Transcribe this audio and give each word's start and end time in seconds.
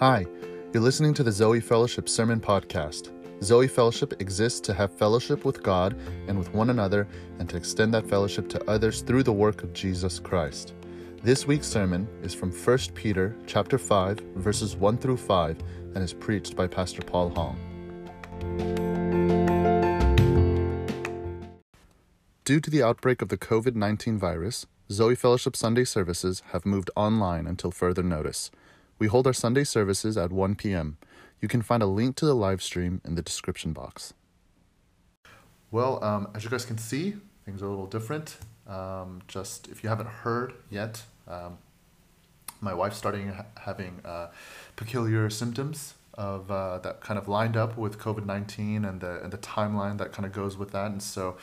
Hi, 0.00 0.26
you're 0.72 0.82
listening 0.82 1.14
to 1.14 1.22
the 1.22 1.30
Zoe 1.30 1.60
Fellowship 1.60 2.08
Sermon 2.08 2.40
Podcast. 2.40 3.12
Zoe 3.44 3.68
Fellowship 3.68 4.20
exists 4.20 4.58
to 4.62 4.74
have 4.74 4.92
fellowship 4.92 5.44
with 5.44 5.62
God 5.62 5.96
and 6.26 6.36
with 6.36 6.52
one 6.52 6.70
another 6.70 7.06
and 7.38 7.48
to 7.48 7.56
extend 7.56 7.94
that 7.94 8.08
fellowship 8.08 8.48
to 8.48 8.68
others 8.68 9.02
through 9.02 9.22
the 9.22 9.32
work 9.32 9.62
of 9.62 9.72
Jesus 9.72 10.18
Christ. 10.18 10.74
This 11.22 11.46
week's 11.46 11.68
sermon 11.68 12.08
is 12.24 12.34
from 12.34 12.50
1 12.50 12.78
Peter 12.94 13.36
chapter 13.46 13.78
5 13.78 14.18
verses 14.34 14.74
1 14.74 14.98
through 14.98 15.16
5 15.16 15.58
and 15.94 15.98
is 15.98 16.12
preached 16.12 16.56
by 16.56 16.66
Pastor 16.66 17.02
Paul 17.02 17.28
Hong. 17.28 17.56
Due 22.44 22.58
to 22.58 22.68
the 22.68 22.82
outbreak 22.82 23.22
of 23.22 23.28
the 23.28 23.38
COVID 23.38 23.76
19 23.76 24.18
virus, 24.18 24.66
Zoe 24.90 25.14
Fellowship 25.14 25.54
Sunday 25.54 25.84
services 25.84 26.42
have 26.50 26.66
moved 26.66 26.90
online 26.96 27.46
until 27.46 27.70
further 27.70 28.02
notice. 28.02 28.50
We 28.98 29.08
hold 29.08 29.26
our 29.26 29.32
Sunday 29.32 29.64
services 29.64 30.16
at 30.16 30.32
1 30.32 30.54
p.m. 30.56 30.96
You 31.40 31.48
can 31.48 31.62
find 31.62 31.82
a 31.82 31.86
link 31.86 32.16
to 32.16 32.26
the 32.26 32.34
live 32.34 32.62
stream 32.62 33.00
in 33.04 33.14
the 33.16 33.22
description 33.22 33.72
box. 33.72 34.14
Well, 35.70 36.02
um, 36.04 36.28
as 36.34 36.44
you 36.44 36.50
guys 36.50 36.64
can 36.64 36.78
see, 36.78 37.16
things 37.44 37.62
are 37.62 37.66
a 37.66 37.70
little 37.70 37.86
different. 37.86 38.36
Um, 38.66 39.22
just 39.28 39.68
if 39.68 39.82
you 39.82 39.88
haven't 39.88 40.08
heard 40.08 40.54
yet, 40.70 41.02
um, 41.28 41.58
my 42.60 42.72
wife's 42.72 42.96
starting 42.96 43.28
ha- 43.28 43.46
having 43.60 44.00
uh, 44.04 44.28
peculiar 44.76 45.28
symptoms 45.30 45.94
of 46.14 46.50
uh, 46.50 46.78
that 46.78 47.00
kind 47.00 47.18
of 47.18 47.28
lined 47.28 47.56
up 47.56 47.76
with 47.76 47.98
COVID 47.98 48.24
nineteen 48.24 48.84
and 48.84 49.00
the 49.00 49.20
and 49.22 49.32
the 49.32 49.38
timeline 49.38 49.98
that 49.98 50.12
kind 50.12 50.24
of 50.24 50.32
goes 50.32 50.56
with 50.56 50.70
that, 50.70 50.90
and 50.90 51.02
so 51.02 51.36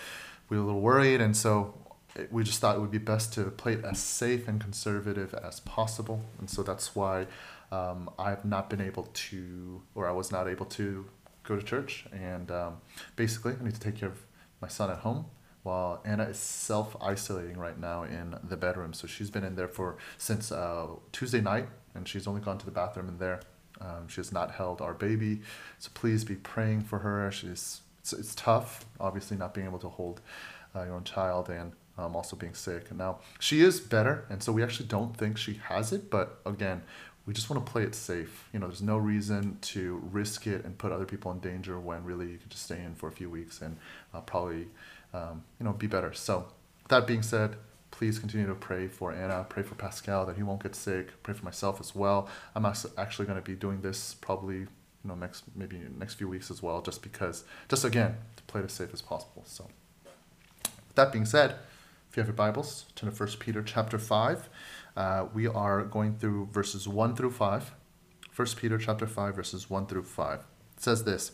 we 0.49 0.57
were 0.57 0.63
a 0.63 0.65
little 0.65 0.81
worried, 0.81 1.21
and 1.21 1.35
so 1.35 1.73
we 2.29 2.43
just 2.43 2.59
thought 2.59 2.75
it 2.75 2.79
would 2.79 2.91
be 2.91 2.97
best 2.97 3.33
to 3.33 3.45
play 3.45 3.73
it 3.73 3.85
as 3.85 3.99
safe 3.99 4.47
and 4.47 4.59
conservative 4.59 5.33
as 5.33 5.59
possible, 5.61 6.21
and 6.39 6.49
so 6.49 6.63
that's 6.63 6.95
why 6.95 7.27
um, 7.71 8.09
I've 8.19 8.43
not 8.45 8.69
been 8.69 8.81
able 8.81 9.09
to, 9.13 9.81
or 9.95 10.07
I 10.07 10.11
was 10.11 10.31
not 10.31 10.47
able 10.47 10.65
to 10.67 11.05
go 11.43 11.55
to 11.55 11.63
church, 11.63 12.05
and 12.11 12.51
um, 12.51 12.77
basically 13.15 13.53
I 13.59 13.63
need 13.63 13.73
to 13.73 13.79
take 13.79 13.95
care 13.95 14.09
of 14.09 14.19
my 14.61 14.67
son 14.67 14.89
at 14.89 14.99
home 14.99 15.25
while 15.63 16.01
Anna 16.05 16.23
is 16.23 16.37
self 16.37 16.95
isolating 17.01 17.57
right 17.57 17.79
now 17.79 18.03
in 18.03 18.35
the 18.43 18.57
bedroom. 18.57 18.93
So 18.93 19.07
she's 19.07 19.29
been 19.29 19.43
in 19.43 19.55
there 19.55 19.67
for 19.67 19.97
since 20.17 20.51
uh, 20.51 20.87
Tuesday 21.11 21.41
night, 21.41 21.67
and 21.95 22.07
she's 22.07 22.27
only 22.27 22.41
gone 22.41 22.57
to 22.57 22.65
the 22.65 22.71
bathroom 22.71 23.09
in 23.09 23.17
there. 23.17 23.41
Um, 23.79 24.07
she 24.07 24.17
has 24.17 24.31
not 24.31 24.51
held 24.51 24.81
our 24.81 24.93
baby, 24.93 25.41
so 25.79 25.89
please 25.93 26.23
be 26.23 26.35
praying 26.35 26.81
for 26.81 26.99
her. 26.99 27.31
She's 27.31 27.81
it's, 27.99 28.13
it's 28.13 28.35
tough, 28.35 28.85
obviously 28.99 29.37
not 29.37 29.53
being 29.53 29.67
able 29.67 29.79
to 29.79 29.89
hold 29.89 30.21
uh, 30.75 30.83
your 30.83 30.95
own 30.95 31.03
child 31.03 31.49
and 31.49 31.73
um, 31.97 32.15
also 32.15 32.35
being 32.35 32.53
sick. 32.53 32.89
And 32.89 32.97
now 32.97 33.19
she 33.39 33.61
is 33.61 33.79
better, 33.79 34.25
and 34.29 34.41
so 34.41 34.51
we 34.51 34.63
actually 34.63 34.87
don't 34.87 35.15
think 35.15 35.37
she 35.37 35.59
has 35.69 35.91
it. 35.91 36.09
But 36.09 36.39
again, 36.45 36.83
we 37.25 37.33
just 37.33 37.49
want 37.49 37.65
to 37.65 37.71
play 37.71 37.83
it 37.83 37.95
safe. 37.95 38.49
You 38.53 38.59
know, 38.59 38.67
there's 38.67 38.81
no 38.81 38.97
reason 38.97 39.57
to 39.61 40.01
risk 40.11 40.47
it 40.47 40.65
and 40.65 40.77
put 40.77 40.91
other 40.91 41.05
people 41.05 41.31
in 41.31 41.39
danger 41.39 41.79
when 41.79 42.03
really 42.03 42.31
you 42.31 42.37
could 42.37 42.49
just 42.49 42.63
stay 42.63 42.81
in 42.81 42.95
for 42.95 43.07
a 43.07 43.11
few 43.11 43.29
weeks 43.29 43.61
and 43.61 43.77
uh, 44.13 44.21
probably 44.21 44.67
um, 45.13 45.43
you 45.59 45.65
know 45.65 45.73
be 45.73 45.87
better. 45.87 46.13
So 46.13 46.47
that 46.89 47.05
being 47.07 47.21
said, 47.21 47.57
please 47.91 48.17
continue 48.17 48.47
to 48.47 48.55
pray 48.55 48.87
for 48.87 49.11
Anna, 49.11 49.45
pray 49.47 49.63
for 49.63 49.75
Pascal 49.75 50.25
that 50.25 50.37
he 50.37 50.43
won't 50.43 50.63
get 50.63 50.75
sick, 50.75 51.21
pray 51.23 51.33
for 51.33 51.45
myself 51.45 51.79
as 51.79 51.93
well. 51.93 52.27
I'm 52.55 52.65
actually 52.65 53.25
going 53.25 53.37
to 53.37 53.45
be 53.45 53.55
doing 53.55 53.81
this 53.81 54.15
probably 54.15 54.65
you 55.03 55.07
know 55.07 55.15
next 55.15 55.43
maybe 55.55 55.79
next 55.97 56.15
few 56.15 56.27
weeks 56.27 56.49
as 56.49 56.63
well, 56.63 56.81
just 56.81 57.01
because 57.01 57.43
just 57.69 57.85
again 57.85 58.17
to 58.35 58.43
play 58.43 58.61
it 58.61 58.65
as 58.65 58.73
safe 58.73 58.89
as 58.93 59.01
possible. 59.01 59.43
So 59.45 59.67
that 60.95 61.11
being 61.11 61.25
said, 61.25 61.55
if 62.11 62.17
you 62.17 62.21
have 62.21 62.27
your 62.27 62.35
Bibles, 62.35 62.87
turn 62.93 63.09
to 63.09 63.15
First 63.15 63.39
Peter 63.39 63.63
chapter 63.63 63.97
five. 63.97 64.49
Uh, 64.97 65.27
we 65.33 65.47
are 65.47 65.81
going 65.83 66.17
through 66.17 66.49
verses 66.51 66.85
one 66.85 67.15
through 67.15 67.31
five. 67.31 67.73
First 68.29 68.57
Peter 68.57 68.77
chapter 68.77 69.07
five 69.07 69.37
verses 69.37 69.69
one 69.69 69.85
through 69.85 70.03
five. 70.03 70.41
It 70.75 70.83
says 70.83 71.05
this: 71.05 71.31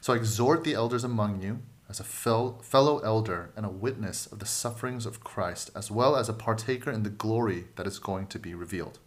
So 0.00 0.12
I 0.12 0.16
exhort 0.16 0.64
the 0.64 0.74
elders 0.74 1.04
among 1.04 1.42
you 1.42 1.60
as 1.88 2.00
a 2.00 2.02
fellow 2.02 2.98
elder 3.04 3.52
and 3.54 3.64
a 3.64 3.68
witness 3.68 4.26
of 4.26 4.40
the 4.40 4.46
sufferings 4.46 5.06
of 5.06 5.22
Christ, 5.22 5.70
as 5.76 5.92
well 5.92 6.16
as 6.16 6.28
a 6.28 6.32
partaker 6.32 6.90
in 6.90 7.04
the 7.04 7.08
glory 7.08 7.66
that 7.76 7.86
is 7.86 8.00
going 8.00 8.26
to 8.26 8.40
be 8.40 8.52
revealed. 8.52 8.98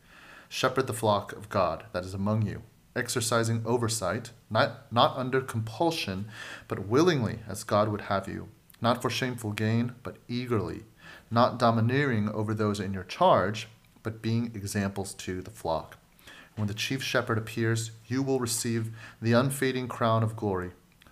Shepherd 0.47 0.87
the 0.87 0.93
flock 0.93 1.33
of 1.33 1.49
God 1.49 1.83
that 1.91 2.05
is 2.05 2.13
among 2.13 2.43
you, 2.43 2.61
exercising 2.95 3.61
oversight, 3.65 4.31
not, 4.49 4.89
not 4.89 5.17
under 5.17 5.41
compulsion, 5.41 6.29
but 6.69 6.87
willingly, 6.87 7.39
as 7.45 7.65
God 7.65 7.89
would 7.89 8.01
have 8.03 8.29
you, 8.29 8.47
not 8.79 9.01
for 9.01 9.09
shameful 9.09 9.51
gain, 9.51 9.95
but 10.01 10.15
eagerly, 10.29 10.83
not 11.31 11.59
domineering 11.59 12.29
over 12.29 12.53
those 12.53 12.79
in 12.79 12.93
your 12.93 13.03
charge, 13.03 13.67
but 14.03 14.21
being 14.21 14.51
examples 14.55 15.13
to 15.13 15.41
the 15.41 15.51
flock. 15.51 15.97
When 16.55 16.67
the 16.67 16.73
chief 16.73 17.03
shepherd 17.03 17.37
appears, 17.37 17.91
you 18.07 18.21
will 18.21 18.39
receive 18.39 18.91
the 19.21 19.33
unfading 19.33 19.87
crown 19.87 20.23
of 20.23 20.35
glory. 20.35 20.71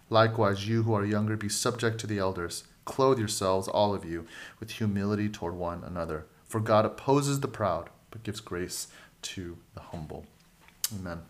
Likewise, 0.09 0.67
you 0.67 0.83
who 0.83 0.94
are 0.94 1.06
younger, 1.06 1.38
be 1.38 1.50
subject 1.50 2.00
to 2.00 2.07
the 2.07 2.17
elders. 2.17 2.63
Clothe 2.85 3.19
yourselves, 3.19 3.67
all 3.67 3.94
of 3.94 4.06
you, 4.06 4.25
with 4.59 4.72
humility 4.72 5.29
toward 5.29 5.53
one 5.53 5.83
another. 5.83 6.25
For 6.45 6.59
God 6.59 6.85
opposes 6.85 7.41
the 7.41 7.47
proud, 7.47 7.89
but 8.11 8.23
gives 8.23 8.39
grace 8.39 8.88
to 9.23 9.57
the 9.73 9.81
humble. 9.81 10.25
Amen. 10.97 11.22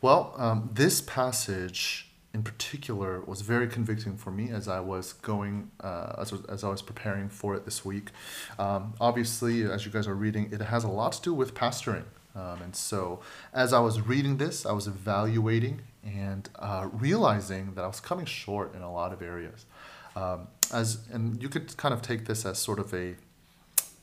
Well, 0.00 0.34
um, 0.36 0.70
this 0.72 1.00
passage 1.00 2.07
in 2.34 2.42
particular 2.42 3.20
was 3.20 3.40
very 3.40 3.66
convicting 3.66 4.16
for 4.16 4.30
me 4.30 4.50
as 4.50 4.68
I 4.68 4.80
was 4.80 5.14
going, 5.14 5.70
uh, 5.80 6.14
as, 6.18 6.32
as 6.48 6.62
I 6.62 6.68
was 6.68 6.82
preparing 6.82 7.28
for 7.28 7.54
it 7.54 7.64
this 7.64 7.84
week. 7.84 8.10
Um, 8.58 8.94
obviously, 9.00 9.64
as 9.64 9.86
you 9.86 9.92
guys 9.92 10.06
are 10.06 10.14
reading, 10.14 10.50
it 10.52 10.60
has 10.60 10.84
a 10.84 10.88
lot 10.88 11.12
to 11.12 11.22
do 11.22 11.34
with 11.34 11.54
pastoring. 11.54 12.04
Um, 12.36 12.62
and 12.62 12.76
so, 12.76 13.20
as 13.52 13.72
I 13.72 13.80
was 13.80 14.00
reading 14.00 14.36
this, 14.36 14.66
I 14.66 14.72
was 14.72 14.86
evaluating 14.86 15.80
and 16.04 16.48
uh, 16.58 16.88
realizing 16.92 17.74
that 17.74 17.82
I 17.82 17.86
was 17.86 18.00
coming 18.00 18.26
short 18.26 18.74
in 18.74 18.82
a 18.82 18.92
lot 18.92 19.12
of 19.12 19.22
areas. 19.22 19.66
Um, 20.14 20.48
as 20.72 21.06
and 21.10 21.42
you 21.42 21.48
could 21.48 21.76
kind 21.76 21.94
of 21.94 22.02
take 22.02 22.26
this 22.26 22.44
as 22.44 22.58
sort 22.58 22.78
of 22.78 22.92
a 22.92 23.14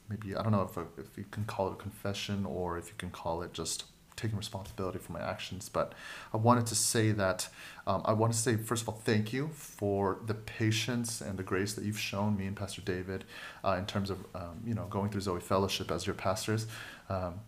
maybe 0.10 0.36
I 0.36 0.44
don't 0.44 0.52
know 0.52 0.70
if, 0.70 0.78
if 0.98 1.18
you 1.18 1.26
can 1.30 1.46
call 1.46 1.68
it 1.70 1.74
a 1.74 1.76
confession 1.76 2.46
or 2.46 2.78
if 2.78 2.88
you 2.88 2.94
can 2.98 3.10
call 3.10 3.42
it 3.42 3.54
just 3.54 3.86
taking 4.16 4.38
responsibility 4.38 5.00
for 5.00 5.12
my 5.12 5.22
actions. 5.22 5.70
But 5.70 5.94
I 6.34 6.38
wanted 6.38 6.66
to 6.68 6.76
say 6.76 7.12
that 7.12 7.50
um, 7.88 8.02
I 8.06 8.14
want 8.14 8.34
to 8.34 8.40
say 8.40 8.56
first 8.56 8.84
of 8.84 8.90
all 8.90 9.02
thank 9.04 9.34
you 9.34 9.50
for 9.54 10.20
the 10.26 10.34
patience 10.34 11.22
and 11.22 11.38
the 11.38 11.44
grace 11.44 11.74
that 11.74 11.86
you've 11.86 12.00
shown 12.00 12.38
me 12.38 12.46
and 12.46 12.56
Pastor 12.56 12.82
David 12.82 13.26
uh, 13.64 13.76
in 13.78 13.86
terms 13.86 14.10
of 14.10 14.26
um, 14.34 14.62
you 14.66 14.74
know 14.74 14.86
going 14.90 15.10
through 15.10 15.22
Zoe 15.22 15.40
Fellowship 15.40 15.92
as 15.92 16.06
your 16.06 16.16
pastors. 16.16 16.68
Um, 17.10 17.42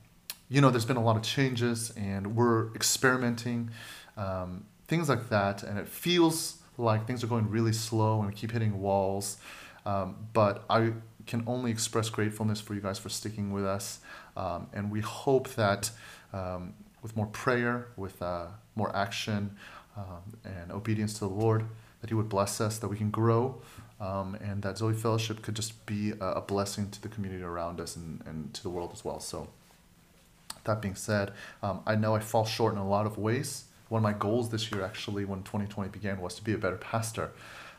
you 0.49 0.61
know, 0.61 0.69
there's 0.69 0.85
been 0.85 0.97
a 0.97 1.03
lot 1.03 1.17
of 1.17 1.23
changes, 1.23 1.91
and 1.97 2.35
we're 2.35 2.73
experimenting 2.73 3.71
um, 4.15 4.65
things 4.87 5.09
like 5.09 5.29
that, 5.29 5.63
and 5.63 5.77
it 5.77 5.87
feels 5.87 6.57
like 6.77 7.05
things 7.05 7.23
are 7.23 7.27
going 7.27 7.49
really 7.49 7.73
slow 7.73 8.19
and 8.19 8.27
we 8.27 8.33
keep 8.33 8.51
hitting 8.51 8.79
walls. 8.79 9.37
Um, 9.85 10.27
but 10.33 10.63
I 10.69 10.93
can 11.25 11.43
only 11.47 11.71
express 11.71 12.09
gratefulness 12.09 12.61
for 12.61 12.73
you 12.75 12.81
guys 12.81 12.99
for 12.99 13.09
sticking 13.09 13.51
with 13.51 13.65
us, 13.65 13.99
um, 14.37 14.67
and 14.73 14.91
we 14.91 15.01
hope 15.01 15.49
that 15.55 15.91
um, 16.33 16.73
with 17.01 17.15
more 17.15 17.27
prayer, 17.27 17.87
with 17.95 18.21
uh, 18.21 18.47
more 18.75 18.95
action, 18.95 19.55
um, 19.95 20.37
and 20.43 20.71
obedience 20.71 21.13
to 21.15 21.19
the 21.21 21.29
Lord, 21.29 21.65
that 22.01 22.09
He 22.09 22.13
would 22.13 22.29
bless 22.29 22.61
us, 22.61 22.77
that 22.79 22.87
we 22.87 22.97
can 22.97 23.09
grow, 23.09 23.61
um, 23.99 24.35
and 24.35 24.61
that 24.63 24.77
Zoe 24.77 24.93
Fellowship 24.93 25.41
could 25.41 25.55
just 25.55 25.85
be 25.85 26.11
a, 26.11 26.25
a 26.33 26.41
blessing 26.41 26.89
to 26.91 27.01
the 27.01 27.09
community 27.09 27.43
around 27.43 27.79
us 27.79 27.95
and, 27.95 28.21
and 28.25 28.53
to 28.53 28.63
the 28.63 28.69
world 28.69 28.91
as 28.93 29.03
well. 29.03 29.19
So, 29.19 29.47
that 30.65 30.81
being 30.81 30.95
said, 30.95 31.31
um, 31.63 31.81
I 31.87 31.95
know 31.95 32.15
I 32.15 32.19
fall 32.19 32.45
short 32.45 32.73
in 32.73 32.79
a 32.79 32.87
lot 32.87 33.05
of 33.05 33.17
ways 33.17 33.65
one 33.89 33.99
of 33.99 34.03
my 34.03 34.13
goals 34.13 34.49
this 34.49 34.71
year, 34.71 34.83
actually, 34.83 35.25
when 35.25 35.43
2020 35.43 35.89
began, 35.89 36.19
was 36.19 36.35
to 36.35 36.43
be 36.43 36.53
a 36.53 36.57
better 36.57 36.77
pastor. 36.77 37.31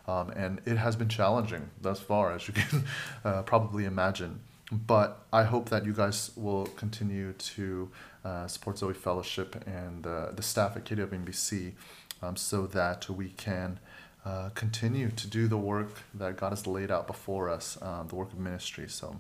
Um, 0.07 0.31
and 0.31 0.61
it 0.65 0.79
has 0.79 0.97
been 0.97 1.09
challenging 1.09 1.69
thus 1.81 2.01
far, 2.01 2.33
as 2.33 2.49
you 2.49 2.55
can 2.55 2.85
uh, 3.25 3.43
probably 3.43 3.85
imagine. 3.85 4.41
But 4.71 5.25
I 5.33 5.45
hope 5.45 5.71
that 5.71 5.87
you 5.87 5.95
guys 5.95 6.31
will 6.37 6.67
continue 6.67 7.33
to 7.33 7.91
uh, 8.25 8.47
support 8.47 8.79
Zoe 8.79 8.93
Fellowship 8.93 9.57
and 9.67 10.07
uh, 10.07 10.33
the 10.33 10.43
staff 10.43 10.77
at 10.77 10.85
KWMBC 10.85 11.73
um, 12.23 12.37
so 12.37 12.67
that 12.67 13.09
we 13.09 13.31
can 13.31 13.81
uh, 14.25 14.51
continue 14.51 15.11
to 15.11 15.27
do 15.27 15.49
the 15.49 15.57
work 15.57 16.03
that 16.13 16.37
God 16.37 16.51
has 16.51 16.67
laid 16.67 16.91
out 16.91 17.07
before 17.07 17.49
us, 17.49 17.79
um, 17.81 18.09
the 18.09 18.15
work 18.15 18.33
of 18.33 18.39
ministry. 18.39 18.89
So, 18.89 19.17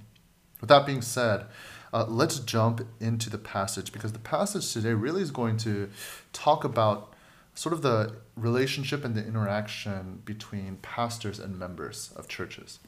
with 0.61 0.69
that 0.69 0.85
being 0.85 1.03
said, 1.03 1.47
uh, 1.95 2.05
let's 2.07 2.41
jump 2.41 2.87
into 3.01 3.31
the 3.31 3.39
passage 3.39 3.93
because 3.93 4.13
the 4.13 4.19
passage 4.19 4.71
today 4.73 4.93
really 4.93 5.23
is 5.23 5.31
going 5.31 5.57
to 5.59 5.89
talk 6.33 6.65
about 6.65 7.15
sort 7.55 7.73
of 7.73 7.83
the 7.83 8.17
relationship 8.37 9.05
and 9.05 9.15
the 9.15 9.27
interaction 9.27 10.21
between 10.25 10.77
pastors 10.77 11.39
and 11.39 11.59
members 11.59 12.13
of 12.17 12.29
churches. 12.29 12.81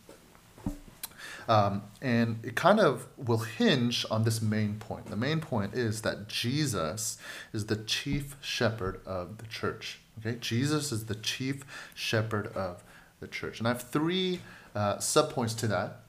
Um, 1.49 1.83
and 2.01 2.39
it 2.45 2.55
kind 2.55 2.81
of 2.81 3.07
will 3.17 3.39
hinge 3.39 4.07
on 4.11 4.25
this 4.25 4.41
main 4.41 4.77
point. 4.77 5.07
The 5.07 5.17
main 5.17 5.41
point 5.41 5.75
is 5.75 6.03
that 6.03 6.29
Jesus 6.29 7.19
is 7.53 7.67
the 7.67 7.77
chief 7.77 8.37
shepherd 8.41 9.01
of 9.07 9.39
the 9.39 9.47
church. 9.47 10.01
Okay, 10.19 10.39
Jesus 10.41 10.93
is 10.93 11.07
the 11.07 11.15
chief 11.15 11.65
shepherd 11.95 12.49
of 12.49 12.83
the 13.21 13.27
church, 13.27 13.59
and 13.59 13.67
I 13.67 13.73
have 13.73 13.83
three 13.83 14.41
uh, 14.75 14.97
subpoints 14.97 15.57
to 15.59 15.67
that 15.69 16.01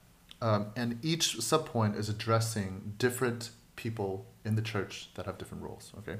um, 0.42 0.68
and 0.76 1.04
each 1.04 1.38
subpoint 1.38 1.98
is 1.98 2.10
addressing 2.10 2.96
different 2.98 3.52
people 3.76 4.26
in 4.44 4.56
the 4.56 4.62
church 4.62 5.10
that 5.16 5.26
have 5.28 5.38
different 5.38 5.64
roles, 5.64 5.92
okay? 6.00 6.18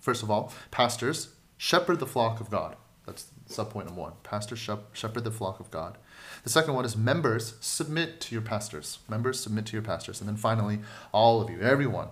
First 0.00 0.22
of 0.22 0.30
all, 0.30 0.52
pastors 0.72 1.28
shepherd 1.56 2.00
the 2.00 2.06
flock 2.06 2.40
of 2.40 2.50
God. 2.50 2.76
That's 3.06 3.26
subpoint 3.48 3.86
number 3.86 4.00
one. 4.00 4.12
Pastors 4.24 4.58
shepherd 4.58 5.24
the 5.24 5.30
flock 5.30 5.60
of 5.60 5.70
God. 5.70 5.96
The 6.42 6.50
second 6.50 6.74
one 6.74 6.84
is 6.84 6.96
members 6.96 7.54
submit 7.60 8.20
to 8.22 8.34
your 8.34 8.42
pastors. 8.42 8.98
Members 9.08 9.38
submit 9.38 9.66
to 9.66 9.72
your 9.74 9.82
pastors. 9.82 10.20
And 10.20 10.28
then 10.28 10.36
finally, 10.36 10.80
all 11.12 11.40
of 11.40 11.48
you, 11.50 11.60
everyone, 11.60 12.08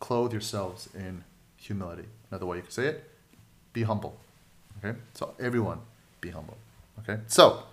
clothe 0.00 0.32
yourselves 0.32 0.88
in 0.94 1.24
humility. 1.56 2.06
Another 2.30 2.46
way 2.46 2.58
you 2.58 2.62
could 2.62 2.72
say 2.72 2.86
it, 2.86 3.10
be 3.72 3.82
humble. 3.82 4.18
Okay? 4.82 4.98
So 5.14 5.34
everyone, 5.38 5.80
be 6.20 6.30
humble. 6.30 6.56
Okay? 7.00 7.20
So, 7.26 7.64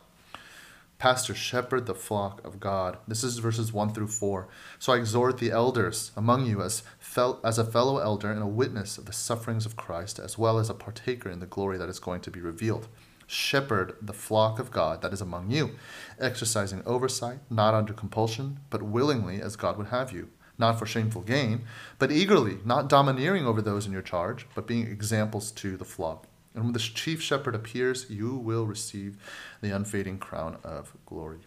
pastor, 0.98 1.34
shepherd 1.34 1.86
the 1.86 1.96
flock 1.96 2.46
of 2.46 2.60
God. 2.60 2.98
This 3.08 3.24
is 3.24 3.38
verses 3.38 3.72
1 3.72 3.94
through 3.94 4.08
4. 4.08 4.48
So 4.80 4.92
I 4.94 4.98
exhort 4.98 5.38
the 5.38 5.52
elders 5.52 6.12
among 6.18 6.46
you 6.46 6.62
as, 6.62 6.84
fel- 7.00 7.40
as 7.44 7.58
a 7.58 7.64
fellow 7.64 8.00
elder 8.00 8.32
and 8.32 8.42
a 8.42 8.48
witness 8.48 8.98
of 8.98 9.06
the 9.06 9.14
sufferings 9.14 9.66
of 9.66 9.78
Christ, 9.78 10.20
as 10.20 10.38
well 10.38 10.60
as 10.60 10.70
a 10.70 10.74
partaker 10.74 11.30
in 11.30 11.40
the 11.40 11.46
glory 11.46 11.78
that 11.78 11.90
is 11.90 12.00
going 12.00 12.22
to 12.22 12.32
be 12.32 12.42
revealed. 12.42 12.88
Shepherd 13.32 13.96
the 14.02 14.12
flock 14.12 14.60
of 14.60 14.72
God 14.72 15.02
that 15.02 15.14
is 15.14 15.22
among 15.22 15.52
you, 15.52 15.72
exercising 16.20 16.84
oversight, 16.86 17.40
not 17.50 17.74
under 17.74 17.94
compulsion, 17.94 18.60
but 18.70 18.84
willingly 18.84 19.42
as 19.42 19.56
God 19.56 19.78
would 19.78 19.88
have 19.88 20.12
you, 20.12 20.30
not 20.58 20.78
for 20.78 20.86
shameful 20.86 21.22
gain, 21.22 21.62
but 21.98 22.12
eagerly, 22.12 22.58
not 22.66 22.90
domineering 22.90 23.46
over 23.46 23.62
those 23.62 23.86
in 23.86 23.94
your 23.94 24.02
charge, 24.02 24.48
but 24.54 24.68
being 24.68 24.86
examples 24.86 25.50
to 25.52 25.78
the 25.78 25.86
flock. 25.86 26.28
And 26.54 26.66
when 26.66 26.74
the 26.74 26.80
chief 26.80 27.22
shepherd 27.22 27.56
appears, 27.56 28.10
you 28.10 28.36
will 28.36 28.66
receive 28.66 29.16
the 29.62 29.72
unfading 29.72 30.20
crown 30.20 30.58
of 30.66 30.92
glory. 31.06 31.40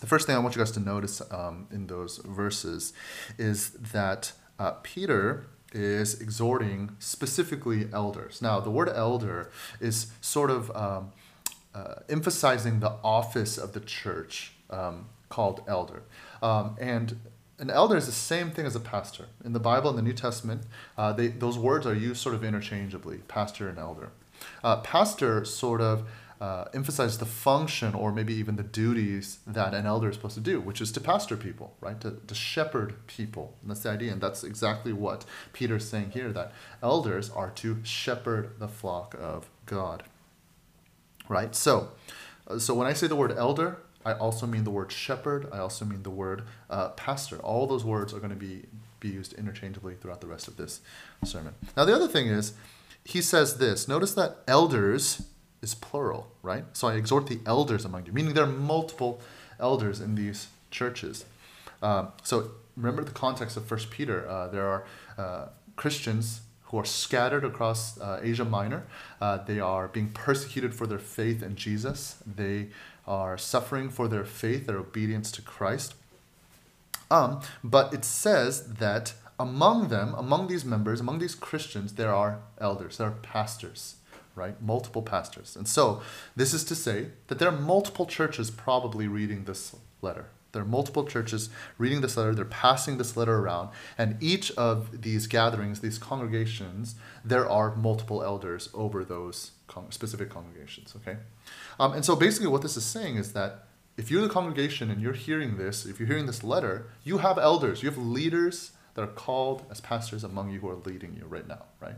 The 0.00 0.06
first 0.06 0.26
thing 0.26 0.36
I 0.36 0.40
want 0.40 0.54
you 0.54 0.60
guys 0.60 0.72
to 0.72 0.80
notice 0.80 1.22
um, 1.30 1.68
in 1.70 1.86
those 1.86 2.18
verses 2.18 2.92
is 3.38 3.70
that 3.70 4.32
uh, 4.58 4.72
Peter 4.82 5.46
is 5.74 6.20
exhorting 6.20 6.96
specifically 6.98 7.88
elders. 7.92 8.40
Now, 8.40 8.60
the 8.60 8.70
word 8.70 8.88
elder 8.88 9.50
is 9.80 10.12
sort 10.20 10.50
of 10.50 10.74
um, 10.76 11.12
uh, 11.74 11.96
emphasizing 12.08 12.80
the 12.80 12.92
office 13.02 13.58
of 13.58 13.72
the 13.72 13.80
church 13.80 14.52
um, 14.70 15.06
called 15.28 15.62
elder. 15.66 16.02
Um, 16.42 16.76
and 16.80 17.18
an 17.58 17.70
elder 17.70 17.96
is 17.96 18.06
the 18.06 18.12
same 18.12 18.50
thing 18.50 18.66
as 18.66 18.76
a 18.76 18.80
pastor. 18.80 19.26
In 19.44 19.52
the 19.52 19.60
Bible, 19.60 19.90
in 19.90 19.96
the 19.96 20.02
New 20.02 20.12
Testament, 20.12 20.62
uh, 20.96 21.12
they, 21.12 21.28
those 21.28 21.58
words 21.58 21.86
are 21.86 21.94
used 21.94 22.20
sort 22.20 22.34
of 22.34 22.44
interchangeably 22.44 23.18
pastor 23.28 23.68
and 23.68 23.78
elder. 23.78 24.10
Uh, 24.62 24.76
pastor 24.78 25.44
sort 25.44 25.80
of 25.80 26.06
uh, 26.44 26.68
emphasizes 26.74 27.16
the 27.16 27.24
function 27.24 27.94
or 27.94 28.12
maybe 28.12 28.34
even 28.34 28.56
the 28.56 28.62
duties 28.62 29.38
that 29.46 29.72
an 29.72 29.86
elder 29.86 30.10
is 30.10 30.16
supposed 30.16 30.34
to 30.34 30.42
do, 30.42 30.60
which 30.60 30.78
is 30.78 30.92
to 30.92 31.00
pastor 31.00 31.38
people, 31.38 31.74
right? 31.80 31.98
To, 32.02 32.18
to 32.26 32.34
shepherd 32.34 33.06
people. 33.06 33.56
And 33.62 33.70
that's 33.70 33.80
the 33.80 33.88
idea. 33.88 34.12
And 34.12 34.20
that's 34.20 34.44
exactly 34.44 34.92
what 34.92 35.24
Peter's 35.54 35.88
saying 35.88 36.10
here 36.10 36.32
that 36.32 36.52
elders 36.82 37.30
are 37.30 37.48
to 37.52 37.78
shepherd 37.82 38.58
the 38.58 38.68
flock 38.68 39.16
of 39.18 39.48
God, 39.64 40.02
right? 41.30 41.54
So, 41.54 41.92
uh, 42.46 42.58
so 42.58 42.74
when 42.74 42.86
I 42.86 42.92
say 42.92 43.06
the 43.06 43.16
word 43.16 43.32
elder, 43.32 43.78
I 44.04 44.12
also 44.12 44.46
mean 44.46 44.64
the 44.64 44.70
word 44.70 44.92
shepherd. 44.92 45.48
I 45.50 45.60
also 45.60 45.86
mean 45.86 46.02
the 46.02 46.10
word 46.10 46.42
uh, 46.68 46.90
pastor. 46.90 47.38
All 47.38 47.66
those 47.66 47.86
words 47.86 48.12
are 48.12 48.18
going 48.18 48.28
to 48.28 48.36
be, 48.36 48.66
be 49.00 49.08
used 49.08 49.32
interchangeably 49.32 49.94
throughout 49.94 50.20
the 50.20 50.26
rest 50.26 50.46
of 50.46 50.58
this 50.58 50.82
sermon. 51.24 51.54
Now, 51.74 51.86
the 51.86 51.94
other 51.94 52.08
thing 52.08 52.26
is, 52.26 52.52
he 53.02 53.22
says 53.22 53.56
this 53.56 53.88
notice 53.88 54.12
that 54.14 54.38
elders 54.46 55.22
is 55.64 55.74
plural, 55.74 56.28
right? 56.42 56.64
So 56.74 56.86
I 56.86 56.94
exhort 56.94 57.26
the 57.26 57.40
elders 57.44 57.84
among 57.84 58.06
you, 58.06 58.12
meaning 58.12 58.34
there 58.34 58.44
are 58.44 58.58
multiple 58.74 59.20
elders 59.58 60.00
in 60.00 60.14
these 60.14 60.46
churches. 60.70 61.24
Um, 61.82 62.12
so 62.22 62.50
remember 62.76 63.02
the 63.02 63.10
context 63.10 63.56
of 63.56 63.64
First 63.66 63.90
Peter. 63.90 64.28
Uh, 64.28 64.48
there 64.48 64.66
are 64.66 64.84
uh, 65.18 65.46
Christians 65.74 66.42
who 66.66 66.78
are 66.78 66.84
scattered 66.84 67.44
across 67.44 68.00
uh, 68.00 68.20
Asia 68.22 68.44
Minor. 68.44 68.84
Uh, 69.20 69.38
they 69.38 69.58
are 69.58 69.88
being 69.88 70.10
persecuted 70.10 70.74
for 70.74 70.86
their 70.86 70.98
faith 70.98 71.42
in 71.42 71.56
Jesus. 71.56 72.16
They 72.24 72.68
are 73.06 73.36
suffering 73.36 73.90
for 73.90 74.06
their 74.08 74.24
faith, 74.24 74.66
their 74.66 74.78
obedience 74.78 75.30
to 75.32 75.42
Christ. 75.42 75.94
Um, 77.10 77.40
but 77.62 77.92
it 77.92 78.04
says 78.04 78.74
that 78.74 79.14
among 79.38 79.88
them, 79.88 80.14
among 80.14 80.48
these 80.48 80.64
members, 80.64 81.00
among 81.00 81.18
these 81.18 81.34
Christians, 81.34 81.94
there 81.94 82.14
are 82.14 82.38
elders, 82.58 82.98
there 82.98 83.08
are 83.08 83.18
pastors, 83.22 83.96
right? 84.34 84.60
Multiple 84.60 85.02
pastors. 85.02 85.56
And 85.56 85.66
so 85.68 86.02
this 86.36 86.52
is 86.52 86.64
to 86.64 86.74
say 86.74 87.08
that 87.28 87.38
there 87.38 87.48
are 87.48 87.58
multiple 87.58 88.06
churches 88.06 88.50
probably 88.50 89.08
reading 89.08 89.44
this 89.44 89.76
letter. 90.02 90.26
There 90.52 90.62
are 90.62 90.66
multiple 90.66 91.04
churches 91.04 91.50
reading 91.78 92.00
this 92.00 92.16
letter, 92.16 92.32
they're 92.32 92.44
passing 92.44 92.96
this 92.96 93.16
letter 93.16 93.36
around, 93.38 93.70
and 93.98 94.16
each 94.22 94.52
of 94.52 95.02
these 95.02 95.26
gatherings, 95.26 95.80
these 95.80 95.98
congregations, 95.98 96.94
there 97.24 97.48
are 97.50 97.74
multiple 97.74 98.22
elders 98.22 98.68
over 98.72 99.04
those 99.04 99.50
con- 99.66 99.90
specific 99.90 100.30
congregations, 100.30 100.94
okay? 100.96 101.18
Um, 101.80 101.92
and 101.92 102.04
so 102.04 102.14
basically, 102.14 102.46
what 102.46 102.62
this 102.62 102.76
is 102.76 102.84
saying 102.84 103.16
is 103.16 103.32
that 103.32 103.66
if 103.96 104.12
you're 104.12 104.22
the 104.22 104.28
congregation 104.28 104.90
and 104.90 105.02
you're 105.02 105.12
hearing 105.12 105.56
this, 105.56 105.86
if 105.86 105.98
you're 105.98 106.08
hearing 106.08 106.26
this 106.26 106.44
letter, 106.44 106.86
you 107.02 107.18
have 107.18 107.36
elders, 107.36 107.82
you 107.82 107.90
have 107.90 107.98
leaders 107.98 108.72
that 108.94 109.02
are 109.02 109.08
called 109.08 109.64
as 109.70 109.80
pastors 109.80 110.22
among 110.22 110.50
you 110.50 110.60
who 110.60 110.68
are 110.68 110.76
leading 110.76 111.14
you 111.14 111.26
right 111.26 111.46
now, 111.46 111.64
right? 111.80 111.96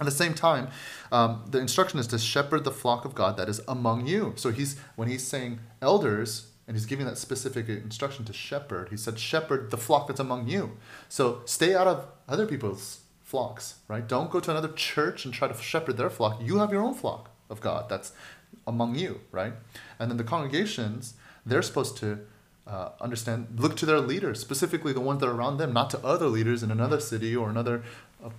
At 0.00 0.06
the 0.06 0.10
same 0.10 0.34
time, 0.34 0.68
um, 1.12 1.44
the 1.48 1.58
instruction 1.58 2.00
is 2.00 2.08
to 2.08 2.18
shepherd 2.18 2.64
the 2.64 2.72
flock 2.72 3.04
of 3.04 3.14
God 3.14 3.36
that 3.36 3.48
is 3.48 3.60
among 3.68 4.06
you. 4.06 4.32
So 4.36 4.50
he's 4.50 4.76
when 4.96 5.08
he's 5.08 5.24
saying 5.24 5.60
elders, 5.80 6.48
and 6.66 6.76
he's 6.76 6.86
giving 6.86 7.06
that 7.06 7.18
specific 7.18 7.68
instruction 7.68 8.24
to 8.24 8.32
shepherd. 8.32 8.88
He 8.88 8.96
said, 8.96 9.18
shepherd 9.18 9.70
the 9.70 9.76
flock 9.76 10.08
that's 10.08 10.20
among 10.20 10.48
you. 10.48 10.76
So 11.08 11.42
stay 11.44 11.74
out 11.74 11.86
of 11.86 12.06
other 12.28 12.46
people's 12.46 13.00
flocks, 13.22 13.76
right? 13.86 14.06
Don't 14.06 14.30
go 14.30 14.40
to 14.40 14.50
another 14.50 14.72
church 14.72 15.24
and 15.24 15.34
try 15.34 15.48
to 15.48 15.54
shepherd 15.54 15.96
their 15.96 16.10
flock. 16.10 16.40
You 16.42 16.58
have 16.58 16.72
your 16.72 16.82
own 16.82 16.94
flock 16.94 17.30
of 17.50 17.60
God 17.60 17.88
that's 17.88 18.12
among 18.66 18.94
you, 18.94 19.20
right? 19.30 19.52
And 19.98 20.10
then 20.10 20.16
the 20.16 20.24
congregations, 20.24 21.14
they're 21.44 21.62
supposed 21.62 21.96
to 21.98 22.20
uh, 22.66 22.90
understand, 23.00 23.48
look 23.58 23.76
to 23.76 23.86
their 23.86 24.00
leaders, 24.00 24.40
specifically 24.40 24.94
the 24.94 25.00
ones 25.00 25.20
that 25.20 25.28
are 25.28 25.34
around 25.34 25.58
them, 25.58 25.72
not 25.74 25.90
to 25.90 25.98
other 25.98 26.28
leaders 26.28 26.62
in 26.62 26.70
another 26.70 26.98
city 26.98 27.36
or 27.36 27.50
another 27.50 27.82
uh, 28.24 28.30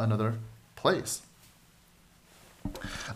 another 0.00 0.34
place. 0.82 1.22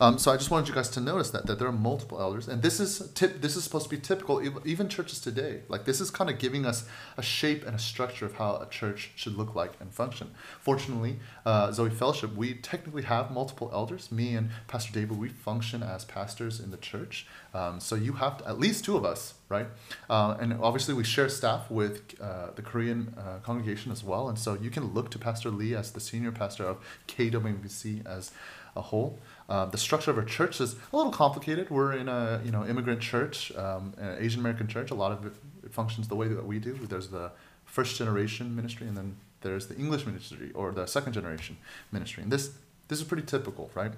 Um, 0.01 0.19
so 0.19 0.33
I 0.33 0.37
just 0.37 0.51
wanted 0.51 0.69
you 0.69 0.75
guys 0.75 0.89
to 0.91 1.01
notice 1.01 1.31
that 1.31 1.47
that 1.47 1.59
there 1.59 1.69
are 1.69 1.73
multiple 1.73 2.21
elders, 2.21 2.49
and 2.49 2.63
this 2.63 2.81
is 2.81 3.11
tip. 3.15 3.41
This 3.41 3.57
is 3.57 3.65
supposed 3.65 3.85
to 3.85 3.91
be 3.91 4.01
typical, 4.01 4.43
even 4.67 4.89
churches 4.89 5.21
today. 5.21 5.63
Like 5.69 5.85
this 5.85 6.00
is 6.00 6.11
kind 6.11 6.29
of 6.31 6.38
giving 6.38 6.67
us 6.67 6.85
a 7.17 7.23
shape 7.23 7.67
and 7.67 7.75
a 7.75 7.79
structure 7.79 8.26
of 8.26 8.35
how 8.35 8.57
a 8.57 8.69
church 8.69 9.12
should 9.17 9.37
look 9.37 9.55
like 9.55 9.73
and 9.81 9.93
function. 9.93 10.33
Fortunately, 10.61 11.19
uh, 11.45 11.73
Zoe 11.73 11.91
Fellowship, 11.91 12.35
we 12.35 12.55
technically 12.55 13.03
have 13.03 13.31
multiple 13.31 13.71
elders. 13.73 14.12
Me 14.12 14.35
and 14.35 14.50
Pastor 14.69 14.93
David, 14.93 15.19
we 15.19 15.29
function 15.29 15.83
as 15.83 16.05
pastors 16.05 16.61
in 16.61 16.71
the 16.71 16.76
church. 16.76 17.26
Um, 17.55 17.81
so 17.81 17.95
you 17.95 18.15
have 18.15 18.38
to, 18.38 18.49
at 18.49 18.59
least 18.59 18.85
two 18.85 18.97
of 18.97 19.05
us, 19.05 19.35
right? 19.49 19.67
Uh, 20.11 20.37
and 20.41 20.53
obviously, 20.61 20.95
we 20.95 21.05
share 21.05 21.29
staff 21.29 21.71
with 21.71 22.21
uh, 22.21 22.49
the 22.55 22.62
Korean 22.62 23.15
uh, 23.17 23.38
congregation 23.43 23.93
as 23.93 24.05
well. 24.05 24.29
And 24.29 24.38
so 24.38 24.55
you 24.55 24.71
can 24.71 24.93
look 24.93 25.11
to 25.12 25.19
Pastor 25.19 25.50
Lee 25.50 25.75
as 25.75 25.93
the 25.93 26.00
senior 26.00 26.33
pastor 26.33 26.65
of 26.65 26.79
KWBC 27.09 28.07
as 28.07 28.33
a 28.76 28.83
whole. 28.83 29.19
Uh, 29.49 29.65
the 29.67 29.79
structure 29.79 30.11
of 30.11 30.19
our 30.19 30.25
church 30.25 30.61
is 30.61 30.75
a 30.93 30.97
little 30.97 31.12
complicated. 31.12 31.71
We're 31.71 31.93
in 31.93 32.09
a 32.09 32.41
you 32.45 32.50
know 32.50 32.65
immigrant 32.65 33.00
church, 33.00 33.53
um, 33.57 33.95
an 33.99 34.17
Asian 34.19 34.41
American 34.41 34.67
church. 34.67 34.91
A 34.91 34.95
lot 34.95 35.12
of 35.12 35.26
it, 35.26 35.33
functions 35.71 36.09
the 36.09 36.17
way 36.17 36.29
that 36.29 36.47
we 36.47 36.59
do. 36.59 36.75
There's 36.75 37.09
the 37.09 37.31
first 37.65 37.97
generation 37.97 38.57
ministry, 38.57 38.87
and 38.88 38.97
then 38.97 39.17
there's 39.43 39.67
the 39.69 39.76
English 39.76 40.07
ministry 40.07 40.50
or 40.55 40.73
the 40.73 40.87
second 40.87 41.12
generation 41.12 41.57
ministry. 41.93 42.23
And 42.23 42.33
this 42.33 42.50
this 42.88 42.99
is 42.99 43.05
pretty 43.05 43.26
typical, 43.26 43.71
right? 43.75 43.93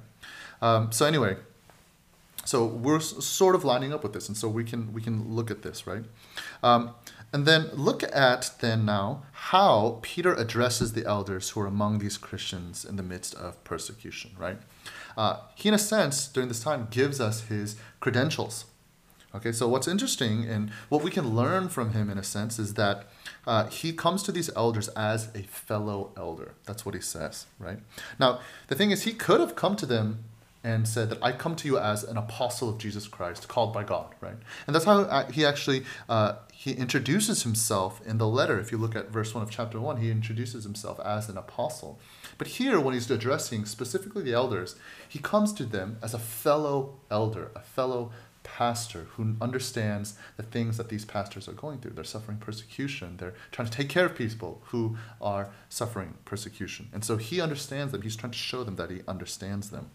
Um, 0.60 0.92
so 0.92 1.06
anyway, 1.06 1.36
so 2.44 2.64
we're 2.64 3.00
sort 3.00 3.54
of 3.54 3.64
lining 3.64 3.92
up 3.92 4.02
with 4.02 4.12
this, 4.12 4.28
and 4.28 4.36
so 4.36 4.48
we 4.48 4.64
can 4.64 4.92
we 4.92 5.00
can 5.00 5.34
look 5.34 5.50
at 5.50 5.62
this, 5.62 5.86
right? 5.86 6.04
Um, 6.62 6.94
and 7.32 7.44
then 7.46 7.68
look 7.74 8.02
at 8.02 8.52
then 8.60 8.84
now 8.86 9.22
how 9.32 9.98
Peter 10.02 10.34
addresses 10.34 10.94
the 10.94 11.04
elders 11.04 11.50
who 11.50 11.60
are 11.60 11.66
among 11.66 11.98
these 11.98 12.16
Christians 12.16 12.84
in 12.84 12.96
the 12.96 13.02
midst 13.02 13.34
of 13.34 13.62
persecution, 13.64 14.30
right? 14.38 14.58
Uh, 15.16 15.40
he, 15.54 15.68
in 15.68 15.74
a 15.74 15.78
sense, 15.78 16.28
during 16.28 16.48
this 16.48 16.62
time, 16.62 16.88
gives 16.90 17.20
us 17.20 17.42
his 17.48 17.76
credentials. 18.00 18.66
Okay, 19.34 19.52
so 19.52 19.68
what's 19.68 19.86
interesting 19.86 20.44
and 20.44 20.70
what 20.88 21.02
we 21.02 21.10
can 21.10 21.36
learn 21.36 21.68
from 21.68 21.92
him, 21.92 22.08
in 22.08 22.16
a 22.16 22.22
sense, 22.22 22.58
is 22.58 22.74
that 22.74 23.04
uh, 23.46 23.66
he 23.66 23.92
comes 23.92 24.22
to 24.22 24.32
these 24.32 24.50
elders 24.56 24.88
as 24.88 25.28
a 25.34 25.42
fellow 25.42 26.12
elder. 26.16 26.54
That's 26.64 26.86
what 26.86 26.94
he 26.94 27.00
says, 27.00 27.46
right? 27.58 27.78
Now, 28.18 28.40
the 28.68 28.74
thing 28.74 28.90
is, 28.90 29.02
he 29.02 29.12
could 29.12 29.40
have 29.40 29.54
come 29.54 29.76
to 29.76 29.86
them 29.86 30.24
and 30.64 30.88
said 30.88 31.08
that 31.10 31.18
I 31.22 31.32
come 31.32 31.56
to 31.56 31.68
you 31.68 31.78
as 31.78 32.04
an 32.04 32.16
apostle 32.16 32.68
of 32.68 32.78
Jesus 32.78 33.06
Christ, 33.06 33.48
called 33.48 33.72
by 33.72 33.84
God, 33.84 34.14
right? 34.20 34.36
And 34.66 34.74
that's 34.74 34.84
how 34.86 35.02
uh, 35.02 35.30
he 35.30 35.44
actually 35.44 35.84
uh, 36.08 36.36
he 36.52 36.72
introduces 36.72 37.42
himself 37.42 38.04
in 38.06 38.18
the 38.18 38.26
letter. 38.26 38.58
If 38.58 38.72
you 38.72 38.78
look 38.78 38.96
at 38.96 39.10
verse 39.10 39.34
one 39.34 39.42
of 39.42 39.50
chapter 39.50 39.78
one, 39.78 39.98
he 39.98 40.10
introduces 40.10 40.64
himself 40.64 40.98
as 41.00 41.28
an 41.28 41.36
apostle. 41.36 42.00
But 42.38 42.46
here, 42.46 42.78
when 42.78 42.94
he's 42.94 43.10
addressing 43.10 43.64
specifically 43.66 44.22
the 44.22 44.32
elders, 44.32 44.76
he 45.08 45.18
comes 45.18 45.52
to 45.54 45.64
them 45.64 45.98
as 46.02 46.14
a 46.14 46.18
fellow 46.18 46.94
elder, 47.10 47.50
a 47.56 47.60
fellow 47.60 48.12
pastor 48.44 49.08
who 49.10 49.34
understands 49.40 50.14
the 50.36 50.42
things 50.42 50.76
that 50.76 50.88
these 50.88 51.04
pastors 51.04 51.48
are 51.48 51.52
going 51.52 51.80
through. 51.80 51.92
They're 51.92 52.04
suffering 52.04 52.38
persecution. 52.38 53.16
They're 53.18 53.34
trying 53.50 53.68
to 53.68 53.76
take 53.76 53.88
care 53.88 54.06
of 54.06 54.14
people 54.14 54.62
who 54.66 54.96
are 55.20 55.50
suffering 55.68 56.14
persecution. 56.24 56.88
And 56.92 57.04
so 57.04 57.16
he 57.16 57.40
understands 57.40 57.92
them. 57.92 58.02
He's 58.02 58.16
trying 58.16 58.32
to 58.32 58.38
show 58.38 58.64
them 58.64 58.76
that 58.76 58.90
he 58.90 59.02
understands 59.06 59.70
them. 59.70 59.90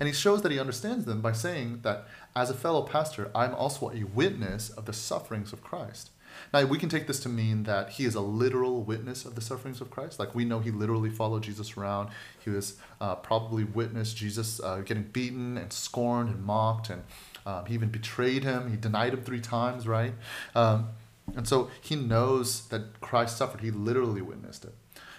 And 0.00 0.08
he 0.08 0.14
shows 0.14 0.42
that 0.42 0.50
he 0.50 0.58
understands 0.58 1.04
them 1.04 1.20
by 1.20 1.32
saying 1.32 1.80
that 1.82 2.06
as 2.34 2.48
a 2.48 2.54
fellow 2.54 2.82
pastor, 2.82 3.30
I'm 3.34 3.54
also 3.54 3.90
a 3.90 4.04
witness 4.04 4.70
of 4.70 4.86
the 4.86 4.94
sufferings 4.94 5.52
of 5.52 5.62
Christ. 5.62 6.10
Now, 6.52 6.64
we 6.64 6.78
can 6.78 6.88
take 6.88 7.06
this 7.06 7.20
to 7.20 7.28
mean 7.28 7.62
that 7.64 7.90
he 7.90 8.04
is 8.04 8.14
a 8.14 8.20
literal 8.20 8.82
witness 8.82 9.24
of 9.24 9.34
the 9.34 9.40
sufferings 9.40 9.80
of 9.80 9.90
Christ. 9.90 10.18
Like 10.18 10.34
we 10.34 10.44
know 10.44 10.60
he 10.60 10.70
literally 10.70 11.10
followed 11.10 11.42
Jesus 11.42 11.76
around. 11.76 12.10
He 12.44 12.50
was 12.50 12.76
uh, 13.00 13.16
probably 13.16 13.64
witnessed 13.64 14.16
Jesus 14.16 14.60
uh, 14.60 14.82
getting 14.84 15.04
beaten 15.04 15.56
and 15.56 15.72
scorned 15.72 16.28
and 16.28 16.44
mocked, 16.44 16.90
and 16.90 17.02
um, 17.46 17.66
he 17.66 17.74
even 17.74 17.88
betrayed 17.88 18.44
him. 18.44 18.70
He 18.70 18.76
denied 18.76 19.14
him 19.14 19.22
three 19.22 19.40
times, 19.40 19.88
right? 19.88 20.12
Um, 20.54 20.88
and 21.36 21.48
so 21.48 21.70
he 21.80 21.96
knows 21.96 22.68
that 22.68 23.00
Christ 23.00 23.36
suffered. 23.38 23.60
He 23.60 23.70
literally 23.70 24.22
witnessed 24.22 24.64
it. 24.64 24.74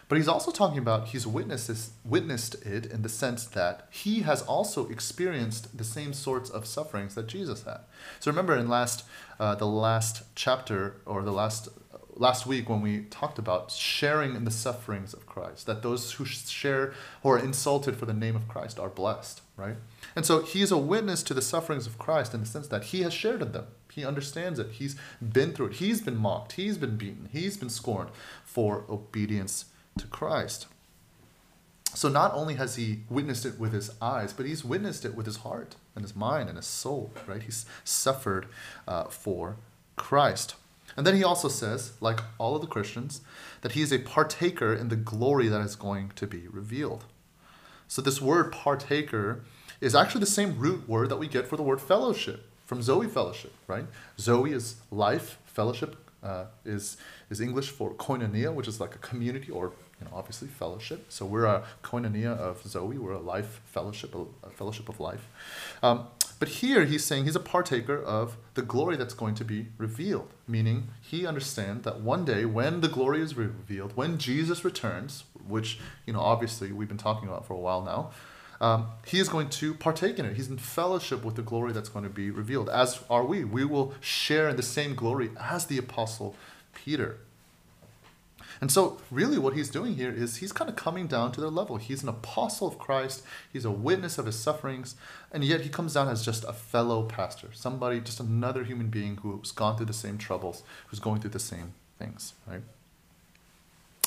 But 0.08 0.18
he's 0.18 0.28
also 0.28 0.52
talking 0.52 0.78
about 0.78 1.10
he's 1.10 1.26
witnessed, 1.26 1.92
witnessed 2.04 2.56
it 2.66 2.86
in 2.86 3.02
the 3.02 3.10
sense 3.10 3.46
that 3.46 3.88
he 3.90 4.22
has 4.22 4.42
also 4.44 4.88
experienced 4.90 5.78
the 5.78 5.84
same 5.84 6.14
sorts 6.14 6.50
of 6.50 6.66
sufferings 6.66 7.16
that 7.16 7.28
Jesus 7.28 7.64
had. 7.64 7.80
So 8.20 8.30
remember 8.30 8.56
in 8.56 8.68
last 8.68 9.06
uh, 9.40 9.56
the 9.56 9.68
last 9.68 10.24
chapter 10.36 10.98
or 11.06 11.24
the 11.24 11.32
last 11.32 11.70
last 12.16 12.46
week 12.46 12.70
when 12.70 12.82
we 12.82 13.02
talked 13.06 13.40
about 13.40 13.72
sharing 13.72 14.36
in 14.36 14.46
the 14.46 14.52
sufferings 14.52 15.14
of 15.14 15.26
Christ, 15.26 15.66
that 15.66 15.82
those 15.82 16.14
who 16.14 16.26
share 16.26 16.94
or 17.24 17.38
are 17.38 17.40
insulted 17.44 17.98
for 17.98 18.06
the 18.06 18.14
name 18.14 18.36
of 18.36 18.48
Christ 18.48 18.80
are 18.80 18.90
blessed, 18.90 19.42
right? 19.58 19.78
And 20.16 20.26
so 20.26 20.42
he 20.42 20.62
is 20.62 20.72
a 20.72 20.78
witness 20.78 21.24
to 21.24 21.34
the 21.34 21.42
sufferings 21.42 21.88
of 21.88 21.98
Christ 21.98 22.34
in 22.34 22.42
the 22.42 22.46
sense 22.46 22.68
that 22.68 22.86
he 22.86 23.02
has 23.02 23.14
shared 23.14 23.42
in 23.42 23.52
them. 23.52 23.66
He 23.92 24.06
understands 24.06 24.60
it. 24.60 24.72
He's 24.72 24.96
been 25.22 25.54
through 25.54 25.68
it. 25.68 25.74
He's 25.74 26.02
been 26.02 26.18
mocked. 26.18 26.54
He's 26.54 26.78
been 26.78 26.98
beaten. 26.98 27.30
He's 27.32 27.58
been 27.58 27.70
scorned 27.70 28.10
for 28.44 28.86
obedience 28.90 29.66
to 29.98 30.08
Christ. 30.08 30.68
So 31.94 32.10
not 32.10 32.34
only 32.34 32.56
has 32.56 32.76
he 32.76 33.02
witnessed 33.10 33.46
it 33.46 33.60
with 33.60 33.72
his 33.72 33.92
eyes, 34.02 34.34
but 34.34 34.46
he's 34.46 34.66
witnessed 34.66 35.06
it 35.06 35.16
with 35.16 35.26
his 35.26 35.38
heart 35.38 35.76
and 35.96 36.04
his 36.04 36.16
mind 36.16 36.50
and 36.50 36.58
his 36.58 36.66
soul, 36.66 37.12
right? 37.28 37.44
He's 37.44 37.66
suffered 37.84 38.48
uh, 38.88 39.06
for 39.06 39.58
Christ. 39.96 40.56
And 40.98 41.06
then 41.06 41.16
he 41.16 41.24
also 41.24 41.48
says, 41.48 41.94
like 42.02 42.20
all 42.38 42.56
of 42.56 42.62
the 42.62 42.68
Christians, 42.68 43.22
that 43.62 43.74
he 43.74 43.82
is 43.82 43.92
a 43.92 44.00
partaker 44.00 44.74
in 44.74 44.90
the 44.90 44.96
glory 44.96 45.48
that 45.48 45.62
is 45.62 45.76
going 45.76 46.12
to 46.16 46.28
be 46.28 46.48
revealed. 46.48 47.06
So 47.88 48.02
this 48.02 48.22
word 48.22 48.52
partaker 48.52 49.44
is 49.82 49.94
actually 49.94 50.22
the 50.22 50.26
same 50.26 50.58
root 50.58 50.88
word 50.88 51.10
that 51.10 51.18
we 51.18 51.28
get 51.28 51.48
for 51.48 51.58
the 51.58 51.64
word 51.64 51.82
fellowship 51.82 52.50
from 52.66 52.82
Zoe 52.82 53.08
fellowship, 53.08 53.54
right? 53.68 53.86
Zoe 54.20 54.52
is 54.52 54.76
life, 54.90 55.38
fellowship 55.46 55.98
uh, 56.24 56.46
is 56.66 56.98
is 57.30 57.42
English 57.42 57.70
for 57.70 57.94
koinonia, 57.94 58.54
which 58.54 58.68
is 58.68 58.80
like 58.80 58.96
a 58.96 58.98
community 59.00 59.52
or 59.52 59.74
you 60.00 60.06
know 60.06 60.12
obviously 60.16 60.48
fellowship. 60.48 61.06
So 61.10 61.26
we're 61.26 61.46
a 61.46 61.64
koinonia 61.84 62.38
of 62.38 62.64
Zoe. 62.68 62.98
We're 62.98 63.14
a 63.14 63.20
life 63.20 63.62
fellowship, 63.66 64.16
a, 64.16 64.50
fellowship 64.50 64.90
of 64.90 65.00
life. 65.00 65.28
Um, 65.82 66.08
but 66.40 66.50
here 66.50 66.86
he's 66.86 67.06
saying 67.06 67.26
he's 67.26 67.36
a 67.36 67.40
partaker 67.40 68.02
of 68.02 68.38
the 68.56 68.62
glory 68.62 68.98
that's 68.98 69.14
going 69.14 69.36
to 69.36 69.46
be 69.46 69.68
revealed, 69.78 70.34
meaning 70.48 70.90
he 71.02 71.26
understands 71.26 71.84
that 71.86 72.02
one 72.02 72.26
day 72.26 72.44
when 72.46 72.82
the 72.82 72.90
glory 72.90 73.22
is 73.22 73.38
revealed, 73.38 73.96
when 73.96 74.18
Jesus 74.18 74.66
returns, 74.66 75.24
which 75.48 75.80
you 76.06 76.14
know 76.14 76.22
obviously 76.22 76.72
we've 76.72 76.90
been 76.90 76.98
talking 76.98 77.30
about 77.30 77.46
for 77.46 77.54
a 77.54 77.60
while 77.60 77.82
now. 77.82 78.12
Um, 78.62 78.88
he 79.06 79.20
is 79.20 79.28
going 79.28 79.50
to 79.50 79.74
partake 79.74 80.20
in 80.20 80.26
it. 80.26 80.38
He's 80.38 80.48
in 80.48 80.58
fellowship 80.58 81.26
with 81.26 81.36
the 81.36 81.42
glory 81.42 81.74
that's 81.74 81.90
going 81.90 82.04
to 82.04 82.10
be 82.10 82.32
revealed, 82.32 82.70
as 82.70 83.02
are 83.10 83.26
we. 83.26 83.44
We 83.44 83.66
will 83.66 83.94
share 84.00 84.48
in 84.48 84.56
the 84.56 84.64
same 84.64 84.96
glory 84.96 85.32
as 85.38 85.66
the 85.66 85.78
apostle 85.78 86.36
Peter. 86.74 87.18
And 88.64 88.72
so, 88.72 88.98
really, 89.12 89.38
what 89.38 89.56
he's 89.56 89.70
doing 89.70 89.96
here 89.96 90.10
is 90.10 90.38
he's 90.38 90.54
kind 90.54 90.70
of 90.70 90.78
coming 90.78 91.06
down 91.06 91.34
to 91.34 91.42
their 91.42 91.50
level. 91.50 91.76
He's 91.76 92.02
an 92.02 92.08
apostle 92.08 92.66
of 92.66 92.78
Christ, 92.78 93.22
he's 93.52 93.66
a 93.66 93.72
witness 93.72 94.18
of 94.18 94.26
his 94.26 94.40
sufferings, 94.40 94.96
and 95.34 95.44
yet 95.44 95.60
he 95.60 95.70
comes 95.70 95.96
down 95.96 96.08
as 96.08 96.24
just 96.24 96.46
a 96.46 96.54
fellow 96.54 97.04
pastor, 97.04 97.50
somebody, 97.52 98.00
just 98.00 98.22
another 98.22 98.64
human 98.64 98.88
being 98.88 99.18
who's 99.18 99.52
gone 99.52 99.76
through 99.76 99.88
the 99.88 99.92
same 99.92 100.18
troubles, 100.18 100.64
who's 100.88 101.02
going 101.02 101.20
through 101.20 101.32
the 101.32 101.40
same 101.40 101.74
things, 102.00 102.36
right? 102.48 102.62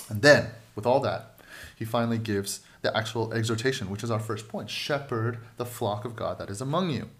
And 0.09 0.23
then, 0.23 0.53
with 0.75 0.87
all 0.87 1.01
that, 1.01 1.39
he 1.77 1.85
finally 1.85 2.17
gives 2.17 2.61
the 2.81 2.97
actual 2.97 3.35
exhortation, 3.35 3.91
which 3.91 4.03
is 4.03 4.11
our 4.11 4.21
first 4.21 4.49
point 4.49 4.71
shepherd 4.71 5.37
the 5.59 5.67
flock 5.67 6.07
of 6.07 6.17
God 6.17 6.39
that 6.39 6.49
is 6.49 6.63
among 6.63 6.89
you. 6.89 7.11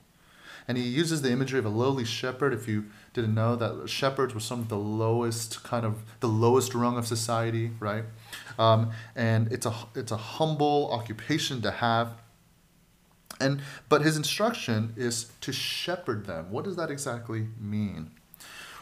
And 0.69 0.77
he 0.77 0.85
uses 0.85 1.23
the 1.23 1.31
imagery 1.31 1.59
of 1.59 1.65
a 1.65 1.71
lowly 1.71 2.05
shepherd. 2.05 2.53
If 2.53 2.67
you 2.67 2.87
didn't 3.13 3.35
know 3.35 3.57
that 3.57 3.89
shepherds 3.89 4.35
were 4.35 4.41
some 4.41 4.61
of 4.61 4.69
the 4.69 4.77
lowest 4.77 5.63
kind 5.63 5.87
of 5.87 6.03
the 6.21 6.29
lowest 6.29 6.75
rung 6.75 6.99
of 6.99 7.07
society, 7.07 7.71
right? 7.79 8.05
Um, 8.59 8.91
and 9.15 9.53
it's 9.53 9.67
a 9.67 9.75
it's 9.95 10.13
a 10.13 10.17
humble 10.17 10.91
occupation 10.93 11.63
to 11.63 11.71
have. 11.71 12.15
And 13.39 13.63
but 13.89 14.03
his 14.03 14.17
instruction 14.17 14.95
is 14.97 15.31
to 15.43 15.53
shepherd 15.53 16.27
them. 16.27 16.51
What 16.51 16.65
does 16.65 16.77
that 16.77 16.91
exactly 16.91 17.49
mean? 17.61 18.11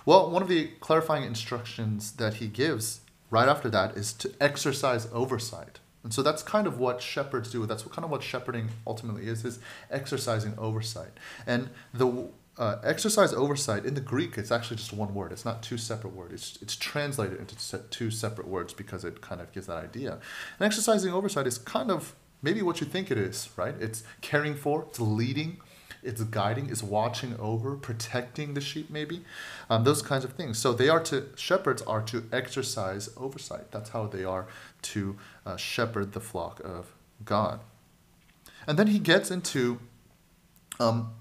Well, 0.06 0.30
one 0.30 0.42
of 0.42 0.48
the 0.48 0.68
clarifying 0.80 1.24
instructions 1.24 2.12
that 2.12 2.34
he 2.34 2.46
gives 2.46 3.00
right 3.30 3.48
after 3.48 3.70
that 3.70 3.96
is 3.96 4.12
to 4.14 4.32
exercise 4.40 5.08
oversight. 5.12 5.80
And 6.04 6.12
so 6.12 6.22
that's 6.22 6.42
kind 6.42 6.66
of 6.66 6.78
what 6.78 7.02
shepherds 7.02 7.50
do. 7.50 7.66
That's 7.66 7.82
kind 7.82 8.04
of 8.04 8.10
what 8.10 8.22
shepherding 8.22 8.68
ultimately 8.86 9.26
is, 9.26 9.44
is 9.44 9.58
exercising 9.90 10.54
oversight. 10.58 11.12
And 11.46 11.70
the 11.92 12.28
uh, 12.56 12.76
exercise 12.84 13.32
oversight 13.32 13.84
in 13.84 13.94
the 13.94 14.00
Greek, 14.00 14.38
it's 14.38 14.52
actually 14.52 14.76
just 14.76 14.92
one 14.92 15.14
word. 15.14 15.32
It's 15.32 15.44
not 15.44 15.62
two 15.62 15.78
separate 15.78 16.14
words. 16.14 16.34
It's, 16.34 16.62
it's 16.62 16.76
translated 16.76 17.40
into 17.40 17.78
two 17.90 18.10
separate 18.10 18.46
words 18.46 18.72
because 18.72 19.04
it 19.04 19.20
kind 19.20 19.40
of 19.40 19.50
gives 19.52 19.66
that 19.66 19.78
idea. 19.78 20.12
And 20.12 20.66
exercising 20.66 21.12
oversight 21.12 21.46
is 21.46 21.58
kind 21.58 21.90
of 21.90 22.14
maybe 22.42 22.62
what 22.62 22.80
you 22.80 22.86
think 22.86 23.10
it 23.10 23.18
is, 23.18 23.48
right? 23.56 23.74
It's 23.80 24.04
caring 24.20 24.54
for, 24.54 24.84
it's 24.88 25.00
leading, 25.00 25.56
it's 26.04 26.22
guiding, 26.22 26.68
it's 26.68 26.82
watching 26.82 27.34
over, 27.40 27.76
protecting 27.76 28.54
the 28.54 28.60
sheep, 28.60 28.90
maybe, 28.90 29.24
um, 29.70 29.84
those 29.84 30.02
kinds 30.02 30.24
of 30.24 30.34
things. 30.34 30.58
So 30.58 30.72
they 30.74 30.90
are 30.90 31.00
to 31.04 31.28
shepherds 31.34 31.82
are 31.82 32.02
to 32.02 32.24
exercise 32.30 33.08
oversight. 33.16 33.72
That's 33.72 33.90
how 33.90 34.06
they 34.06 34.22
are 34.22 34.46
to 34.82 35.16
uh, 35.46 35.56
shepherd 35.56 36.12
the 36.12 36.20
flock 36.20 36.60
of 36.64 36.94
God. 37.24 37.60
And 38.66 38.78
then 38.78 38.88
he 38.88 38.98
gets 38.98 39.30
into 39.30 39.78
um, 40.80 41.12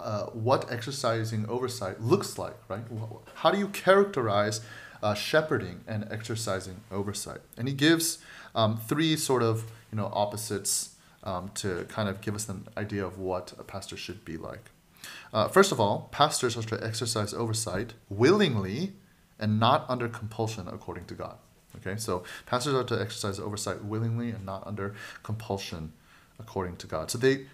uh, 0.00 0.26
what 0.26 0.70
exercising 0.70 1.46
oversight 1.48 2.00
looks 2.00 2.38
like, 2.38 2.56
right? 2.68 2.82
How 3.36 3.50
do 3.50 3.58
you 3.58 3.68
characterize 3.68 4.60
uh, 5.02 5.14
shepherding 5.14 5.80
and 5.86 6.06
exercising 6.10 6.80
oversight? 6.90 7.40
And 7.56 7.68
he 7.68 7.74
gives 7.74 8.18
um, 8.54 8.76
three 8.76 9.16
sort 9.16 9.42
of 9.42 9.64
you 9.90 9.96
know 9.96 10.10
opposites 10.12 10.96
um, 11.22 11.50
to 11.54 11.86
kind 11.88 12.08
of 12.08 12.20
give 12.20 12.34
us 12.34 12.48
an 12.48 12.68
idea 12.76 13.04
of 13.04 13.18
what 13.18 13.54
a 13.58 13.64
pastor 13.64 13.96
should 13.96 14.24
be 14.24 14.36
like. 14.36 14.70
Uh, 15.32 15.48
first 15.48 15.72
of 15.72 15.80
all, 15.80 16.08
pastors 16.12 16.56
are 16.56 16.62
to 16.62 16.82
exercise 16.84 17.34
oversight 17.34 17.94
willingly 18.08 18.92
and 19.38 19.58
not 19.58 19.84
under 19.88 20.08
compulsion 20.08 20.68
according 20.68 21.06
to 21.06 21.14
God. 21.14 21.36
Okay, 21.76 21.96
so 21.98 22.24
pastors 22.46 22.74
are 22.74 22.84
to 22.84 23.00
exercise 23.00 23.38
oversight 23.38 23.84
willingly 23.84 24.30
and 24.30 24.44
not 24.44 24.66
under 24.66 24.94
compulsion 25.22 25.92
according 26.38 26.76
to 26.76 26.86
God. 26.86 27.10
So 27.10 27.18
they 27.18 27.46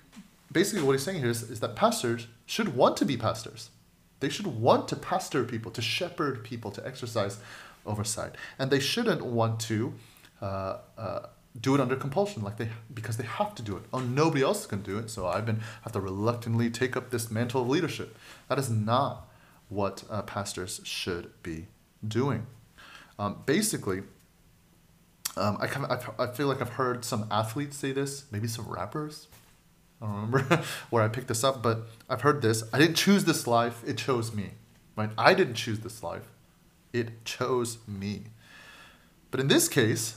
basically 0.52 0.82
what 0.82 0.92
he's 0.92 1.02
saying 1.02 1.20
here 1.20 1.30
is, 1.30 1.42
is 1.50 1.60
that 1.60 1.76
pastors 1.76 2.26
should 2.46 2.74
want 2.76 2.96
to 2.98 3.04
be 3.04 3.16
pastors. 3.16 3.70
They 4.20 4.28
should 4.28 4.46
want 4.46 4.88
to 4.88 4.96
pastor 4.96 5.44
people, 5.44 5.70
to 5.72 5.82
shepherd 5.82 6.44
people, 6.44 6.70
to 6.72 6.86
exercise 6.86 7.38
oversight. 7.86 8.34
And 8.58 8.70
they 8.70 8.80
shouldn't 8.80 9.24
want 9.24 9.60
to 9.60 9.94
uh, 10.42 10.78
uh, 10.98 11.26
do 11.58 11.74
it 11.74 11.80
under 11.80 11.96
compulsion, 11.96 12.42
like 12.42 12.58
they 12.58 12.68
because 12.92 13.16
they 13.16 13.24
have 13.24 13.54
to 13.56 13.62
do 13.62 13.76
it. 13.76 13.84
Oh, 13.92 13.98
nobody 13.98 14.42
else 14.42 14.66
can 14.66 14.82
do 14.82 14.98
it, 14.98 15.10
so 15.10 15.26
I've 15.26 15.46
been 15.46 15.60
have 15.82 15.92
to 15.92 16.00
reluctantly 16.00 16.70
take 16.70 16.96
up 16.96 17.10
this 17.10 17.30
mantle 17.30 17.62
of 17.62 17.68
leadership. 17.68 18.16
That 18.48 18.58
is 18.58 18.70
not 18.70 19.26
what 19.68 20.04
uh, 20.10 20.22
pastors 20.22 20.80
should 20.84 21.30
be 21.42 21.66
doing. 22.06 22.46
Um, 23.20 23.42
basically, 23.44 23.98
um, 25.36 25.58
I, 25.60 25.66
kind 25.66 25.84
of, 25.84 26.14
I, 26.18 26.24
I 26.24 26.26
feel 26.28 26.46
like 26.46 26.62
I've 26.62 26.70
heard 26.70 27.04
some 27.04 27.26
athletes 27.30 27.76
say 27.76 27.92
this, 27.92 28.24
maybe 28.32 28.48
some 28.48 28.66
rappers. 28.66 29.28
I 30.00 30.06
don't 30.06 30.30
remember 30.30 30.64
where 30.90 31.04
I 31.04 31.08
picked 31.08 31.28
this 31.28 31.44
up, 31.44 31.62
but 31.62 31.82
I've 32.08 32.22
heard 32.22 32.40
this. 32.40 32.64
I 32.72 32.78
didn't 32.78 32.96
choose 32.96 33.26
this 33.26 33.46
life, 33.46 33.82
it 33.86 33.98
chose 33.98 34.34
me. 34.34 34.52
Right? 34.96 35.10
I 35.18 35.34
didn't 35.34 35.54
choose 35.54 35.80
this 35.80 36.02
life, 36.02 36.30
it 36.94 37.22
chose 37.26 37.76
me. 37.86 38.22
But 39.30 39.40
in 39.40 39.48
this 39.48 39.68
case, 39.68 40.16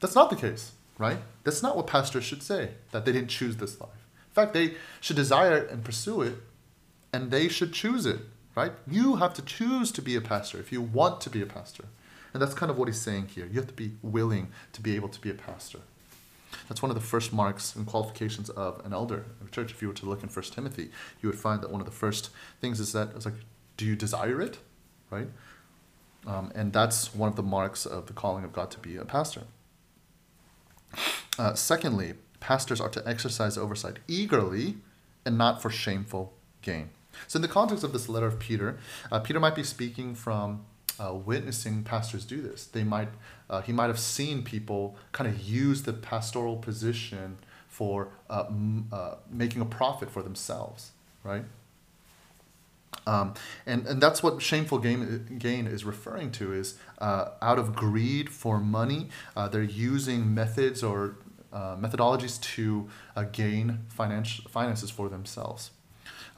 that's 0.00 0.14
not 0.14 0.28
the 0.28 0.36
case, 0.36 0.72
right? 0.98 1.18
That's 1.44 1.62
not 1.62 1.74
what 1.74 1.86
pastors 1.86 2.24
should 2.24 2.42
say, 2.42 2.72
that 2.92 3.06
they 3.06 3.12
didn't 3.12 3.30
choose 3.30 3.56
this 3.56 3.80
life. 3.80 3.90
In 4.28 4.34
fact, 4.34 4.52
they 4.52 4.74
should 5.00 5.16
desire 5.16 5.56
it 5.56 5.70
and 5.70 5.82
pursue 5.82 6.20
it, 6.20 6.34
and 7.14 7.30
they 7.30 7.48
should 7.48 7.72
choose 7.72 8.04
it 8.04 8.20
right? 8.54 8.72
You 8.86 9.16
have 9.16 9.34
to 9.34 9.42
choose 9.42 9.92
to 9.92 10.02
be 10.02 10.16
a 10.16 10.20
pastor 10.20 10.58
if 10.58 10.72
you 10.72 10.82
want 10.82 11.20
to 11.22 11.30
be 11.30 11.40
a 11.40 11.46
pastor. 11.46 11.84
And 12.32 12.40
that's 12.40 12.54
kind 12.54 12.70
of 12.70 12.78
what 12.78 12.88
he's 12.88 13.00
saying 13.00 13.28
here. 13.28 13.46
You 13.46 13.54
have 13.54 13.66
to 13.66 13.74
be 13.74 13.92
willing 14.02 14.48
to 14.72 14.80
be 14.80 14.96
able 14.96 15.08
to 15.08 15.20
be 15.20 15.30
a 15.30 15.34
pastor. 15.34 15.80
That's 16.68 16.82
one 16.82 16.90
of 16.90 16.94
the 16.94 17.02
first 17.02 17.32
marks 17.32 17.74
and 17.74 17.86
qualifications 17.86 18.50
of 18.50 18.84
an 18.84 18.92
elder 18.92 19.24
in 19.40 19.46
a 19.46 19.50
church. 19.50 19.70
If 19.72 19.82
you 19.82 19.88
were 19.88 19.94
to 19.94 20.06
look 20.06 20.22
in 20.22 20.28
First 20.28 20.52
Timothy, 20.52 20.90
you 21.20 21.28
would 21.28 21.38
find 21.38 21.62
that 21.62 21.70
one 21.70 21.80
of 21.80 21.86
the 21.86 21.92
first 21.92 22.30
things 22.60 22.80
is 22.80 22.92
that 22.92 23.10
it's 23.14 23.24
like, 23.24 23.34
do 23.76 23.84
you 23.84 23.96
desire 23.96 24.40
it, 24.40 24.58
right? 25.10 25.28
Um, 26.26 26.52
and 26.54 26.72
that's 26.72 27.14
one 27.14 27.28
of 27.28 27.36
the 27.36 27.42
marks 27.42 27.86
of 27.86 28.06
the 28.06 28.12
calling 28.12 28.44
of 28.44 28.52
God 28.52 28.70
to 28.72 28.78
be 28.78 28.96
a 28.96 29.04
pastor. 29.04 29.42
Uh, 31.38 31.54
secondly, 31.54 32.14
pastors 32.40 32.80
are 32.80 32.88
to 32.90 33.06
exercise 33.08 33.56
oversight 33.56 33.98
eagerly 34.06 34.76
and 35.24 35.38
not 35.38 35.62
for 35.62 35.70
shameful 35.70 36.32
gain. 36.62 36.90
So, 37.26 37.38
in 37.38 37.42
the 37.42 37.48
context 37.48 37.84
of 37.84 37.92
this 37.92 38.08
letter 38.08 38.26
of 38.26 38.38
Peter, 38.38 38.78
uh, 39.10 39.20
Peter 39.20 39.40
might 39.40 39.54
be 39.54 39.62
speaking 39.62 40.14
from 40.14 40.64
uh, 41.00 41.14
witnessing 41.14 41.82
pastors 41.82 42.24
do 42.24 42.42
this. 42.42 42.66
They 42.66 42.84
might, 42.84 43.08
uh, 43.48 43.62
he 43.62 43.72
might 43.72 43.86
have 43.86 43.98
seen 43.98 44.42
people 44.42 44.96
kind 45.12 45.28
of 45.28 45.40
use 45.40 45.82
the 45.82 45.92
pastoral 45.92 46.56
position 46.56 47.38
for 47.68 48.08
uh, 48.28 48.44
m- 48.48 48.88
uh, 48.92 49.14
making 49.30 49.62
a 49.62 49.64
profit 49.64 50.10
for 50.10 50.22
themselves, 50.22 50.92
right? 51.24 51.44
Um, 53.06 53.34
and, 53.66 53.86
and 53.86 54.00
that's 54.00 54.22
what 54.22 54.42
shameful 54.42 54.78
gain, 54.78 55.38
gain 55.38 55.66
is 55.66 55.84
referring 55.84 56.32
to 56.32 56.52
is 56.52 56.76
uh, 56.98 57.30
out 57.40 57.58
of 57.58 57.74
greed 57.74 58.28
for 58.28 58.58
money, 58.58 59.08
they're 59.50 59.62
using 59.62 60.34
methods 60.34 60.82
or 60.82 61.16
methodologies 61.52 62.40
to 62.42 62.88
gain 63.32 63.78
financial 63.88 64.50
finances 64.50 64.90
for 64.90 65.08
themselves. 65.08 65.70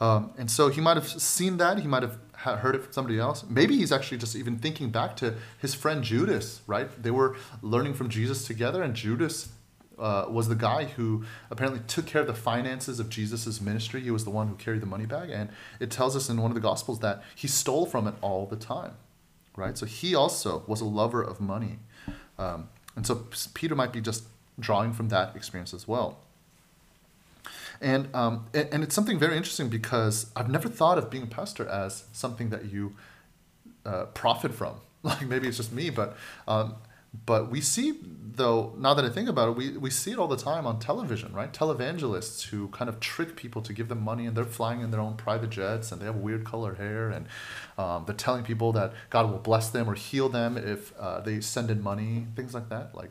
Um, 0.03 0.33
and 0.37 0.51
so 0.51 0.69
he 0.69 0.81
might 0.81 0.97
have 0.97 1.07
seen 1.07 1.59
that. 1.59 1.79
He 1.79 1.87
might 1.87 2.03
have 2.03 2.19
heard 2.43 2.75
it 2.75 2.83
from 2.83 2.93
somebody 2.93 3.19
else. 3.19 3.45
Maybe 3.49 3.77
he's 3.77 3.93
actually 3.93 4.19
just 4.19 4.37
even 4.37 4.59
thinking 4.59 4.91
back 4.91 5.17
to 5.17 5.35
his 5.59 5.75
friend 5.75 6.03
Judas, 6.03 6.61
right? 6.67 6.89
They 7.03 7.11
were 7.11 7.37
learning 7.63 7.95
from 7.95 8.09
Jesus 8.09 8.47
together, 8.47 8.83
and 8.83 8.95
Judas 8.95 9.49
uh, 9.99 10.27
was 10.29 10.49
the 10.49 10.55
guy 10.55 10.85
who 10.85 11.25
apparently 11.51 11.81
took 11.87 12.07
care 12.07 12.23
of 12.23 12.27
the 12.27 12.35
finances 12.35 12.99
of 12.99 13.09
Jesus' 13.09 13.61
ministry. 13.61 14.01
He 14.01 14.11
was 14.11 14.25
the 14.25 14.31
one 14.31 14.49
who 14.49 14.55
carried 14.57 14.83
the 14.83 14.87
money 14.87 15.07
bag. 15.07 15.31
And 15.31 15.51
it 15.81 15.91
tells 15.91 16.17
us 16.17 16.29
in 16.29 16.41
one 16.41 16.51
of 16.51 16.55
the 16.55 16.61
Gospels 16.61 17.01
that 17.01 17.23
he 17.35 17.49
stole 17.49 17.87
from 17.87 18.07
it 18.09 18.15
all 18.21 18.47
the 18.47 18.57
time, 18.57 18.95
right? 19.57 19.79
So 19.79 19.87
he 19.87 20.15
also 20.15 20.65
was 20.67 20.81
a 20.81 20.85
lover 20.85 21.23
of 21.23 21.41
money. 21.41 21.79
Um, 22.39 22.69
and 22.97 23.07
so 23.07 23.27
Peter 23.55 23.75
might 23.75 23.93
be 23.93 24.01
just 24.01 24.25
drawing 24.59 24.93
from 24.93 25.09
that 25.09 25.37
experience 25.37 25.73
as 25.73 25.87
well. 25.87 26.19
And, 27.83 28.15
um, 28.15 28.47
and, 28.55 28.85
it's 28.85 28.95
something 28.95 29.19
very 29.19 29.37
interesting 29.37 29.69
because 29.69 30.31
I've 30.37 30.49
never 30.49 30.69
thought 30.69 30.99
of 30.99 31.11
being 31.11 31.25
a 31.25 31.27
pastor 31.27 31.67
as 31.69 32.05
something 32.13 32.51
that 32.51 32.67
you 32.67 32.95
uh, 33.85 34.05
profit 34.07 34.55
from. 34.55 34.77
Like 35.05 35.27
maybe 35.27 35.49
it's 35.49 35.57
just 35.57 35.73
me, 35.73 35.91
but 35.91 36.17
um, 36.47 36.77
but 37.27 37.51
we 37.51 37.61
see, 37.61 37.99
though, 38.03 38.73
now 38.79 38.95
that 38.95 39.05
I 39.05 39.11
think 39.11 39.29
about 39.29 39.51
it, 39.51 39.57
we, 39.57 39.77
we 39.77 39.91
see 39.91 40.13
it 40.13 40.19
all 40.19 40.29
the 40.29 40.37
time 40.37 40.67
on 40.67 40.79
television, 40.79 41.33
right? 41.35 41.53
Televangelists 41.53 42.45
who 42.45 42.69
kind 42.69 42.89
of 42.89 43.01
trick 43.01 43.37
people 43.37 43.61
to 43.63 43.73
give 43.75 43.89
them 43.89 44.01
money 44.01 44.25
and 44.25 44.35
they're 44.35 44.45
flying 44.45 44.81
in 44.81 44.91
their 44.91 45.01
own 45.01 45.17
private 45.17 45.51
jets 45.51 45.93
and 45.93 46.01
they 46.01 46.07
have 46.07 46.17
weird 46.17 46.45
color 46.45 46.75
hair 46.75 47.11
and 47.11 47.27
um, 47.77 48.05
they're 48.07 48.15
telling 48.15 48.45
people 48.45 48.73
that 48.73 48.95
God 49.11 49.31
will 49.31 49.39
bless 49.39 49.69
them 49.69 49.91
or 49.91 49.95
heal 49.95 50.31
them 50.31 50.57
if 50.57 50.97
uh, 50.99 51.21
they 51.21 51.41
send 51.43 51.71
in 51.71 51.83
money, 51.83 52.29
things 52.35 52.55
like 52.55 52.71
that. 52.71 52.95
Like, 52.95 53.11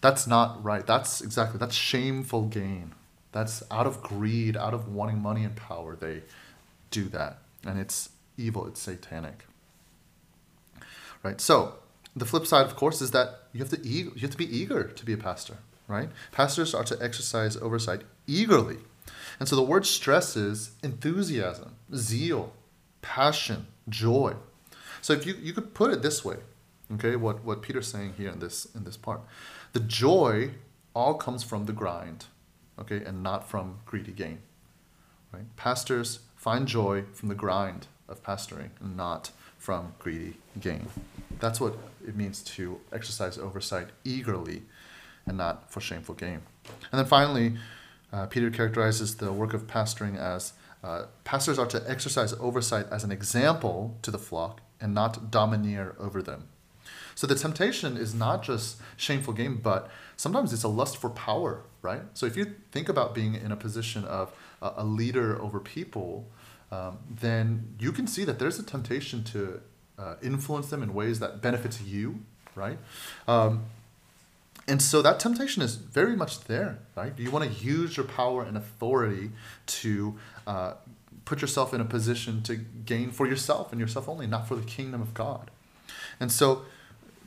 that's 0.00 0.26
not 0.26 0.64
right. 0.64 0.86
That's 0.86 1.20
exactly, 1.20 1.58
that's 1.58 1.74
shameful 1.74 2.46
gain. 2.46 2.94
That's 3.32 3.62
out 3.70 3.86
of 3.86 4.02
greed, 4.02 4.56
out 4.56 4.74
of 4.74 4.88
wanting 4.88 5.20
money 5.20 5.44
and 5.44 5.54
power, 5.54 5.96
they 5.96 6.22
do 6.90 7.04
that. 7.10 7.38
And 7.66 7.78
it's 7.78 8.10
evil, 8.36 8.66
it's 8.66 8.80
satanic. 8.80 9.44
Right? 11.22 11.40
So, 11.40 11.74
the 12.16 12.24
flip 12.24 12.46
side, 12.46 12.66
of 12.66 12.76
course, 12.76 13.00
is 13.00 13.10
that 13.12 13.42
you 13.52 13.60
have 13.60 13.70
to 13.70 13.80
e- 13.86 14.10
you 14.14 14.20
have 14.20 14.30
to 14.30 14.36
be 14.36 14.56
eager 14.56 14.84
to 14.84 15.04
be 15.04 15.12
a 15.12 15.16
pastor, 15.16 15.58
right? 15.86 16.10
Pastors 16.32 16.74
are 16.74 16.84
to 16.84 16.98
exercise 17.02 17.56
oversight 17.56 18.02
eagerly, 18.26 18.78
and 19.38 19.48
so 19.48 19.56
the 19.56 19.62
word 19.62 19.86
stresses 19.86 20.72
enthusiasm, 20.82 21.76
zeal, 21.94 22.52
passion, 23.02 23.66
joy. 23.88 24.34
So 25.00 25.12
if 25.12 25.26
you 25.26 25.34
you 25.40 25.52
could 25.52 25.74
put 25.74 25.92
it 25.92 26.02
this 26.02 26.24
way, 26.24 26.36
okay, 26.94 27.16
what 27.16 27.44
what 27.44 27.62
Peter's 27.62 27.88
saying 27.88 28.14
here 28.16 28.30
in 28.30 28.40
this 28.40 28.66
in 28.74 28.84
this 28.84 28.96
part, 28.96 29.20
the 29.72 29.80
joy 29.80 30.50
all 30.94 31.14
comes 31.14 31.44
from 31.44 31.66
the 31.66 31.72
grind, 31.72 32.26
okay, 32.80 33.02
and 33.04 33.22
not 33.22 33.48
from 33.48 33.78
greedy 33.86 34.12
gain, 34.12 34.38
right? 35.32 35.44
Pastors 35.56 36.20
find 36.36 36.66
joy 36.66 37.04
from 37.12 37.28
the 37.28 37.34
grind 37.34 37.86
of 38.08 38.22
pastoring, 38.22 38.70
not 38.80 39.30
from 39.58 39.94
greedy 39.98 40.36
gain. 40.60 40.88
That's 41.40 41.60
what 41.60 41.74
it 42.06 42.16
means 42.16 42.42
to 42.42 42.80
exercise 42.92 43.38
oversight 43.38 43.88
eagerly 44.04 44.62
and 45.26 45.36
not 45.36 45.70
for 45.70 45.80
shameful 45.80 46.14
gain. 46.14 46.40
And 46.90 46.98
then 46.98 47.06
finally, 47.06 47.56
uh, 48.12 48.26
Peter 48.26 48.50
characterizes 48.50 49.16
the 49.16 49.32
work 49.32 49.52
of 49.52 49.66
pastoring 49.66 50.16
as 50.16 50.54
uh, 50.82 51.04
pastors 51.24 51.58
are 51.58 51.66
to 51.66 51.82
exercise 51.90 52.32
oversight 52.34 52.86
as 52.90 53.04
an 53.04 53.12
example 53.12 53.96
to 54.02 54.10
the 54.10 54.18
flock 54.18 54.60
and 54.80 54.94
not 54.94 55.30
domineer 55.30 55.94
over 55.98 56.22
them. 56.22 56.48
So 57.18 57.26
the 57.26 57.34
temptation 57.34 57.96
is 57.96 58.14
not 58.14 58.44
just 58.44 58.76
shameful 58.96 59.34
gain, 59.34 59.56
but 59.56 59.90
sometimes 60.16 60.52
it's 60.52 60.62
a 60.62 60.68
lust 60.68 60.98
for 60.98 61.10
power, 61.10 61.62
right? 61.82 62.02
So 62.14 62.26
if 62.26 62.36
you 62.36 62.54
think 62.70 62.88
about 62.88 63.12
being 63.12 63.34
in 63.34 63.50
a 63.50 63.56
position 63.56 64.04
of 64.04 64.32
a 64.62 64.84
leader 64.84 65.42
over 65.42 65.58
people, 65.58 66.28
um, 66.70 66.98
then 67.10 67.74
you 67.80 67.90
can 67.90 68.06
see 68.06 68.22
that 68.22 68.38
there's 68.38 68.60
a 68.60 68.62
temptation 68.62 69.24
to 69.24 69.60
uh, 69.98 70.14
influence 70.22 70.70
them 70.70 70.80
in 70.80 70.94
ways 70.94 71.18
that 71.18 71.42
benefits 71.42 71.82
you, 71.82 72.20
right? 72.54 72.78
Um, 73.26 73.64
and 74.68 74.80
so 74.80 75.02
that 75.02 75.18
temptation 75.18 75.60
is 75.60 75.74
very 75.74 76.14
much 76.14 76.44
there, 76.44 76.78
right? 76.94 77.14
You 77.18 77.32
want 77.32 77.52
to 77.52 77.64
use 77.64 77.96
your 77.96 78.06
power 78.06 78.44
and 78.44 78.56
authority 78.56 79.32
to 79.66 80.16
uh, 80.46 80.74
put 81.24 81.40
yourself 81.40 81.74
in 81.74 81.80
a 81.80 81.84
position 81.84 82.44
to 82.44 82.54
gain 82.54 83.10
for 83.10 83.26
yourself 83.26 83.72
and 83.72 83.80
yourself 83.80 84.08
only, 84.08 84.28
not 84.28 84.46
for 84.46 84.54
the 84.54 84.64
kingdom 84.64 85.02
of 85.02 85.14
God. 85.14 85.50
And 86.20 86.30
so 86.30 86.62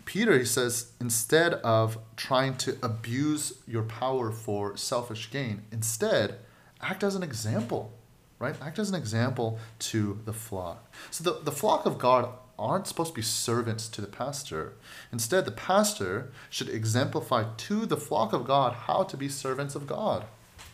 Peter, 0.05 0.37
he 0.37 0.45
says, 0.45 0.91
instead 0.99 1.53
of 1.55 1.97
trying 2.15 2.55
to 2.57 2.77
abuse 2.81 3.59
your 3.67 3.83
power 3.83 4.31
for 4.31 4.77
selfish 4.77 5.29
gain, 5.31 5.63
instead, 5.71 6.37
act 6.81 7.03
as 7.03 7.15
an 7.15 7.23
example 7.23 7.93
right? 8.41 8.55
Act 8.59 8.79
as 8.79 8.89
an 8.89 8.95
example 8.95 9.59
to 9.77 10.19
the 10.25 10.33
flock. 10.33 10.91
So 11.11 11.23
the, 11.23 11.43
the 11.43 11.51
flock 11.51 11.85
of 11.85 11.99
God 11.99 12.27
aren't 12.57 12.87
supposed 12.87 13.11
to 13.11 13.15
be 13.15 13.21
servants 13.21 13.87
to 13.89 14.01
the 14.01 14.07
pastor. 14.07 14.73
Instead, 15.11 15.45
the 15.45 15.51
pastor 15.51 16.31
should 16.49 16.67
exemplify 16.67 17.45
to 17.55 17.85
the 17.85 17.97
flock 17.97 18.33
of 18.33 18.45
God 18.45 18.73
how 18.73 19.03
to 19.03 19.15
be 19.15 19.29
servants 19.29 19.75
of 19.75 19.85
God, 19.85 20.25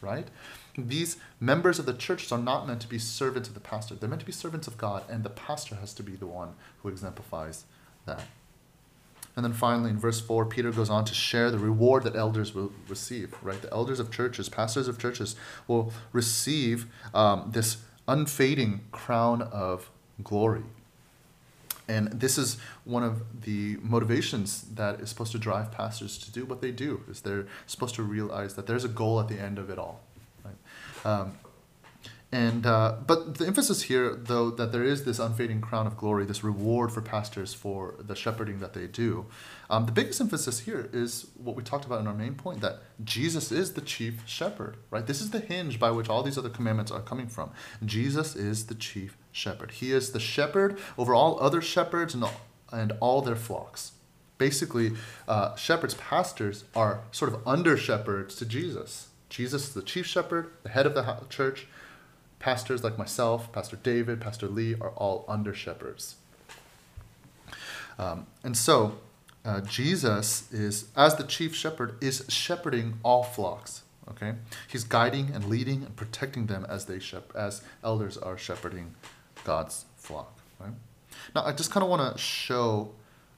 right? 0.02 0.30
These 0.78 1.18
members 1.40 1.78
of 1.78 1.86
the 1.86 1.94
churches 1.94 2.32
are 2.32 2.40
not 2.40 2.68
meant 2.68 2.82
to 2.82 2.88
be 2.88 3.00
servants 3.00 3.50
of 3.50 3.54
the 3.54 3.60
pastor. 3.60 3.96
They're 3.96 4.10
meant 4.10 4.22
to 4.22 4.26
be 4.26 4.32
servants 4.32 4.68
of 4.68 4.78
God, 4.78 5.04
and 5.10 5.24
the 5.24 5.30
pastor 5.30 5.76
has 5.76 5.94
to 5.96 6.04
be 6.04 6.16
the 6.16 6.28
one 6.28 6.54
who 6.82 6.90
exemplifies 6.90 7.66
that. 8.06 8.24
And 9.38 9.45
then 9.45 9.54
finally, 9.54 9.91
in 9.91 10.00
verse 10.00 10.19
4, 10.19 10.47
Peter 10.47 10.71
goes 10.71 10.89
on 10.89 11.06
to 11.06 11.13
share 11.13 11.52
the 11.52 11.60
reward 11.60 12.04
that 12.06 12.15
elders 12.15 12.56
will 12.56 12.71
receive, 12.89 13.36
right? 13.43 13.62
The 13.62 13.71
elders 13.71 14.00
of 14.00 14.10
churches, 14.10 14.50
pastors 14.50 14.88
of 14.88 14.97
churches, 14.97 15.36
will 15.67 15.93
receive 16.12 16.88
um, 17.13 17.52
this 17.54 17.78
unfading 18.08 18.82
crown 18.91 19.43
of 19.43 19.91
glory. 20.23 20.63
And 21.88 22.08
this 22.08 22.39
is 22.39 22.58
one 22.84 23.04
of 23.04 23.43
the 23.43 23.78
motivations 23.84 24.63
that 24.73 25.02
is 25.02 25.10
supposed 25.10 25.34
to 25.34 25.38
drive 25.38 25.71
pastors 25.71 26.17
to 26.17 26.32
do 26.32 26.43
what 26.43 26.60
they 26.60 26.71
do, 26.71 27.04
is 27.08 27.21
they're 27.21 27.45
supposed 27.67 27.93
to 27.95 28.04
realize 28.04 28.56
that 28.56 28.65
there's 28.65 28.84
a 28.86 28.89
goal 28.89 29.19
at 29.19 29.28
the 29.28 29.39
end 29.39 29.60
of 29.60 29.69
it 29.69 29.78
all. 29.78 30.02
Right? 30.43 30.56
Um, 31.06 31.38
and 32.32 32.66
uh, 32.66 32.98
but 33.06 33.38
the 33.38 33.48
emphasis 33.48 33.84
here, 33.84 34.13
though, 34.13 34.52
that 34.52 34.74
there 34.74 34.84
is 34.84 35.06
this 35.06 35.18
unfading 35.18 35.62
crown 35.62 35.88
of 35.88 35.96
glory, 35.96 36.26
this 36.26 36.44
reward 36.44 36.92
for 36.92 37.02
pastors 37.02 37.54
for 37.54 37.96
the 38.00 38.18
shepherding 38.18 38.60
that 38.60 38.74
they 38.74 38.86
do. 38.86 39.28
Um, 39.70 39.86
the 39.86 39.94
biggest 39.94 40.20
emphasis 40.20 40.60
here 40.60 40.90
is 40.92 41.28
what 41.36 41.56
we 41.56 41.63
talked 41.63 41.86
about 41.86 42.02
in 42.02 42.08
our 42.08 42.13
main 42.13 42.36
point 42.36 42.60
that 42.60 42.80
Jesus 43.02 43.50
is 43.50 43.74
the 43.74 43.82
chief 43.82 44.24
shepherd, 44.26 44.76
right? 44.92 45.08
This 45.08 45.22
is 45.22 45.30
the 45.30 45.40
hinge 45.40 45.80
by 45.80 45.90
which 45.92 46.10
all 46.10 46.22
these 46.22 46.38
other 46.38 46.50
commandments 46.50 46.92
are 46.92 47.02
coming 47.02 47.28
from. 47.28 47.52
Jesus 47.86 48.36
is 48.36 48.66
the 48.66 48.76
chief 48.76 49.18
shepherd. 49.32 49.72
He 49.72 49.94
is 49.94 50.12
the 50.12 50.20
shepherd 50.20 50.78
over 50.98 51.16
all 51.16 51.40
other 51.40 51.62
shepherds 51.62 52.13
and 52.13 52.26
all, 52.26 52.42
and 52.74 52.92
all 53.00 53.22
their 53.22 53.38
flocks. 53.38 53.94
Basically, 54.38 54.92
uh, 55.30 55.56
shepherds, 55.56 55.94
pastors 55.94 56.66
are 56.76 57.04
sort 57.12 57.34
of 57.34 57.48
under 57.48 57.78
shepherds 57.78 58.36
to 58.36 58.46
Jesus. 58.46 59.08
Jesus 59.30 59.70
is 59.70 59.74
the 59.74 59.82
chief 59.82 60.06
shepherd, 60.06 60.52
the 60.63 60.70
head 60.70 60.86
of 60.86 60.94
the 60.94 61.18
church 61.30 61.68
Pastors 62.39 62.84
like 62.84 62.97
myself, 62.97 63.52
Pastor 63.52 63.78
David, 63.78 64.21
Pastor 64.21 64.47
Lee 64.47 64.76
are 64.80 64.91
all 64.91 65.26
under 65.28 65.54
shepherds. 65.54 66.15
Um, 67.97 68.28
and 68.43 68.56
so, 68.56 69.00
uh, 69.43 69.62
Jesus 69.62 70.52
is, 70.52 70.89
as 70.95 71.15
the 71.15 71.23
chief 71.23 71.56
shepherd, 71.56 71.95
is 72.02 72.26
shepherding 72.28 73.00
all 73.04 73.23
flocks. 73.23 73.84
Okay, 74.10 74.36
he's 74.69 74.86
guiding 74.86 75.32
and 75.34 75.45
leading 75.45 75.84
and 75.84 75.95
protecting 75.95 76.45
them 76.45 76.65
as 76.69 76.86
they 76.86 76.97
shep- 76.97 77.36
as 77.36 77.62
elders 77.84 78.17
are 78.17 78.38
shepherding 78.38 78.95
God's 79.43 79.86
flock. 79.97 80.38
Right. 80.60 80.71
Now, 81.36 81.43
I 81.45 81.52
just 81.52 81.71
kind 81.71 81.84
of 81.84 81.89
want 81.89 82.15
to 82.15 82.17
show 82.17 82.93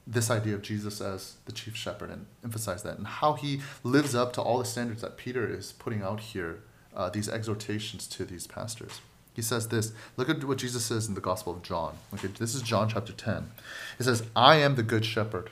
this 0.06 0.30
idea 0.30 0.54
of 0.54 0.62
Jesus 0.62 1.00
as 1.00 1.36
the 1.44 1.52
chief 1.52 1.76
shepherd 1.76 2.10
and 2.10 2.26
emphasize 2.42 2.82
that 2.82 2.98
and 2.98 3.06
how 3.06 3.34
he 3.34 3.60
lives 3.82 4.14
up 4.14 4.32
to 4.34 4.42
all 4.42 4.58
the 4.58 4.64
standards 4.64 5.02
that 5.02 5.16
Peter 5.16 5.48
is 5.52 5.72
putting 5.72 6.02
out 6.02 6.20
here, 6.20 6.62
uh, 7.00 7.08
these 7.08 7.30
exhortations 7.30 8.06
to 8.06 8.26
these 8.26 8.46
pastors. 8.46 9.00
He 9.32 9.40
says 9.40 9.68
this. 9.68 9.92
Look 10.18 10.28
at 10.28 10.44
what 10.44 10.58
Jesus 10.58 10.84
says 10.84 11.08
in 11.08 11.14
the 11.14 11.20
Gospel 11.20 11.54
of 11.54 11.62
John. 11.62 11.96
Okay, 12.12 12.28
this 12.28 12.54
is 12.54 12.60
John 12.60 12.90
chapter 12.90 13.14
10. 13.14 13.50
It 13.98 14.04
says, 14.04 14.24
I 14.36 14.56
am 14.56 14.74
the 14.74 14.82
good 14.82 15.06
shepherd. 15.06 15.50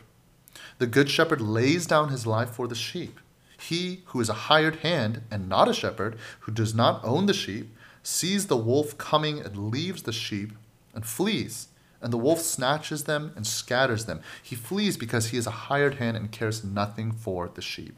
The 0.76 0.86
good 0.86 1.08
shepherd 1.08 1.40
lays 1.40 1.86
down 1.86 2.10
his 2.10 2.26
life 2.26 2.50
for 2.50 2.68
the 2.68 2.74
sheep. 2.74 3.18
He 3.58 4.02
who 4.06 4.20
is 4.20 4.28
a 4.28 4.44
hired 4.48 4.76
hand 4.76 5.22
and 5.30 5.48
not 5.48 5.68
a 5.68 5.72
shepherd, 5.72 6.18
who 6.40 6.52
does 6.52 6.74
not 6.74 7.02
own 7.02 7.24
the 7.24 7.32
sheep, 7.32 7.74
sees 8.02 8.46
the 8.46 8.56
wolf 8.56 8.98
coming 8.98 9.40
and 9.40 9.70
leaves 9.70 10.02
the 10.02 10.12
sheep 10.12 10.52
and 10.94 11.06
flees. 11.06 11.68
And 12.02 12.12
the 12.12 12.18
wolf 12.18 12.40
snatches 12.40 13.04
them 13.04 13.32
and 13.36 13.46
scatters 13.46 14.04
them. 14.04 14.20
He 14.42 14.54
flees 14.54 14.98
because 14.98 15.28
he 15.28 15.38
is 15.38 15.46
a 15.46 15.62
hired 15.66 15.94
hand 15.94 16.16
and 16.16 16.30
cares 16.30 16.62
nothing 16.62 17.10
for 17.10 17.48
the 17.48 17.62
sheep. 17.62 17.94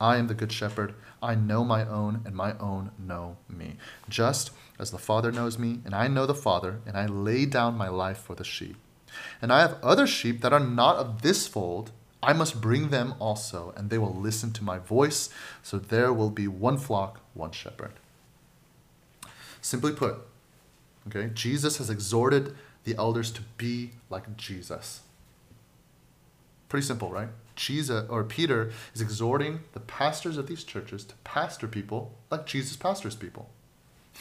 I 0.00 0.16
am 0.16 0.28
the 0.28 0.34
good 0.34 0.52
shepherd. 0.52 0.94
I 1.22 1.34
know 1.34 1.64
my 1.64 1.86
own, 1.86 2.22
and 2.24 2.34
my 2.34 2.56
own 2.58 2.92
know 2.98 3.36
me. 3.48 3.76
Just 4.08 4.50
as 4.78 4.90
the 4.90 4.98
Father 4.98 5.32
knows 5.32 5.58
me, 5.58 5.80
and 5.84 5.94
I 5.94 6.06
know 6.08 6.26
the 6.26 6.34
Father, 6.34 6.80
and 6.86 6.96
I 6.96 7.06
lay 7.06 7.46
down 7.46 7.76
my 7.76 7.88
life 7.88 8.18
for 8.18 8.34
the 8.34 8.44
sheep. 8.44 8.76
And 9.42 9.52
I 9.52 9.60
have 9.60 9.82
other 9.82 10.06
sheep 10.06 10.40
that 10.42 10.52
are 10.52 10.60
not 10.60 10.96
of 10.96 11.22
this 11.22 11.46
fold. 11.46 11.90
I 12.22 12.32
must 12.32 12.60
bring 12.60 12.90
them 12.90 13.14
also, 13.18 13.72
and 13.76 13.90
they 13.90 13.98
will 13.98 14.14
listen 14.14 14.52
to 14.52 14.64
my 14.64 14.78
voice. 14.78 15.30
So 15.62 15.78
there 15.78 16.12
will 16.12 16.30
be 16.30 16.46
one 16.46 16.78
flock, 16.78 17.20
one 17.34 17.52
shepherd. 17.52 17.92
Simply 19.60 19.92
put, 19.92 20.16
okay, 21.08 21.30
Jesus 21.34 21.78
has 21.78 21.90
exhorted 21.90 22.54
the 22.84 22.94
elders 22.96 23.30
to 23.32 23.42
be 23.56 23.90
like 24.10 24.36
Jesus. 24.36 25.00
Pretty 26.68 26.86
simple, 26.86 27.10
right? 27.10 27.28
Jesus 27.58 28.08
or 28.08 28.24
Peter 28.24 28.70
is 28.94 29.00
exhorting 29.00 29.60
the 29.72 29.80
pastors 29.80 30.38
of 30.38 30.46
these 30.46 30.64
churches 30.64 31.04
to 31.04 31.14
pastor 31.24 31.66
people 31.66 32.14
like 32.30 32.46
Jesus 32.46 32.76
pastors 32.76 33.16
people. 33.16 33.50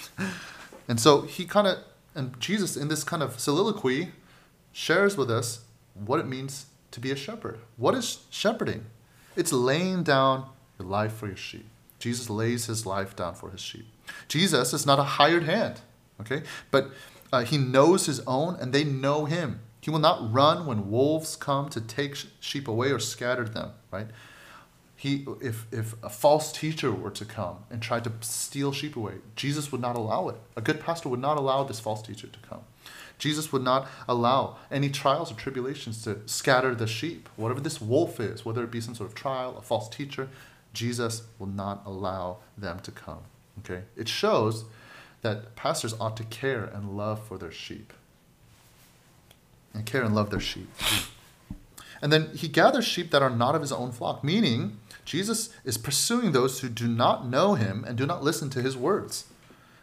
and 0.88 1.00
so 1.00 1.22
he 1.22 1.46
kind 1.46 1.68
of 1.68 1.78
and 2.16 2.38
Jesus 2.40 2.76
in 2.76 2.88
this 2.88 3.04
kind 3.04 3.22
of 3.22 3.40
soliloquy 3.40 4.12
shares 4.74 5.16
with 5.16 5.30
us 5.30 5.62
what 5.94 6.20
it 6.20 6.28
means 6.28 6.66
to 6.92 7.00
be 7.00 7.12
a 7.12 7.16
shepherd. 7.16 7.60
What 7.78 7.94
is 7.94 8.24
shepherding? 8.32 8.86
It's 9.36 9.54
laying 9.54 10.02
down 10.02 10.50
your 10.80 10.88
life 10.88 11.14
for 11.14 11.28
your 11.28 11.38
sheep. 11.38 11.68
Jesus 12.00 12.30
lays 12.30 12.66
his 12.66 12.86
life 12.86 13.16
down 13.16 13.36
for 13.36 13.52
his 13.52 13.62
sheep. 13.62 13.86
Jesus 14.28 14.74
is 14.74 14.86
not 14.86 15.00
a 15.00 15.04
hired 15.04 15.44
hand, 15.44 15.82
okay? 16.22 16.42
But 16.72 16.90
uh, 17.32 17.44
he 17.44 17.58
knows 17.58 18.08
his 18.08 18.20
own 18.22 18.56
and 18.60 18.74
they 18.74 18.84
know 18.84 19.26
him. 19.26 19.60
He 19.88 19.92
will 19.92 20.00
not 20.00 20.34
run 20.34 20.66
when 20.66 20.92
wolves 20.92 21.38
come 21.38 21.70
to 21.70 21.80
take 21.80 22.18
sheep 22.42 22.68
away 22.68 22.92
or 22.92 23.00
scatter 23.00 23.46
them, 23.46 23.72
right? 23.90 24.08
He, 24.98 25.26
if, 25.42 25.66
if 25.72 25.96
a 26.04 26.10
false 26.10 26.52
teacher 26.52 26.92
were 26.92 27.12
to 27.12 27.24
come 27.24 27.60
and 27.72 27.82
try 27.82 28.02
to 28.02 28.12
steal 28.20 28.74
sheep 28.74 28.98
away, 28.98 29.20
Jesus 29.38 29.72
would 29.72 29.80
not 29.80 29.96
allow 29.96 30.28
it. 30.28 30.36
A 30.58 30.62
good 30.62 30.82
pastor 30.82 31.08
would 31.08 31.22
not 31.22 31.38
allow 31.38 31.64
this 31.64 31.80
false 31.80 32.02
teacher 32.02 32.28
to 32.28 32.40
come. 32.40 32.66
Jesus 33.18 33.54
would 33.54 33.62
not 33.62 33.88
allow 34.10 34.58
any 34.70 34.90
trials 34.90 35.32
or 35.32 35.36
tribulations 35.36 36.04
to 36.04 36.20
scatter 36.26 36.76
the 36.76 36.86
sheep. 36.86 37.30
Whatever 37.38 37.62
this 37.62 37.80
wolf 37.80 38.20
is, 38.20 38.44
whether 38.44 38.66
it 38.66 38.72
be 38.72 38.82
some 38.82 38.94
sort 38.94 39.10
of 39.10 39.16
trial, 39.16 39.56
a 39.58 39.62
false 39.62 39.88
teacher, 39.88 40.28
Jesus 40.74 41.22
will 41.40 41.48
not 41.48 41.82
allow 41.86 42.40
them 42.58 42.82
to 42.82 42.92
come. 42.92 43.22
Okay? 43.60 43.84
It 43.96 44.10
shows 44.10 44.66
that 45.22 45.56
pastors 45.56 45.96
ought 45.98 46.18
to 46.18 46.26
care 46.26 46.66
and 46.66 46.98
love 46.98 47.26
for 47.26 47.38
their 47.38 47.54
sheep. 47.54 47.94
And 49.78 49.86
care 49.86 50.02
and 50.02 50.16
love 50.16 50.32
their 50.32 50.40
sheep. 50.40 50.68
And 52.00 52.14
then 52.14 52.30
he 52.36 52.48
gathers 52.48 52.86
sheep 52.86 53.10
that 53.10 53.24
are 53.24 53.30
not 53.30 53.56
of 53.56 53.62
his 53.62 53.72
own 53.72 53.92
flock, 53.92 54.24
meaning 54.24 54.78
Jesus 55.04 55.50
is 55.66 55.80
pursuing 55.80 56.32
those 56.32 56.60
who 56.60 56.70
do 56.70 56.88
not 56.88 57.28
know 57.28 57.56
him 57.56 57.84
and 57.88 57.98
do 57.98 58.06
not 58.06 58.24
listen 58.24 58.52
to 58.52 58.62
his 58.62 58.78
words. 58.78 59.26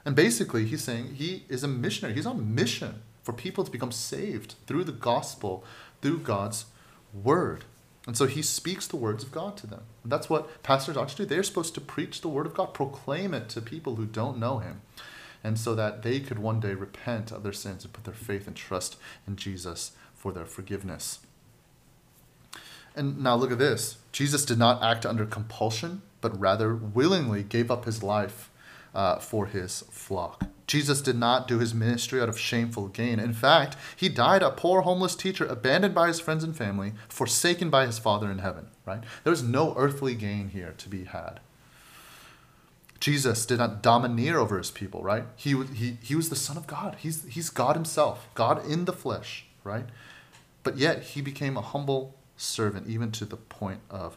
And 0.05 0.15
basically, 0.15 0.65
he's 0.65 0.85
saying 0.85 1.15
he 1.15 1.43
is 1.49 1.65
a 1.65 1.69
missionary. 1.69 2.15
He's 2.15 2.25
on 2.25 2.55
mission 2.55 3.03
for 3.25 3.33
people 3.33 3.65
to 3.65 3.71
become 3.71 3.91
saved 3.91 4.55
through 4.69 4.85
the 4.85 4.93
gospel, 4.93 5.65
through 6.03 6.19
God's 6.21 6.67
word. 7.13 7.65
And 8.07 8.17
so 8.17 8.27
he 8.27 8.43
speaks 8.43 8.87
the 8.87 8.95
words 8.95 9.25
of 9.25 9.33
God 9.33 9.57
to 9.57 9.67
them. 9.67 9.83
And 10.05 10.13
that's 10.13 10.31
what 10.31 10.63
pastors 10.63 10.97
ought 10.97 11.09
to 11.09 11.17
do. 11.17 11.25
They're 11.25 11.43
supposed 11.43 11.75
to 11.75 11.81
preach 11.81 12.21
the 12.21 12.29
word 12.29 12.47
of 12.47 12.55
God, 12.55 12.75
proclaim 12.75 13.35
it 13.35 13.49
to 13.49 13.61
people 13.61 13.97
who 13.97 14.07
don't 14.07 14.39
know 14.39 14.59
him 14.59 14.83
and 15.45 15.59
so 15.59 15.75
that 15.75 16.03
they 16.03 16.19
could 16.19 16.39
one 16.39 16.59
day 16.59 16.75
repent 16.75 17.31
of 17.31 17.43
their 17.43 17.53
sins 17.53 17.85
and 17.85 17.93
put 17.93 18.05
their 18.05 18.15
faith 18.15 18.47
and 18.47 18.57
trust 18.57 18.97
in 19.29 19.37
Jesus 19.37 19.93
for 20.15 20.33
their 20.33 20.47
forgiveness. 20.47 21.21
And 22.97 23.23
now 23.23 23.37
look 23.37 23.53
at 23.53 23.59
this 23.59 23.99
Jesus 24.11 24.45
did 24.45 24.59
not 24.59 24.83
act 24.83 25.05
under 25.05 25.27
compulsion, 25.27 26.03
but 26.21 26.39
rather 26.41 26.75
willingly 26.75 27.43
gave 27.43 27.71
up 27.71 27.85
his 27.85 28.03
life 28.03 28.51
uh, 28.95 29.19
for 29.19 29.47
his 29.47 29.83
flock. 29.91 30.47
Jesus 30.67 31.03
did 31.03 31.17
not 31.17 31.47
do 31.47 31.59
his 31.59 31.75
ministry 31.75 32.23
out 32.23 32.29
of 32.29 32.39
shameful 32.39 32.89
gain. 32.89 33.21
In 33.21 33.35
fact, 33.35 33.77
he 33.97 34.09
died 34.09 34.43
a 34.43 34.51
poor 34.51 34.81
homeless 34.81 35.15
teacher, 35.15 35.45
abandoned 35.45 35.95
by 35.95 36.09
his 36.09 36.21
friends 36.21 36.43
and 36.43 36.57
family, 36.57 36.95
forsaken 37.09 37.69
by 37.69 37.85
his 37.85 37.99
Father 37.99 38.31
in 38.31 38.39
heaven, 38.39 38.69
right? 38.87 39.05
There's 39.25 39.43
no 39.43 39.75
earthly 39.77 40.15
gain 40.15 40.49
here 40.49 40.75
to 40.79 40.89
be 40.89 41.05
had. 41.05 41.41
Jesus 43.01 43.45
did 43.45 43.59
not 43.59 43.83
domineer 43.83 44.39
over 44.39 44.57
his 44.57 44.71
people, 44.71 45.03
right? 45.03 45.25
He, 45.37 45.51
he, 45.75 45.99
he 46.03 46.15
was 46.15 46.31
the 46.31 46.37
Son 46.37 46.57
of 46.57 46.67
God. 46.67 46.97
He's, 46.99 47.25
he's 47.25 47.51
God 47.51 47.77
himself, 47.77 48.29
God 48.35 48.67
in 48.67 48.87
the 48.87 48.93
flesh, 48.93 49.47
right? 49.63 49.87
But 50.63 50.79
yet 50.79 51.03
he 51.03 51.21
became 51.21 51.57
a 51.57 51.61
humble 51.61 52.15
servant, 52.37 52.89
even 52.89 53.13
to 53.13 53.25
the 53.25 53.37
point 53.37 53.81
of 53.91 54.17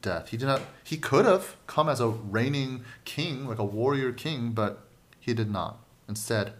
death. 0.00 0.30
He 0.30 0.36
did 0.36 0.46
not 0.46 0.62
he 0.82 0.96
could 0.96 1.24
have 1.24 1.56
come 1.66 1.88
as 1.88 2.00
a 2.00 2.08
reigning 2.08 2.84
king, 3.04 3.46
like 3.46 3.58
a 3.58 3.64
warrior 3.64 4.12
king, 4.12 4.52
but 4.52 4.80
he 5.18 5.32
did 5.32 5.50
not. 5.50 5.78
Instead, 6.08 6.54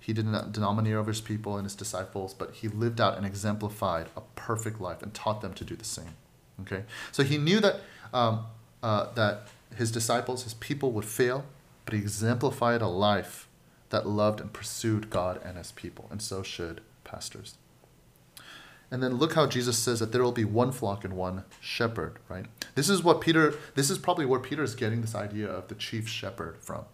he 0.00 0.12
did 0.12 0.26
not 0.26 0.52
domineer 0.52 0.98
over 0.98 1.10
his 1.10 1.20
people 1.20 1.56
and 1.56 1.64
his 1.64 1.74
disciples, 1.74 2.32
but 2.32 2.54
he 2.54 2.68
lived 2.68 3.00
out 3.00 3.16
and 3.16 3.26
exemplified 3.26 4.06
a 4.16 4.22
perfect 4.34 4.80
life 4.80 5.02
and 5.02 5.12
taught 5.12 5.42
them 5.42 5.52
to 5.54 5.64
do 5.64 5.76
the 5.76 5.84
same. 5.84 6.16
Okay, 6.62 6.84
so 7.12 7.22
he 7.22 7.38
knew 7.38 7.60
that 7.60 7.80
um, 8.12 8.46
uh, 8.82 9.12
that 9.14 9.48
his 9.76 9.90
disciples, 9.90 10.44
his 10.44 10.54
people 10.54 10.92
would 10.92 11.04
fail, 11.04 11.44
but 11.84 11.94
he 11.94 12.00
exemplified 12.00 12.82
a 12.82 12.88
life 12.88 13.48
that 13.90 14.06
loved 14.06 14.40
and 14.40 14.52
pursued 14.52 15.10
God 15.10 15.40
and 15.44 15.56
his 15.56 15.72
people, 15.72 16.08
and 16.10 16.20
so 16.20 16.42
should 16.42 16.80
pastors. 17.04 17.54
And 18.90 19.02
then 19.02 19.16
look 19.16 19.34
how 19.34 19.46
Jesus 19.46 19.78
says 19.78 20.00
that 20.00 20.12
there 20.12 20.22
will 20.22 20.32
be 20.32 20.44
one 20.44 20.72
flock 20.72 21.04
and 21.04 21.14
one 21.14 21.44
shepherd, 21.60 22.18
right? 22.28 22.46
This 22.74 22.88
is 22.88 23.02
what 23.02 23.20
Peter, 23.20 23.54
this 23.74 23.90
is 23.90 23.98
probably 23.98 24.24
where 24.24 24.40
Peter 24.40 24.62
is 24.62 24.74
getting 24.74 25.02
this 25.02 25.14
idea 25.14 25.46
of 25.46 25.68
the 25.68 25.74
chief 25.74 26.08
shepherd 26.08 26.56
from. 26.58 26.84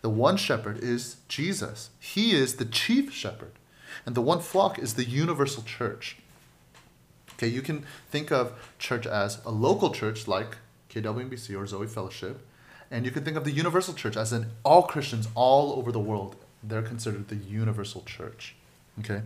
The 0.00 0.10
one 0.10 0.36
shepherd 0.36 0.78
is 0.82 1.16
Jesus. 1.28 1.90
He 1.98 2.32
is 2.32 2.56
the 2.56 2.64
chief 2.64 3.12
shepherd. 3.12 3.52
And 4.04 4.14
the 4.14 4.22
one 4.22 4.40
flock 4.40 4.78
is 4.78 4.94
the 4.94 5.04
universal 5.04 5.62
church. 5.62 6.18
Okay, 7.34 7.48
you 7.48 7.62
can 7.62 7.84
think 8.10 8.32
of 8.32 8.52
church 8.78 9.06
as 9.06 9.38
a 9.44 9.50
local 9.50 9.90
church 9.90 10.26
like 10.26 10.56
KWMBC 11.02 11.58
or 11.58 11.66
Zoe 11.66 11.86
Fellowship. 11.86 12.46
And 12.90 13.04
you 13.04 13.10
can 13.10 13.24
think 13.24 13.36
of 13.36 13.44
the 13.44 13.50
universal 13.50 13.94
church 13.94 14.16
as 14.16 14.32
in 14.32 14.46
all 14.64 14.82
Christians 14.82 15.28
all 15.34 15.72
over 15.72 15.92
the 15.92 16.00
world. 16.00 16.36
They're 16.62 16.82
considered 16.82 17.28
the 17.28 17.36
universal 17.36 18.02
church. 18.02 18.56
Okay? 19.00 19.22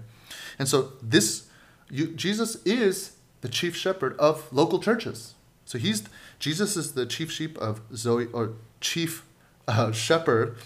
And 0.59 0.69
so 0.69 0.93
this 1.03 1.47
you, 1.91 2.09
Jesus 2.09 2.57
is 2.65 3.17
the 3.43 3.49
chief 3.49 3.77
shepherd 3.77 4.17
of 4.19 4.53
local 4.53 4.81
churches. 4.81 5.35
So 5.65 5.79
he's 5.79 6.05
Jesus 6.39 6.77
is 6.77 6.95
the 6.95 7.07
chief 7.07 7.31
sheep 7.31 7.57
of 7.59 7.81
Zoe 7.95 8.27
or 8.33 8.53
chief 8.81 9.25
uh, 9.69 9.93
shepherd 9.93 10.57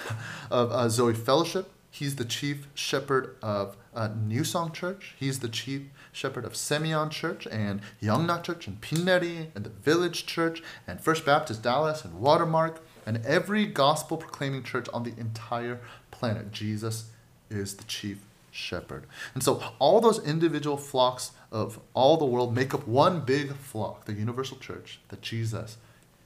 of 0.50 0.70
uh, 0.70 0.88
Zoe 0.88 1.14
Fellowship. 1.14 1.70
He's 1.94 2.16
the 2.16 2.24
chief 2.24 2.68
shepherd 2.72 3.36
of 3.42 3.76
uh, 3.94 4.08
New 4.08 4.44
Song 4.44 4.72
Church. 4.72 5.14
He's 5.20 5.40
the 5.40 5.48
chief 5.48 5.82
shepherd 6.10 6.46
of 6.46 6.56
Semyon 6.56 7.10
Church 7.10 7.46
and 7.46 7.82
Youngnak 8.02 8.44
Church 8.44 8.66
and 8.66 8.80
Pineri 8.80 9.48
and 9.54 9.62
the 9.62 9.68
Village 9.68 10.24
Church 10.24 10.62
and 10.86 11.02
First 11.02 11.26
Baptist 11.26 11.62
Dallas 11.62 12.02
and 12.02 12.18
Watermark 12.18 12.82
and 13.04 13.24
every 13.26 13.66
gospel 13.66 14.16
proclaiming 14.16 14.62
church 14.62 14.86
on 14.94 15.02
the 15.02 15.12
entire 15.18 15.80
planet. 16.10 16.50
Jesus 16.50 17.10
is 17.50 17.74
the 17.74 17.84
chief 17.84 18.20
shepherd. 18.50 19.04
And 19.34 19.42
so 19.42 19.62
all 19.78 20.00
those 20.00 20.24
individual 20.24 20.78
flocks 20.78 21.32
of 21.50 21.78
all 21.92 22.16
the 22.16 22.24
world 22.24 22.54
make 22.54 22.72
up 22.72 22.88
one 22.88 23.20
big 23.20 23.54
flock, 23.56 24.06
the 24.06 24.14
universal 24.14 24.56
church, 24.56 25.00
that 25.08 25.20
Jesus 25.20 25.76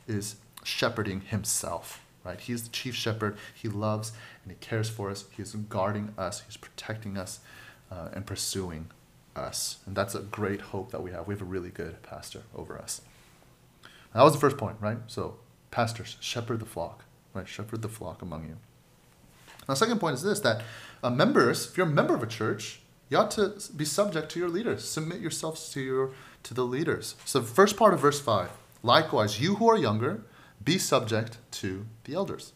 is 0.06 0.36
shepherding 0.62 1.22
himself. 1.22 2.05
Right? 2.26 2.40
He's 2.40 2.64
the 2.64 2.70
chief 2.70 2.96
shepherd. 2.96 3.36
He 3.54 3.68
loves 3.68 4.10
and 4.42 4.52
he 4.52 4.58
cares 4.58 4.90
for 4.90 5.10
us. 5.10 5.26
He 5.30 5.42
is 5.42 5.54
guarding 5.54 6.12
us. 6.18 6.42
He's 6.44 6.56
protecting 6.56 7.16
us 7.16 7.38
uh, 7.88 8.08
and 8.12 8.26
pursuing 8.26 8.90
us. 9.36 9.78
And 9.86 9.94
that's 9.94 10.16
a 10.16 10.22
great 10.22 10.60
hope 10.60 10.90
that 10.90 11.04
we 11.04 11.12
have. 11.12 11.28
We 11.28 11.34
have 11.34 11.42
a 11.42 11.46
really 11.46 11.70
good 11.70 12.02
pastor 12.02 12.42
over 12.52 12.76
us. 12.76 13.00
That 14.12 14.22
was 14.22 14.32
the 14.32 14.40
first 14.40 14.56
point, 14.56 14.76
right? 14.80 14.98
So, 15.06 15.36
pastors, 15.70 16.16
shepherd 16.18 16.58
the 16.58 16.66
flock, 16.66 17.04
right? 17.32 17.46
Shepherd 17.46 17.82
the 17.82 17.88
flock 17.88 18.22
among 18.22 18.48
you. 18.48 18.56
Now, 19.68 19.74
second 19.74 20.00
point 20.00 20.14
is 20.14 20.22
this 20.22 20.40
that 20.40 20.62
uh, 21.04 21.10
members, 21.10 21.68
if 21.68 21.76
you're 21.76 21.86
a 21.86 21.90
member 21.90 22.14
of 22.14 22.24
a 22.24 22.26
church, 22.26 22.80
you 23.08 23.18
ought 23.18 23.30
to 23.32 23.54
be 23.76 23.84
subject 23.84 24.32
to 24.32 24.40
your 24.40 24.48
leaders. 24.48 24.88
Submit 24.88 25.20
yourselves 25.20 25.70
to 25.70 25.80
your 25.80 26.10
to 26.42 26.54
the 26.54 26.64
leaders. 26.64 27.14
So 27.24 27.42
first 27.42 27.76
part 27.76 27.94
of 27.94 28.00
verse 28.00 28.20
5. 28.20 28.50
Likewise, 28.82 29.40
you 29.40 29.56
who 29.56 29.68
are 29.68 29.76
younger, 29.76 30.22
be 30.66 30.76
subject 30.76 31.38
to 31.52 31.86
the 32.04 32.12
elders. 32.14 32.52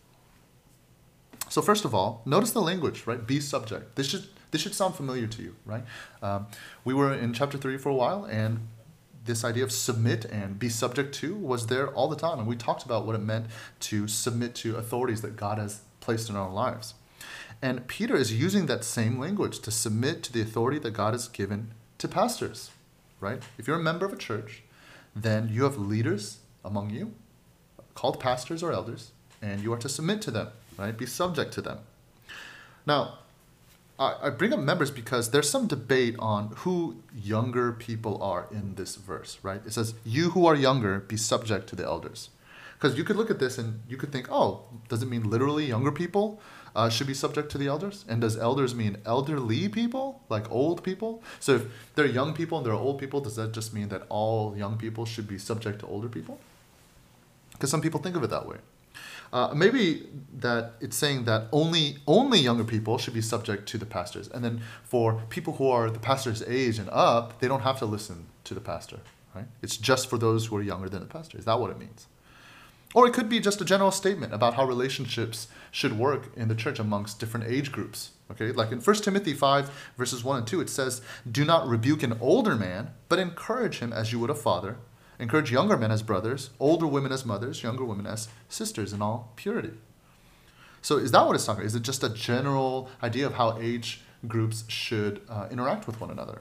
So 1.49 1.63
first 1.63 1.87
of 1.87 1.95
all, 1.95 2.21
notice 2.27 2.51
the 2.51 2.61
language, 2.61 3.07
right? 3.07 3.27
Be 3.27 3.41
subject. 3.41 3.97
This 3.97 4.09
should 4.09 4.27
this 4.51 4.61
should 4.61 4.75
sound 4.75 4.97
familiar 4.97 5.29
to 5.29 5.43
you, 5.43 5.55
right? 5.65 5.85
Um, 6.21 6.49
we 6.85 6.93
were 6.93 7.15
in 7.15 7.33
chapter 7.33 7.57
three 7.57 7.79
for 7.79 7.89
a 7.89 7.95
while, 7.95 8.25
and 8.25 8.67
this 9.25 9.45
idea 9.45 9.63
of 9.63 9.71
submit 9.71 10.25
and 10.25 10.59
be 10.59 10.69
subject 10.69 11.15
to 11.17 11.37
was 11.37 11.69
there 11.69 11.89
all 11.95 12.09
the 12.09 12.17
time, 12.17 12.41
and 12.41 12.49
we 12.49 12.57
talked 12.57 12.85
about 12.85 13.07
what 13.07 13.15
it 13.15 13.23
meant 13.23 13.47
to 13.81 14.09
submit 14.09 14.57
to 14.57 14.77
authorities 14.77 15.23
that 15.23 15.37
God 15.37 15.59
has 15.59 15.83
placed 16.01 16.29
in 16.29 16.35
our 16.35 16.51
lives. 16.51 16.95
And 17.63 17.87
Peter 17.87 18.17
is 18.17 18.33
using 18.33 18.67
that 18.67 18.83
same 18.83 19.21
language 19.21 19.61
to 19.61 19.71
submit 19.71 20.25
to 20.25 20.33
the 20.33 20.41
authority 20.41 20.81
that 20.81 20.93
God 20.93 21.15
has 21.15 21.29
given 21.29 21.73
to 21.99 22.09
pastors, 22.09 22.71
right? 23.21 23.41
If 23.57 23.69
you're 23.69 23.79
a 23.79 23.83
member 23.83 24.05
of 24.05 24.13
a 24.13 24.17
church, 24.17 24.65
then 25.15 25.49
you 25.49 25.63
have 25.63 25.79
leaders 25.79 26.39
among 26.65 26.91
you 26.91 27.15
called 28.01 28.19
pastors 28.19 28.63
or 28.63 28.73
elders, 28.73 29.03
and 29.43 29.57
you 29.63 29.73
are 29.75 29.83
to 29.87 29.89
submit 29.89 30.21
to 30.23 30.31
them 30.31 30.49
right? 30.81 30.97
Be 30.97 31.07
subject 31.07 31.53
to 31.55 31.63
them. 31.63 31.79
Now, 32.87 33.19
I, 33.99 34.31
bring 34.31 34.55
up 34.55 34.61
members 34.61 34.91
because 34.91 35.31
there's 35.31 35.51
some 35.51 35.67
debate 35.67 36.17
on 36.19 36.53
who 36.59 37.03
younger 37.15 37.73
people 37.73 38.23
are 38.23 38.47
in 38.51 38.77
this 38.77 38.97
verse, 38.97 39.39
right? 39.43 39.61
It 39.67 39.75
says, 39.75 39.93
You 40.05 40.31
who 40.31 40.47
are 40.47 40.55
younger, 40.55 41.01
be 41.01 41.19
subject 41.19 41.69
to 41.69 41.77
the 41.77 41.85
elders. 41.85 42.31
Because 42.79 42.97
you 42.97 43.05
could 43.05 43.17
look 43.17 43.31
at 43.31 43.39
this 43.39 43.59
and 43.59 43.83
you 43.87 43.99
could 43.99 44.11
think, 44.11 44.29
oh, 44.33 44.63
does 44.89 45.03
it 45.03 45.07
mean 45.11 45.29
literally 45.29 45.67
younger 45.67 45.93
people 45.93 46.41
uh, 46.75 46.89
should 46.89 47.07
be 47.07 47.13
subject 47.13 47.53
to 47.53 47.59
the 47.59 47.67
elders? 47.67 48.07
And 48.09 48.23
does 48.23 48.39
elders 48.39 48.75
mean 48.75 48.97
elderly 49.05 49.69
people, 49.69 50.23
like 50.31 50.51
old 50.51 50.83
people? 50.83 51.23
So 51.41 51.57
if 51.57 51.67
they're 51.95 52.07
young 52.07 52.33
people 52.33 52.57
and 52.57 52.67
they're 52.67 52.73
old 52.73 52.99
people, 52.99 53.21
does 53.21 53.37
that 53.37 53.53
just 53.53 53.75
mean 53.75 53.91
that 53.91 54.05
all 54.09 54.57
young 54.57 54.79
people 54.79 55.05
should 55.05 55.29
be 55.29 55.37
subject 55.37 55.81
to 55.81 55.87
older 55.87 56.09
people? 56.09 56.41
Because 57.61 57.71
some 57.71 57.83
people 57.83 58.01
think 58.01 58.17
of 58.17 58.25
it 58.25 58.31
that 58.31 58.47
way. 58.47 58.57
Uh, 59.35 59.53
maybe 59.55 60.09
that 60.39 60.73
it's 60.81 60.97
saying 60.97 61.25
that 61.25 61.47
only 61.53 61.99
only 62.07 62.41
younger 62.41 62.65
people 62.65 62.97
should 62.97 63.13
be 63.13 63.21
subject 63.21 63.69
to 63.69 63.77
the 63.77 63.85
pastors, 63.85 64.29
and 64.29 64.43
then 64.43 64.63
for 64.83 65.23
people 65.29 65.53
who 65.53 65.69
are 65.69 65.91
the 65.91 65.99
pastor's 65.99 66.43
age 66.45 66.79
and 66.79 66.89
up, 66.91 67.39
they 67.39 67.47
don't 67.47 67.61
have 67.61 67.79
to 67.79 67.85
listen 67.85 68.27
to 68.45 68.55
the 68.55 68.63
pastor. 68.63 69.01
Right? 69.35 69.45
It's 69.61 69.77
just 69.77 70.09
for 70.09 70.17
those 70.17 70.47
who 70.47 70.57
are 70.57 70.63
younger 70.63 70.89
than 70.89 71.01
the 71.01 71.07
pastor. 71.07 71.37
Is 71.37 71.45
that 71.45 71.61
what 71.61 71.71
it 71.71 71.79
means? 71.79 72.07
Or 72.95 73.07
it 73.07 73.13
could 73.13 73.29
be 73.29 73.39
just 73.41 73.61
a 73.61 73.65
general 73.65 73.93
statement 73.93 74.33
about 74.33 74.55
how 74.55 74.65
relationships 74.65 75.49
should 75.71 75.97
work 75.97 76.33
in 76.35 76.49
the 76.49 76.57
church 76.57 76.81
amongst 76.81 77.21
different 77.21 77.47
age 77.47 77.71
groups. 77.71 78.13
Okay, 78.33 78.51
like 78.51 78.73
in 78.73 78.81
1 78.81 78.97
Timothy 78.97 79.35
5, 79.35 79.93
verses 79.97 80.25
1 80.25 80.39
and 80.39 80.47
2, 80.47 80.61
it 80.61 80.71
says, 80.71 81.03
Do 81.31 81.45
not 81.45 81.69
rebuke 81.69 82.03
an 82.03 82.17
older 82.21 82.57
man, 82.57 82.91
but 83.09 83.21
encourage 83.21 83.79
him 83.79 83.93
as 83.93 84.11
you 84.11 84.19
would 84.19 84.31
a 84.31 84.35
father 84.35 84.79
Encourage 85.21 85.53
younger 85.53 85.77
men 85.77 85.91
as 85.93 86.03
brothers, 86.03 86.49
older 86.59 86.87
women 86.87 87.13
as 87.13 87.27
mothers, 87.27 87.63
younger 87.63 87.85
women 87.85 88.07
as 88.07 88.29
sisters 88.49 88.95
in 88.95 89.03
all 89.03 89.33
purity. 89.37 89.73
So, 90.81 90.97
is 90.97 91.13
that 91.13 91.27
what 91.27 91.35
it's 91.37 91.45
talking 91.45 91.61
about? 91.61 91.67
Is 91.67 91.75
it 91.75 91.83
just 91.83 92.03
a 92.03 92.09
general 92.09 92.89
idea 93.03 93.27
of 93.27 93.35
how 93.35 93.59
age 93.59 94.01
groups 94.27 94.65
should 94.69 95.21
uh, 95.29 95.47
interact 95.51 95.87
with 95.87 96.01
one 96.01 96.11
another? 96.11 96.41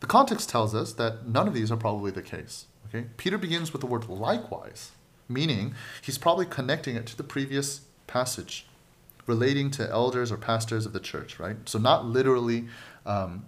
The 0.00 0.06
context 0.06 0.50
tells 0.50 0.74
us 0.74 0.92
that 0.92 1.26
none 1.26 1.48
of 1.48 1.54
these 1.54 1.72
are 1.72 1.76
probably 1.76 2.10
the 2.10 2.22
case. 2.22 2.66
Okay? 2.88 3.06
Peter 3.16 3.38
begins 3.38 3.72
with 3.72 3.80
the 3.80 3.86
word 3.86 4.08
likewise, 4.10 4.92
meaning 5.26 5.74
he's 6.02 6.18
probably 6.18 6.44
connecting 6.44 6.96
it 6.96 7.06
to 7.06 7.16
the 7.16 7.24
previous 7.24 7.80
passage 8.06 8.66
relating 9.26 9.70
to 9.70 9.88
elders 9.90 10.30
or 10.30 10.36
pastors 10.36 10.84
of 10.84 10.92
the 10.92 11.00
church, 11.00 11.38
right? 11.38 11.56
So, 11.64 11.78
not 11.78 12.04
literally 12.04 12.66
um, 13.06 13.46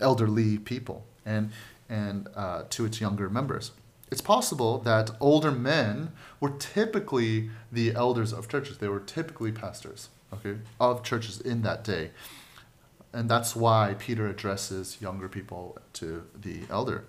elderly 0.00 0.56
people. 0.56 1.04
And 1.26 1.50
and 1.90 2.28
uh, 2.34 2.62
to 2.70 2.86
its 2.86 3.00
younger 3.00 3.28
members. 3.28 3.72
It's 4.10 4.20
possible 4.20 4.78
that 4.78 5.10
older 5.20 5.50
men 5.50 6.12
were 6.40 6.50
typically 6.50 7.50
the 7.70 7.94
elders 7.94 8.32
of 8.32 8.48
churches. 8.48 8.78
They 8.78 8.88
were 8.88 9.00
typically 9.00 9.52
pastors, 9.52 10.08
okay, 10.32 10.58
of 10.80 11.02
churches 11.02 11.40
in 11.40 11.62
that 11.62 11.84
day. 11.84 12.10
And 13.12 13.28
that's 13.28 13.54
why 13.54 13.96
Peter 13.98 14.28
addresses 14.28 14.98
younger 15.00 15.28
people 15.28 15.78
to 15.94 16.24
the 16.34 16.62
elder. 16.70 17.04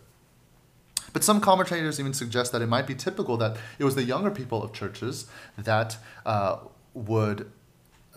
But 1.13 1.23
some 1.23 1.41
commentators 1.41 1.99
even 1.99 2.13
suggest 2.13 2.51
that 2.51 2.61
it 2.61 2.67
might 2.67 2.87
be 2.87 2.95
typical 2.95 3.37
that 3.37 3.57
it 3.77 3.83
was 3.83 3.95
the 3.95 4.03
younger 4.03 4.31
people 4.31 4.63
of 4.63 4.73
churches 4.73 5.27
that 5.57 5.97
uh, 6.25 6.57
would 6.93 7.51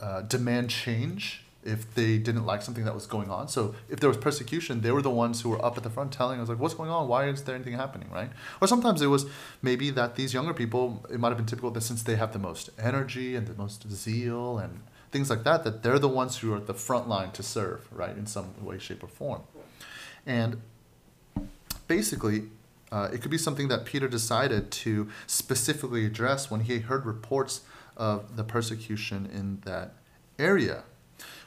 uh, 0.00 0.22
demand 0.22 0.70
change 0.70 1.43
if 1.64 1.94
they 1.94 2.18
didn't 2.18 2.44
like 2.44 2.62
something 2.62 2.85
that 2.85 2.94
was 2.94 3.07
going 3.07 3.31
on. 3.31 3.48
So 3.48 3.74
if 3.88 3.98
there 4.00 4.09
was 4.09 4.18
persecution, 4.18 4.83
they 4.83 4.90
were 4.90 5.03
the 5.03 5.11
ones 5.11 5.40
who 5.40 5.48
were 5.48 5.64
up 5.64 5.77
at 5.77 5.83
the 5.83 5.90
front 5.90 6.12
telling 6.12 6.40
us 6.40 6.48
like, 6.48 6.59
"What's 6.59 6.74
going 6.74 6.90
on? 6.90 7.09
Why 7.09 7.29
is 7.29 7.42
there 7.42 7.55
anything 7.55 7.74
happening?" 7.74 8.11
Right? 8.11 8.31
Or 8.61 8.68
sometimes 8.68 9.00
it 9.03 9.07
was 9.07 9.27
maybe 9.62 9.90
that 9.90 10.16
these 10.16 10.35
younger 10.35 10.55
people, 10.55 11.05
it 11.11 11.18
might 11.18 11.29
have 11.29 11.38
been 11.38 11.46
typical 11.46 11.70
that 11.70 11.81
since 11.83 12.03
they 12.03 12.16
have 12.16 12.33
the 12.33 12.38
most 12.38 12.70
energy 12.79 13.35
and 13.35 13.46
the 13.46 13.55
most 13.55 13.90
zeal 13.90 14.59
and 14.59 14.81
things 15.11 15.31
like 15.31 15.44
that, 15.44 15.64
that 15.64 15.83
they're 15.83 15.98
the 15.98 16.09
ones 16.09 16.38
who 16.38 16.53
are 16.53 16.57
at 16.57 16.66
the 16.66 16.74
front 16.74 17.09
line 17.09 17.31
to 17.31 17.42
serve, 17.42 17.87
right, 17.92 18.16
in 18.16 18.27
some 18.27 18.53
way, 18.62 18.79
shape, 18.79 19.03
or 19.03 19.07
form. 19.07 19.42
And 20.27 20.61
basically, 21.87 22.48
uh, 22.90 23.09
it 23.12 23.22
could 23.22 23.31
be 23.31 23.38
something 23.38 23.68
that 23.68 23.85
Peter 23.85 24.09
decided 24.09 24.70
to 24.70 25.09
specifically 25.27 26.05
address 26.05 26.50
when 26.50 26.61
he 26.61 26.81
heard 26.81 27.07
reports 27.07 27.62
of 27.96 28.37
the 28.37 28.44
persecution 28.44 29.27
in 29.33 29.61
that 29.64 29.94
area. 30.38 30.83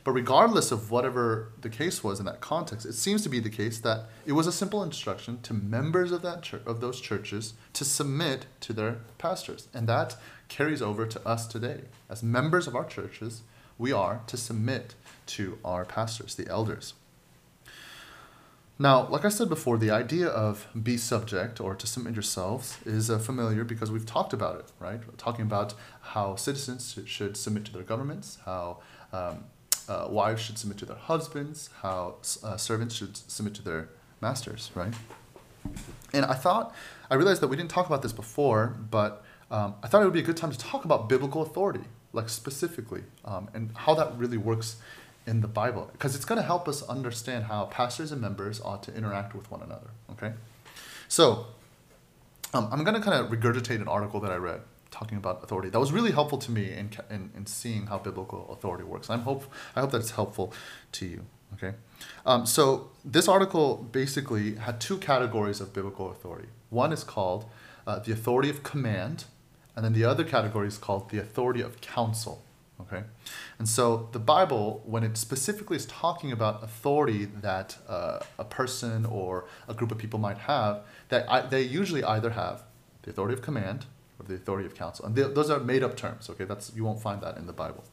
But 0.07 0.13
regardless 0.13 0.71
of 0.71 0.89
whatever 0.89 1.51
the 1.59 1.69
case 1.69 2.01
was 2.01 2.21
in 2.21 2.25
that 2.27 2.39
context, 2.39 2.85
it 2.85 2.93
seems 2.93 3.23
to 3.23 3.29
be 3.29 3.41
the 3.41 3.49
case 3.49 3.77
that 3.79 4.05
it 4.25 4.31
was 4.31 4.47
a 4.47 4.53
simple 4.53 4.81
instruction 4.81 5.41
to 5.41 5.53
members 5.53 6.13
of 6.13 6.21
that 6.21 6.43
church, 6.43 6.61
of 6.65 6.79
those 6.79 7.01
churches 7.01 7.55
to 7.73 7.83
submit 7.83 8.45
to 8.61 8.71
their 8.71 8.99
pastors. 9.17 9.67
And 9.73 9.85
that 9.89 10.15
carries 10.47 10.81
over 10.81 11.05
to 11.05 11.27
us 11.27 11.45
today. 11.45 11.81
As 12.09 12.23
members 12.23 12.67
of 12.67 12.73
our 12.73 12.85
churches, 12.85 13.41
we 13.77 13.91
are 13.91 14.21
to 14.27 14.37
submit 14.37 14.95
to 15.25 15.59
our 15.65 15.83
pastors, 15.83 16.35
the 16.35 16.47
elders. 16.47 16.93
Now, 18.79 19.09
like 19.09 19.25
I 19.25 19.29
said 19.29 19.49
before, 19.49 19.77
the 19.77 19.91
idea 19.91 20.27
of 20.27 20.67
be 20.81 20.95
subject 20.95 21.59
or 21.59 21.75
to 21.75 21.85
submit 21.85 22.13
yourselves 22.13 22.77
is 22.85 23.09
uh, 23.09 23.19
familiar 23.19 23.65
because 23.65 23.91
we've 23.91 24.05
talked 24.05 24.31
about 24.31 24.57
it, 24.57 24.71
right? 24.79 25.05
We're 25.05 25.15
talking 25.17 25.43
about 25.43 25.73
how 25.99 26.37
citizens 26.37 26.97
should 27.05 27.35
submit 27.35 27.65
to 27.65 27.73
their 27.73 27.83
governments, 27.83 28.37
how 28.45 28.77
um, 29.11 29.43
uh, 29.87 30.07
wives 30.09 30.41
should 30.41 30.57
submit 30.57 30.77
to 30.79 30.85
their 30.85 30.97
husbands, 30.97 31.69
how 31.81 32.15
uh, 32.43 32.57
servants 32.57 32.95
should 32.95 33.17
submit 33.17 33.53
to 33.55 33.61
their 33.61 33.89
masters, 34.21 34.71
right? 34.75 34.93
And 36.13 36.25
I 36.25 36.33
thought, 36.33 36.73
I 37.09 37.15
realized 37.15 37.41
that 37.41 37.47
we 37.47 37.57
didn't 37.57 37.71
talk 37.71 37.85
about 37.85 38.01
this 38.01 38.13
before, 38.13 38.75
but 38.89 39.23
um, 39.51 39.75
I 39.83 39.87
thought 39.87 40.01
it 40.01 40.05
would 40.05 40.13
be 40.13 40.19
a 40.19 40.23
good 40.23 40.37
time 40.37 40.51
to 40.51 40.57
talk 40.57 40.85
about 40.85 41.09
biblical 41.09 41.41
authority, 41.41 41.83
like 42.13 42.29
specifically, 42.29 43.03
um, 43.25 43.49
and 43.53 43.71
how 43.75 43.93
that 43.95 44.17
really 44.17 44.37
works 44.37 44.77
in 45.25 45.41
the 45.41 45.47
Bible, 45.47 45.89
because 45.91 46.15
it's 46.15 46.25
going 46.25 46.39
to 46.39 46.45
help 46.45 46.67
us 46.67 46.81
understand 46.83 47.45
how 47.45 47.65
pastors 47.65 48.11
and 48.11 48.21
members 48.21 48.61
ought 48.61 48.81
to 48.83 48.95
interact 48.95 49.35
with 49.35 49.49
one 49.51 49.61
another, 49.61 49.87
okay? 50.11 50.33
So, 51.09 51.47
um, 52.53 52.69
I'm 52.71 52.83
going 52.85 52.95
to 52.95 53.01
kind 53.01 53.19
of 53.19 53.29
regurgitate 53.29 53.81
an 53.81 53.89
article 53.89 54.21
that 54.21 54.31
I 54.31 54.37
read 54.37 54.61
talking 54.91 55.17
about 55.17 55.43
authority. 55.43 55.69
That 55.69 55.79
was 55.79 55.91
really 55.91 56.11
helpful 56.11 56.37
to 56.39 56.51
me 56.51 56.71
in, 56.71 56.89
in, 57.09 57.31
in 57.35 57.45
seeing 57.45 57.87
how 57.87 57.97
biblical 57.97 58.51
authority 58.51 58.83
works. 58.83 59.09
I'm 59.09 59.21
hope, 59.21 59.45
I 59.75 59.81
hope 59.81 59.91
that 59.91 59.99
it's 59.99 60.11
helpful 60.11 60.53
to 60.93 61.05
you. 61.05 61.25
Okay, 61.53 61.73
um, 62.25 62.45
so 62.45 62.89
this 63.05 63.27
article 63.27 63.87
basically 63.91 64.55
had 64.55 64.81
two 64.81 64.97
categories 64.97 65.61
of 65.61 65.73
biblical 65.73 66.11
authority. 66.11 66.49
One 66.69 66.91
is 66.91 67.05
called 67.05 67.45
uh, 67.87 67.99
the 67.99 68.11
authority 68.11 68.49
of 68.49 68.63
command, 68.63 69.23
and 69.73 69.85
then 69.85 69.93
the 69.93 70.03
other 70.03 70.25
category 70.25 70.67
is 70.67 70.77
called 70.77 71.09
the 71.09 71.19
authority 71.19 71.61
of 71.61 71.79
counsel. 71.79 72.43
Okay, 72.81 73.03
and 73.57 73.67
so 73.67 74.09
the 74.11 74.19
Bible, 74.19 74.83
when 74.85 75.03
it 75.03 75.17
specifically 75.17 75.77
is 75.77 75.85
talking 75.85 76.33
about 76.33 76.63
authority 76.63 77.25
that 77.25 77.77
uh, 77.87 78.19
a 78.37 78.43
person 78.43 79.05
or 79.05 79.45
a 79.69 79.73
group 79.73 79.91
of 79.91 79.97
people 79.97 80.19
might 80.19 80.39
have, 80.39 80.81
that 81.09 81.31
I, 81.31 81.41
they 81.41 81.61
usually 81.61 82.03
either 82.03 82.31
have 82.31 82.63
the 83.03 83.11
authority 83.11 83.33
of 83.33 83.41
command 83.41 83.85
or 84.19 84.25
the 84.25 84.35
authority 84.35 84.65
of 84.65 84.75
counsel. 84.75 85.05
And 85.05 85.15
those 85.15 85.49
are 85.49 85.59
made 85.59 85.83
up 85.83 85.95
terms, 85.95 86.29
okay? 86.29 86.45
That's 86.45 86.71
you 86.75 86.83
won't 86.83 87.01
find 87.01 87.21
that 87.21 87.37
in 87.37 87.47
the 87.47 87.53
Bible. 87.53 87.83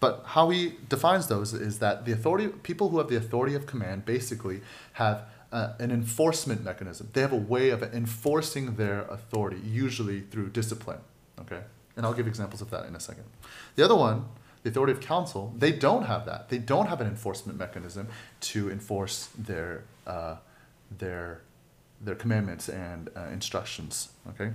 But 0.00 0.22
how 0.26 0.50
he 0.50 0.74
defines 0.88 1.26
those 1.26 1.52
is 1.52 1.78
that 1.78 2.06
the 2.06 2.12
authority 2.12 2.48
people 2.48 2.88
who 2.88 2.98
have 2.98 3.08
the 3.08 3.16
authority 3.16 3.54
of 3.54 3.66
command 3.66 4.06
basically 4.06 4.62
have 4.94 5.24
uh, 5.52 5.72
an 5.78 5.90
enforcement 5.90 6.64
mechanism. 6.64 7.08
They 7.12 7.20
have 7.20 7.32
a 7.32 7.36
way 7.36 7.70
of 7.70 7.82
enforcing 7.82 8.76
their 8.76 9.02
authority, 9.02 9.60
usually 9.64 10.20
through 10.20 10.50
discipline, 10.50 11.00
okay? 11.40 11.62
And 11.96 12.06
I'll 12.06 12.14
give 12.14 12.26
examples 12.26 12.62
of 12.62 12.70
that 12.70 12.86
in 12.86 12.94
a 12.94 13.00
second. 13.00 13.24
The 13.76 13.84
other 13.84 13.96
one, 13.96 14.26
the 14.62 14.70
authority 14.70 14.92
of 14.92 15.00
counsel, 15.00 15.52
they 15.58 15.72
don't 15.72 16.04
have 16.04 16.24
that. 16.26 16.48
They 16.48 16.58
don't 16.58 16.86
have 16.86 17.00
an 17.00 17.06
enforcement 17.06 17.58
mechanism 17.58 18.08
to 18.42 18.70
enforce 18.70 19.28
their 19.36 19.84
uh, 20.06 20.36
their 20.98 21.42
their 22.00 22.14
commandments 22.14 22.68
and 22.68 23.10
uh, 23.16 23.26
instructions. 23.32 24.10
Okay, 24.30 24.52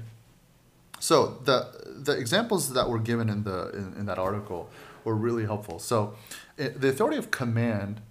so 0.99 1.39
the 1.43 1.67
the 1.85 2.13
examples 2.13 2.73
that 2.73 2.89
were 2.89 2.99
given 2.99 3.29
in 3.29 3.43
the 3.43 3.69
in, 3.71 3.93
in 3.99 4.05
that 4.05 4.17
article 4.17 4.69
were 5.03 5.15
really 5.15 5.45
helpful. 5.45 5.79
So 5.79 6.15
it, 6.57 6.81
the 6.81 6.89
authority 6.89 7.17
of 7.17 7.31
command 7.31 8.01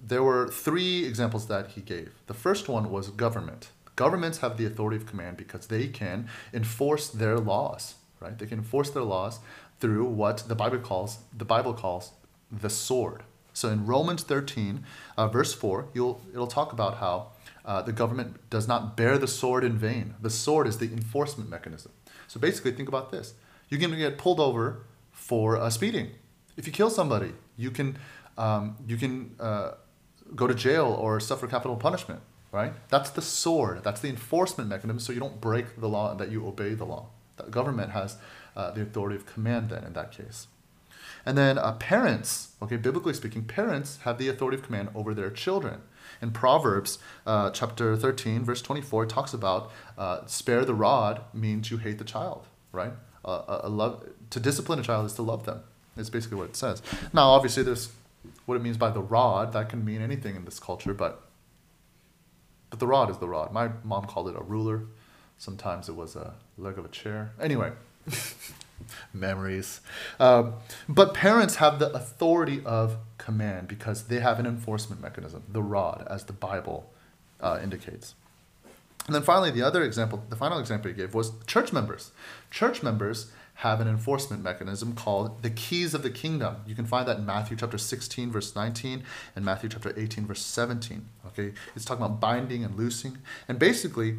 there 0.00 0.22
were 0.22 0.48
three 0.48 1.04
examples 1.04 1.48
that 1.48 1.72
he 1.72 1.80
gave. 1.80 2.12
The 2.28 2.34
first 2.34 2.68
one 2.68 2.90
was 2.90 3.10
government. 3.10 3.70
Governments 3.96 4.38
have 4.38 4.56
the 4.56 4.64
authority 4.64 4.96
of 4.96 5.06
command 5.06 5.36
because 5.36 5.66
they 5.66 5.88
can 5.88 6.28
enforce 6.54 7.08
their 7.08 7.38
laws, 7.38 7.96
right? 8.20 8.38
They 8.38 8.46
can 8.46 8.58
enforce 8.58 8.90
their 8.90 9.02
laws 9.02 9.40
through 9.80 10.04
what 10.04 10.44
the 10.46 10.54
Bible 10.54 10.78
calls 10.78 11.18
the 11.36 11.44
Bible 11.44 11.74
calls 11.74 12.12
the 12.50 12.70
sword. 12.70 13.24
So 13.52 13.68
in 13.70 13.86
Romans 13.86 14.22
13, 14.22 14.84
uh, 15.16 15.26
verse 15.26 15.52
4, 15.52 15.88
you'll, 15.92 16.20
it'll 16.32 16.46
talk 16.46 16.72
about 16.72 16.98
how 16.98 17.32
uh, 17.64 17.82
the 17.82 17.92
government 17.92 18.48
does 18.50 18.68
not 18.68 18.96
bear 18.96 19.18
the 19.18 19.26
sword 19.26 19.64
in 19.64 19.76
vain. 19.76 20.14
The 20.22 20.30
sword 20.30 20.68
is 20.68 20.78
the 20.78 20.86
enforcement 20.86 21.50
mechanism. 21.50 21.90
So 22.28 22.38
basically, 22.38 22.72
think 22.72 22.88
about 22.88 23.10
this. 23.10 23.34
You 23.68 23.78
can 23.78 23.96
get 23.96 24.16
pulled 24.18 24.38
over 24.38 24.82
for 25.10 25.56
uh, 25.56 25.68
speeding. 25.70 26.12
If 26.56 26.66
you 26.66 26.72
kill 26.72 26.90
somebody, 26.90 27.32
you 27.56 27.70
can, 27.70 27.98
um, 28.36 28.76
you 28.86 28.96
can 28.96 29.34
uh, 29.40 29.72
go 30.34 30.46
to 30.46 30.54
jail 30.54 30.86
or 30.86 31.20
suffer 31.20 31.46
capital 31.46 31.76
punishment, 31.76 32.20
right? 32.52 32.72
That's 32.88 33.10
the 33.10 33.22
sword. 33.22 33.82
That's 33.82 34.00
the 34.00 34.08
enforcement 34.08 34.68
mechanism 34.70 35.00
so 35.00 35.12
you 35.12 35.20
don't 35.20 35.40
break 35.40 35.80
the 35.80 35.88
law 35.88 36.10
and 36.12 36.20
that 36.20 36.30
you 36.30 36.46
obey 36.46 36.74
the 36.74 36.84
law. 36.84 37.06
The 37.36 37.44
government 37.44 37.92
has 37.92 38.16
uh, 38.56 38.70
the 38.70 38.82
authority 38.82 39.16
of 39.16 39.26
command 39.26 39.70
then 39.70 39.84
in 39.84 39.92
that 39.94 40.12
case. 40.12 40.46
And 41.24 41.36
then 41.36 41.58
uh, 41.58 41.72
parents, 41.72 42.52
okay, 42.62 42.76
biblically 42.76 43.14
speaking, 43.14 43.44
parents 43.44 43.98
have 44.02 44.18
the 44.18 44.28
authority 44.28 44.58
of 44.58 44.64
command 44.64 44.90
over 44.94 45.14
their 45.14 45.30
children. 45.30 45.82
In 46.20 46.30
Proverbs 46.30 46.98
uh, 47.26 47.50
chapter 47.50 47.96
13, 47.96 48.44
verse 48.44 48.62
24, 48.62 49.04
it 49.04 49.10
talks 49.10 49.32
about 49.32 49.70
uh, 49.96 50.26
spare 50.26 50.64
the 50.64 50.74
rod 50.74 51.22
means 51.32 51.70
you 51.70 51.76
hate 51.78 51.98
the 51.98 52.04
child, 52.04 52.46
right? 52.72 52.92
Uh, 53.24 53.60
a 53.62 53.68
love, 53.68 54.08
to 54.30 54.40
discipline 54.40 54.78
a 54.78 54.82
child 54.82 55.06
is 55.06 55.12
to 55.14 55.22
love 55.22 55.44
them. 55.44 55.62
It's 55.96 56.10
basically 56.10 56.38
what 56.38 56.48
it 56.48 56.56
says. 56.56 56.82
Now, 57.12 57.30
obviously, 57.30 57.62
there's 57.62 57.90
what 58.46 58.54
it 58.54 58.62
means 58.62 58.76
by 58.76 58.90
the 58.90 59.00
rod. 59.00 59.52
That 59.52 59.68
can 59.68 59.84
mean 59.84 60.00
anything 60.00 60.36
in 60.36 60.44
this 60.44 60.58
culture, 60.58 60.94
but 60.94 61.22
but 62.70 62.80
the 62.80 62.86
rod 62.86 63.10
is 63.10 63.18
the 63.18 63.28
rod. 63.28 63.52
My 63.52 63.70
mom 63.82 64.04
called 64.04 64.28
it 64.28 64.36
a 64.36 64.42
ruler. 64.42 64.84
Sometimes 65.38 65.88
it 65.88 65.96
was 65.96 66.16
a 66.16 66.34
leg 66.56 66.78
of 66.78 66.84
a 66.84 66.88
chair. 66.88 67.32
Anyway, 67.40 67.72
memories. 69.12 69.80
Um, 70.20 70.54
but 70.88 71.14
parents 71.14 71.56
have 71.56 71.78
the 71.78 71.90
authority 71.92 72.62
of 72.64 72.96
command 73.28 73.68
because 73.68 74.04
they 74.04 74.20
have 74.20 74.40
an 74.40 74.46
enforcement 74.46 75.02
mechanism, 75.02 75.42
the 75.52 75.62
rod, 75.62 76.06
as 76.08 76.24
the 76.24 76.32
Bible 76.32 76.90
uh, 77.42 77.58
indicates. 77.62 78.14
And 79.04 79.14
then 79.14 79.22
finally, 79.22 79.50
the 79.50 79.60
other 79.62 79.82
example, 79.82 80.24
the 80.30 80.36
final 80.44 80.58
example 80.58 80.90
he 80.90 80.96
gave 80.96 81.12
was 81.12 81.32
church 81.46 81.70
members. 81.70 82.10
Church 82.50 82.82
members 82.82 83.30
have 83.56 83.82
an 83.82 83.88
enforcement 83.88 84.42
mechanism 84.42 84.94
called 84.94 85.42
the 85.42 85.50
keys 85.50 85.92
of 85.92 86.02
the 86.02 86.08
kingdom. 86.08 86.56
You 86.66 86.74
can 86.74 86.86
find 86.86 87.06
that 87.06 87.18
in 87.18 87.26
Matthew 87.26 87.54
chapter 87.58 87.76
16, 87.76 88.30
verse 88.30 88.56
19, 88.56 89.02
and 89.36 89.44
Matthew 89.44 89.68
chapter 89.68 89.92
18, 89.94 90.26
verse 90.26 90.42
17. 90.42 91.04
Okay, 91.26 91.52
it's 91.76 91.84
talking 91.84 92.02
about 92.02 92.20
binding 92.20 92.64
and 92.64 92.76
loosing. 92.78 93.18
And 93.46 93.58
basically, 93.58 94.16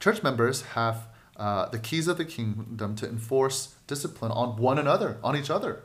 church 0.00 0.22
members 0.22 0.62
have 0.76 1.06
uh, 1.38 1.70
the 1.70 1.78
keys 1.78 2.08
of 2.08 2.18
the 2.18 2.26
kingdom 2.26 2.94
to 2.96 3.08
enforce 3.08 3.74
discipline 3.86 4.32
on 4.32 4.58
one 4.58 4.78
another, 4.78 5.16
on 5.24 5.34
each 5.34 5.48
other. 5.48 5.80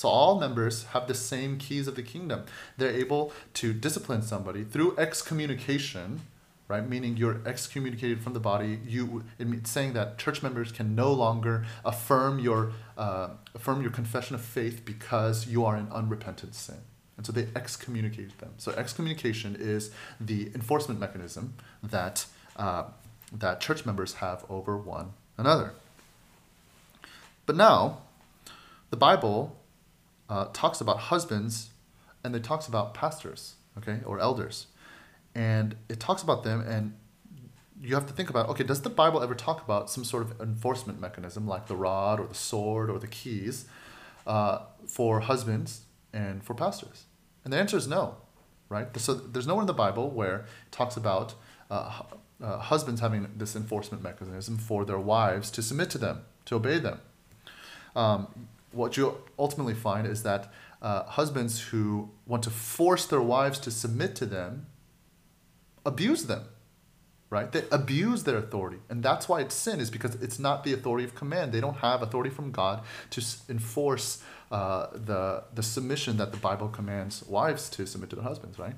So 0.00 0.08
all 0.08 0.40
members 0.40 0.84
have 0.94 1.08
the 1.08 1.14
same 1.14 1.58
keys 1.58 1.86
of 1.86 1.94
the 1.94 2.02
kingdom. 2.02 2.44
They're 2.78 2.88
able 2.88 3.34
to 3.52 3.74
discipline 3.74 4.22
somebody 4.22 4.64
through 4.64 4.96
excommunication, 4.96 6.22
right? 6.68 6.88
Meaning 6.88 7.18
you're 7.18 7.42
excommunicated 7.44 8.22
from 8.22 8.32
the 8.32 8.40
body. 8.40 8.78
You 8.86 9.24
it's 9.38 9.70
saying 9.70 9.92
that 9.92 10.16
church 10.16 10.42
members 10.42 10.72
can 10.72 10.94
no 10.94 11.12
longer 11.12 11.66
affirm 11.84 12.38
your 12.38 12.72
uh, 12.96 13.28
affirm 13.54 13.82
your 13.82 13.90
confession 13.90 14.34
of 14.34 14.40
faith 14.40 14.86
because 14.86 15.46
you 15.46 15.66
are 15.66 15.76
in 15.76 15.86
unrepentant 15.92 16.54
sin. 16.54 16.80
And 17.18 17.26
so 17.26 17.32
they 17.32 17.48
excommunicate 17.54 18.38
them. 18.38 18.54
So 18.56 18.72
excommunication 18.72 19.54
is 19.54 19.90
the 20.18 20.46
enforcement 20.54 20.98
mechanism 20.98 21.52
that 21.82 22.24
uh, 22.56 22.84
that 23.34 23.60
church 23.60 23.84
members 23.84 24.14
have 24.14 24.46
over 24.48 24.78
one 24.78 25.12
another. 25.36 25.74
But 27.44 27.56
now, 27.56 27.98
the 28.88 28.96
Bible 28.96 29.59
uh, 30.30 30.46
talks 30.52 30.80
about 30.80 30.98
husbands 30.98 31.70
and 32.22 32.34
it 32.36 32.44
talks 32.44 32.66
about 32.66 32.94
pastors, 32.94 33.56
okay, 33.78 33.98
or 34.06 34.20
elders. 34.20 34.68
And 35.34 35.76
it 35.88 36.00
talks 36.00 36.22
about 36.22 36.44
them, 36.44 36.60
and 36.60 36.94
you 37.80 37.94
have 37.94 38.06
to 38.06 38.12
think 38.12 38.30
about 38.30 38.48
okay, 38.48 38.64
does 38.64 38.82
the 38.82 38.90
Bible 38.90 39.22
ever 39.22 39.34
talk 39.34 39.62
about 39.62 39.90
some 39.90 40.04
sort 40.04 40.22
of 40.22 40.40
enforcement 40.40 41.00
mechanism 41.00 41.46
like 41.46 41.66
the 41.66 41.76
rod 41.76 42.20
or 42.20 42.26
the 42.26 42.34
sword 42.34 42.90
or 42.90 42.98
the 42.98 43.06
keys 43.06 43.66
uh, 44.26 44.60
for 44.86 45.20
husbands 45.20 45.82
and 46.12 46.42
for 46.42 46.54
pastors? 46.54 47.04
And 47.44 47.52
the 47.52 47.58
answer 47.58 47.76
is 47.76 47.86
no, 47.86 48.16
right? 48.68 48.94
So 48.98 49.14
there's 49.14 49.46
nowhere 49.46 49.62
in 49.62 49.66
the 49.66 49.72
Bible 49.72 50.10
where 50.10 50.40
it 50.66 50.72
talks 50.72 50.96
about 50.96 51.34
uh, 51.70 52.02
uh, 52.42 52.58
husbands 52.58 53.00
having 53.00 53.28
this 53.36 53.54
enforcement 53.56 54.02
mechanism 54.02 54.58
for 54.58 54.84
their 54.84 54.98
wives 54.98 55.50
to 55.52 55.62
submit 55.62 55.90
to 55.90 55.98
them, 55.98 56.22
to 56.46 56.56
obey 56.56 56.78
them. 56.78 57.00
Um, 57.96 58.48
what 58.72 58.96
you 58.96 59.16
ultimately 59.38 59.74
find 59.74 60.06
is 60.06 60.22
that 60.22 60.52
uh, 60.82 61.04
husbands 61.04 61.60
who 61.60 62.10
want 62.26 62.42
to 62.44 62.50
force 62.50 63.06
their 63.06 63.20
wives 63.20 63.58
to 63.60 63.70
submit 63.70 64.14
to 64.16 64.26
them 64.26 64.66
abuse 65.84 66.26
them, 66.26 66.44
right? 67.30 67.50
They 67.50 67.64
abuse 67.70 68.24
their 68.24 68.36
authority. 68.36 68.78
And 68.88 69.02
that's 69.02 69.28
why 69.28 69.40
it's 69.40 69.54
sin, 69.54 69.80
is 69.80 69.90
because 69.90 70.14
it's 70.16 70.38
not 70.38 70.64
the 70.64 70.72
authority 70.72 71.04
of 71.04 71.14
command. 71.14 71.52
They 71.52 71.60
don't 71.60 71.78
have 71.78 72.02
authority 72.02 72.30
from 72.30 72.50
God 72.50 72.82
to 73.10 73.24
enforce 73.48 74.22
uh, 74.50 74.88
the, 74.92 75.44
the 75.54 75.62
submission 75.62 76.16
that 76.18 76.32
the 76.32 76.38
Bible 76.38 76.68
commands 76.68 77.24
wives 77.26 77.68
to 77.70 77.86
submit 77.86 78.10
to 78.10 78.16
their 78.16 78.24
husbands, 78.24 78.58
right? 78.58 78.74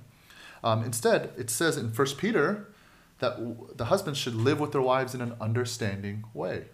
Um, 0.63 0.85
instead, 0.85 1.33
it 1.37 1.51
says 1.51 1.77
in 1.77 1.89
1 1.89 2.07
Peter 2.19 2.69
that 3.19 3.77
the 3.77 3.87
husbands 3.87 4.19
should 4.19 4.35
live 4.35 4.61
with 4.61 4.73
their 4.73 4.83
wives 4.83 5.15
in 5.15 5.21
an 5.21 5.35
understanding 5.41 6.25
way. 6.35 6.67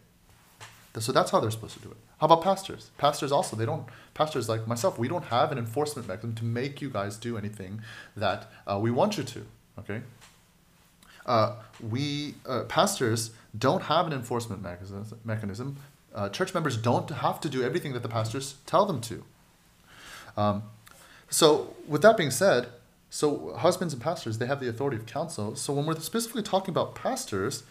So 0.99 1.13
that's 1.13 1.31
how 1.31 1.41
they're 1.41 1.51
supposed 1.51 1.75
to 1.75 1.81
do 1.81 1.91
it. 1.91 1.97
How 2.21 2.27
about 2.27 2.43
pastors? 2.43 2.91
Pastors 2.99 3.31
also, 3.31 3.57
they 3.57 3.67
don't, 3.67 3.87
pastors 4.15 4.49
like 4.49 4.67
myself, 4.67 4.99
we 4.99 5.09
don't 5.09 5.25
have 5.27 5.53
an 5.53 5.59
enforcement 5.59 6.09
mechanism 6.09 6.35
to 6.37 6.45
make 6.45 6.83
you 6.83 6.91
guys 6.91 7.17
do 7.17 7.39
anything 7.39 7.83
that 8.17 8.51
uh, 8.67 8.79
we 8.81 8.91
want 8.91 9.17
you 9.17 9.25
to, 9.25 9.47
okay? 9.79 10.03
Uh, 11.25 11.57
we, 11.81 12.35
uh, 12.49 12.65
pastors 12.65 13.31
don't 13.57 13.83
have 13.85 14.07
an 14.07 14.13
enforcement 14.13 14.63
mechanism. 14.63 15.21
mechanism. 15.25 15.77
Uh, 16.15 16.29
church 16.29 16.55
members 16.55 16.77
don't 16.77 17.11
have 17.11 17.41
to 17.41 17.49
do 17.49 17.63
everything 17.63 17.93
that 17.93 18.03
the 18.03 18.09
pastors 18.09 18.57
tell 18.67 18.85
them 18.85 19.01
to. 19.01 19.23
Um, 20.37 20.65
so, 21.31 21.75
with 21.87 22.03
that 22.03 22.17
being 22.17 22.31
said, 22.31 22.69
so 23.11 23.55
husbands 23.55 23.95
and 23.95 24.03
pastors, 24.03 24.39
they 24.39 24.47
have 24.47 24.61
the 24.61 24.69
authority 24.69 24.97
of 24.97 25.07
counsel. 25.07 25.57
So 25.57 25.73
when 25.73 25.87
we're 25.87 25.99
specifically 26.01 26.43
talking 26.43 26.71
about 26.71 26.95
pastors, 26.95 27.63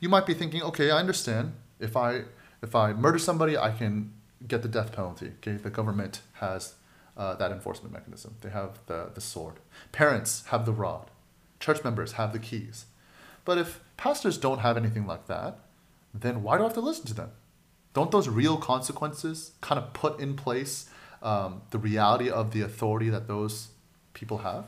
you 0.00 0.08
might 0.08 0.26
be 0.26 0.34
thinking, 0.34 0.62
okay, 0.62 0.90
I 0.90 0.98
understand. 0.98 1.52
If 1.80 1.96
I 1.96 2.22
if 2.64 2.74
I 2.74 2.92
murder 2.94 3.18
somebody, 3.18 3.56
I 3.56 3.70
can 3.70 4.12
get 4.48 4.62
the 4.62 4.68
death 4.68 4.92
penalty. 4.92 5.32
Okay, 5.38 5.56
the 5.56 5.70
government 5.70 6.22
has 6.34 6.74
uh, 7.16 7.34
that 7.34 7.52
enforcement 7.52 7.92
mechanism. 7.92 8.34
They 8.40 8.50
have 8.50 8.80
the, 8.86 9.10
the 9.14 9.20
sword. 9.20 9.56
Parents 9.92 10.44
have 10.46 10.66
the 10.66 10.72
rod. 10.72 11.10
Church 11.60 11.84
members 11.84 12.12
have 12.12 12.32
the 12.32 12.38
keys. 12.38 12.86
But 13.44 13.58
if 13.58 13.80
pastors 13.96 14.38
don't 14.38 14.60
have 14.60 14.76
anything 14.76 15.06
like 15.06 15.26
that, 15.26 15.58
then 16.12 16.42
why 16.42 16.56
do 16.56 16.62
I 16.62 16.66
have 16.66 16.74
to 16.74 16.80
listen 16.80 17.06
to 17.06 17.14
them? 17.14 17.30
Don't 17.92 18.10
those 18.10 18.28
real 18.28 18.56
consequences 18.56 19.52
kind 19.60 19.78
of 19.78 19.92
put 19.92 20.18
in 20.18 20.34
place 20.34 20.88
um, 21.22 21.62
the 21.70 21.78
reality 21.78 22.30
of 22.30 22.52
the 22.52 22.62
authority 22.62 23.10
that 23.10 23.28
those 23.28 23.68
people 24.14 24.38
have? 24.38 24.66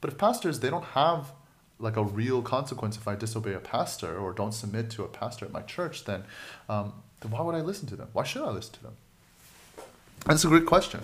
But 0.00 0.12
if 0.12 0.18
pastors, 0.18 0.60
they 0.60 0.70
don't 0.70 0.84
have 0.84 1.32
like 1.78 1.96
a 1.96 2.04
real 2.04 2.42
consequence 2.42 2.96
if 2.96 3.08
I 3.08 3.16
disobey 3.16 3.54
a 3.54 3.58
pastor 3.58 4.16
or 4.16 4.32
don't 4.32 4.52
submit 4.52 4.90
to 4.90 5.02
a 5.02 5.08
pastor 5.08 5.44
at 5.44 5.52
my 5.52 5.62
church, 5.62 6.04
then, 6.04 6.22
um, 6.68 6.92
then 7.22 7.30
why 7.30 7.40
would 7.40 7.54
I 7.54 7.60
listen 7.60 7.88
to 7.88 7.96
them? 7.96 8.08
Why 8.12 8.24
should 8.24 8.42
I 8.42 8.50
listen 8.50 8.74
to 8.74 8.82
them? 8.82 8.96
That's 10.26 10.44
a 10.44 10.48
great 10.48 10.66
question. 10.66 11.00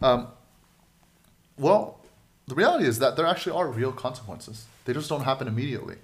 Um, 0.00 0.28
well, 1.58 2.00
the 2.46 2.54
reality 2.54 2.86
is 2.86 2.98
that 2.98 3.16
there 3.16 3.26
actually 3.26 3.56
are 3.56 3.68
real 3.68 3.92
consequences. 3.92 4.66
They 4.84 4.92
just 4.92 5.08
don't 5.08 5.24
happen 5.24 5.48
immediately. 5.48 5.96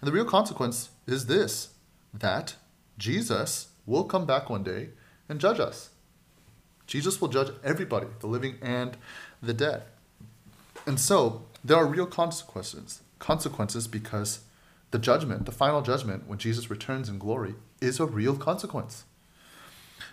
And 0.00 0.08
the 0.08 0.12
real 0.12 0.24
consequence 0.24 0.90
is 1.06 1.26
this 1.26 1.70
that 2.12 2.56
Jesus 2.98 3.68
will 3.86 4.04
come 4.04 4.26
back 4.26 4.50
one 4.50 4.62
day 4.62 4.90
and 5.28 5.40
judge 5.40 5.60
us. 5.60 5.90
Jesus 6.86 7.20
will 7.20 7.28
judge 7.28 7.52
everybody, 7.62 8.06
the 8.20 8.26
living 8.26 8.56
and 8.62 8.96
the 9.42 9.52
dead. 9.54 9.82
And 10.86 10.98
so 10.98 11.42
there 11.64 11.76
are 11.76 11.86
real 11.86 12.06
consequences. 12.06 13.02
Consequences 13.18 13.86
because 13.86 14.40
the 14.90 14.98
judgment, 14.98 15.46
the 15.46 15.52
final 15.52 15.82
judgment, 15.82 16.26
when 16.26 16.38
Jesus 16.38 16.70
returns 16.70 17.08
in 17.08 17.18
glory, 17.18 17.54
is 17.80 18.00
a 18.00 18.06
real 18.06 18.36
consequence. 18.36 19.04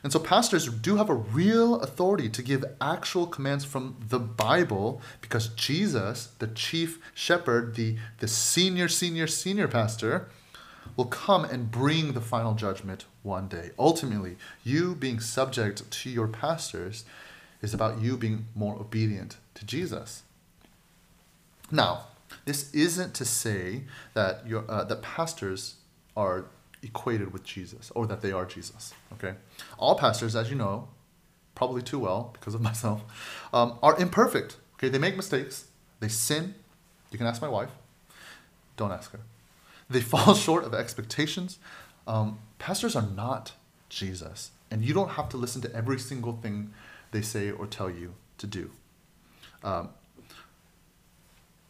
And 0.03 0.11
so 0.11 0.19
pastors 0.19 0.67
do 0.67 0.97
have 0.97 1.09
a 1.09 1.15
real 1.15 1.79
authority 1.81 2.29
to 2.29 2.43
give 2.43 2.63
actual 2.79 3.25
commands 3.25 3.65
from 3.65 3.95
the 4.07 4.19
Bible 4.19 5.01
because 5.21 5.47
Jesus, 5.49 6.27
the 6.39 6.47
chief 6.47 6.99
shepherd, 7.13 7.75
the, 7.75 7.97
the 8.19 8.27
senior, 8.27 8.87
senior, 8.87 9.25
senior 9.25 9.67
pastor, 9.67 10.27
will 10.95 11.05
come 11.05 11.43
and 11.43 11.71
bring 11.71 12.13
the 12.13 12.21
final 12.21 12.53
judgment 12.53 13.05
one 13.23 13.47
day. 13.47 13.71
Ultimately, 13.79 14.37
you 14.63 14.95
being 14.95 15.19
subject 15.19 15.89
to 15.89 16.09
your 16.09 16.27
pastors 16.27 17.03
is 17.61 17.73
about 17.73 17.99
you 17.99 18.15
being 18.15 18.45
more 18.53 18.75
obedient 18.75 19.37
to 19.55 19.65
Jesus. 19.65 20.23
Now, 21.71 22.07
this 22.45 22.73
isn't 22.73 23.13
to 23.15 23.25
say 23.25 23.83
that 24.13 24.47
your 24.47 24.63
uh, 24.69 24.83
that 24.85 25.01
pastors 25.01 25.75
are 26.15 26.45
equated 26.83 27.33
with 27.33 27.43
Jesus 27.43 27.91
or 27.95 28.05
that 28.07 28.21
they 28.21 28.31
are 28.31 28.45
Jesus. 28.45 28.93
Okay, 29.13 29.33
all 29.77 29.95
pastors, 29.95 30.35
as 30.35 30.49
you 30.49 30.55
know, 30.55 30.87
probably 31.55 31.81
too 31.81 31.99
well 31.99 32.29
because 32.33 32.53
of 32.53 32.61
myself, 32.69 33.03
um, 33.53 33.77
are 33.81 33.99
imperfect. 33.99 34.57
Okay, 34.75 34.89
they 34.89 34.99
make 34.99 35.15
mistakes, 35.15 35.65
they 35.99 36.07
sin. 36.07 36.55
You 37.11 37.17
can 37.17 37.27
ask 37.27 37.41
my 37.41 37.47
wife. 37.47 37.69
Don't 38.77 38.91
ask 38.91 39.11
her. 39.11 39.19
They 39.89 40.01
fall 40.11 40.35
short 40.35 40.63
of 40.63 40.73
expectations. 40.73 41.59
Um, 42.07 42.39
pastors 42.59 42.95
are 42.95 43.07
not 43.15 43.53
Jesus, 43.89 44.51
and 44.69 44.83
you 44.83 44.93
don't 44.93 45.11
have 45.11 45.29
to 45.29 45.37
listen 45.37 45.61
to 45.61 45.75
every 45.75 45.99
single 45.99 46.33
thing 46.33 46.73
they 47.11 47.21
say 47.21 47.49
or 47.49 47.65
tell 47.65 47.89
you 47.89 48.13
to 48.37 48.47
do. 48.47 48.71
Um, 49.63 49.89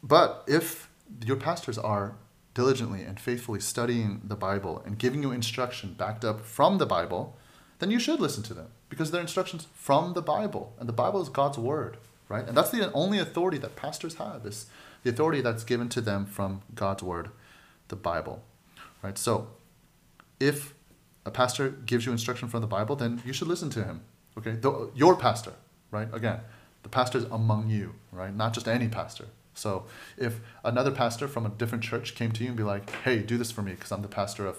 but 0.03 0.43
if 0.47 0.89
your 1.25 1.37
pastors 1.37 1.77
are 1.77 2.15
diligently 2.53 3.03
and 3.03 3.19
faithfully 3.19 3.59
studying 3.59 4.21
the 4.23 4.35
Bible 4.35 4.81
and 4.85 4.97
giving 4.97 5.21
you 5.21 5.31
instruction 5.31 5.93
backed 5.97 6.23
up 6.23 6.45
from 6.45 6.77
the 6.77 6.85
Bible, 6.85 7.37
then 7.79 7.91
you 7.91 7.99
should 7.99 8.19
listen 8.19 8.43
to 8.43 8.53
them 8.53 8.67
because 8.89 9.11
they're 9.11 9.21
instructions 9.21 9.67
from 9.73 10.13
the 10.13 10.21
Bible, 10.21 10.73
and 10.79 10.87
the 10.87 10.93
Bible 10.93 11.21
is 11.21 11.29
God's 11.29 11.57
word, 11.57 11.97
right? 12.29 12.47
And 12.47 12.55
that's 12.55 12.69
the 12.69 12.91
only 12.93 13.19
authority 13.19 13.57
that 13.59 13.75
pastors 13.75 14.15
have 14.15 14.45
is 14.45 14.67
the 15.03 15.09
authority 15.09 15.41
that's 15.41 15.63
given 15.63 15.89
to 15.89 16.01
them 16.01 16.25
from 16.25 16.61
God's 16.73 17.03
word, 17.03 17.29
the 17.89 17.95
Bible, 17.95 18.43
right? 19.03 19.17
So, 19.17 19.49
if 20.39 20.73
a 21.25 21.31
pastor 21.31 21.69
gives 21.69 22.05
you 22.05 22.11
instruction 22.11 22.47
from 22.47 22.61
the 22.61 22.67
Bible, 22.67 22.95
then 22.95 23.21
you 23.25 23.33
should 23.33 23.47
listen 23.47 23.69
to 23.71 23.83
him, 23.83 24.01
okay? 24.37 24.51
The, 24.51 24.91
your 24.95 25.15
pastor, 25.15 25.53
right? 25.91 26.07
Again, 26.13 26.39
the 26.83 26.89
pastors 26.89 27.25
among 27.31 27.69
you, 27.69 27.95
right? 28.11 28.33
Not 28.33 28.53
just 28.53 28.67
any 28.67 28.87
pastor. 28.87 29.25
So, 29.55 29.85
if 30.17 30.39
another 30.63 30.91
pastor 30.91 31.27
from 31.27 31.45
a 31.45 31.49
different 31.49 31.83
church 31.83 32.13
came 32.13 32.31
to 32.33 32.43
you 32.43 32.49
and 32.49 32.57
be 32.57 32.63
like, 32.63 32.89
"Hey, 33.03 33.19
do 33.19 33.37
this 33.37 33.51
for 33.51 33.61
me," 33.61 33.71
because 33.71 33.91
I'm 33.91 34.01
the 34.01 34.07
pastor 34.07 34.45
of, 34.45 34.57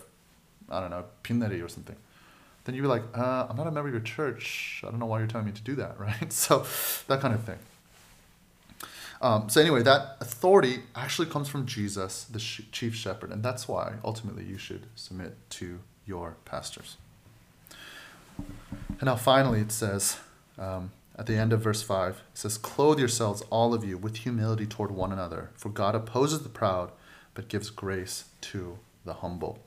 I 0.71 0.81
don't 0.81 0.91
know, 0.91 1.05
Pinleri 1.23 1.63
or 1.65 1.69
something 1.69 1.97
then 2.67 2.75
you'd 2.75 2.83
be 2.83 2.89
like, 2.89 3.05
uh, 3.17 3.47
I'm 3.49 3.57
not 3.57 3.69
a 3.69 3.71
member 3.71 3.89
of 3.89 3.95
your 3.95 4.03
church. 4.03 4.83
I 4.85 4.91
don't 4.91 4.99
know 4.99 5.07
why 5.07 5.21
you're 5.21 5.29
telling 5.29 5.47
me 5.47 5.53
to 5.53 5.63
do 5.63 5.77
that, 5.77 5.99
right? 6.01 6.33
So 6.33 6.67
that 7.07 7.21
kind 7.21 7.33
of 7.33 7.45
thing. 7.45 7.59
Um, 9.23 9.49
so 9.49 9.63
anyway, 9.63 9.83
that 9.83 10.19
authority 10.21 10.81
actually 10.95 11.29
comes 11.29 11.49
from 11.49 11.65
Jesus, 11.65 12.25
the 12.25 12.39
sh- 12.39 12.63
chief 12.71 12.95
shepherd, 12.95 13.31
and 13.31 13.43
that's 13.43 13.67
why 13.67 13.95
ultimately 14.05 14.45
you 14.45 14.59
should 14.59 14.87
submit 14.95 15.37
to 15.51 15.79
your 16.05 16.37
pastors. 16.45 16.97
And 18.37 19.05
now 19.05 19.17
finally, 19.17 19.61
it 19.61 19.73
says 19.73 20.19
um, 20.59 20.91
at 21.17 21.27
the 21.27 21.37
end 21.37 21.53
of 21.53 21.63
verse 21.63 21.83
five, 21.83 22.23
it 22.33 22.39
says, 22.39 22.59
"Clothe 22.59 22.99
yourselves, 22.99 23.43
all 23.51 23.75
of 23.75 23.85
you, 23.85 23.97
with 23.97 24.17
humility 24.19 24.67
toward 24.67 24.91
one 24.91 25.13
another, 25.13 25.51
for 25.55 25.71
God 25.71 25.95
opposes 25.95 26.43
the 26.43 26.49
proud, 26.49 26.93
but 27.35 27.49
gives 27.49 27.71
grace 27.71 28.27
to 28.43 28.79
the 29.05 29.15
humble." 29.15 29.59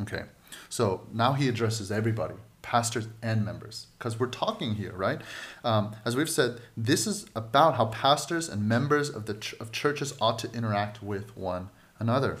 Okay. 0.00 0.24
So 0.68 1.02
now 1.12 1.32
he 1.32 1.48
addresses 1.48 1.90
everybody, 1.90 2.34
pastors 2.60 3.08
and 3.22 3.44
members, 3.44 3.86
because 3.98 4.18
we're 4.18 4.26
talking 4.26 4.74
here, 4.74 4.92
right? 4.92 5.20
Um, 5.64 5.96
as 6.04 6.16
we've 6.16 6.30
said, 6.30 6.60
this 6.76 7.06
is 7.06 7.26
about 7.34 7.76
how 7.76 7.86
pastors 7.86 8.48
and 8.48 8.68
members 8.68 9.08
of 9.08 9.26
the 9.26 9.34
ch- 9.34 9.54
of 9.60 9.72
churches 9.72 10.14
ought 10.20 10.38
to 10.40 10.52
interact 10.52 11.02
with 11.02 11.36
one 11.36 11.70
another. 11.98 12.38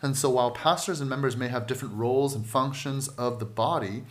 And 0.00 0.16
so 0.16 0.30
while 0.30 0.52
pastors 0.52 1.00
and 1.00 1.10
members 1.10 1.36
may 1.36 1.48
have 1.48 1.66
different 1.66 1.94
roles 1.94 2.34
and 2.34 2.46
functions 2.46 3.08
of 3.08 3.40
the 3.40 3.44
body, 3.44 4.04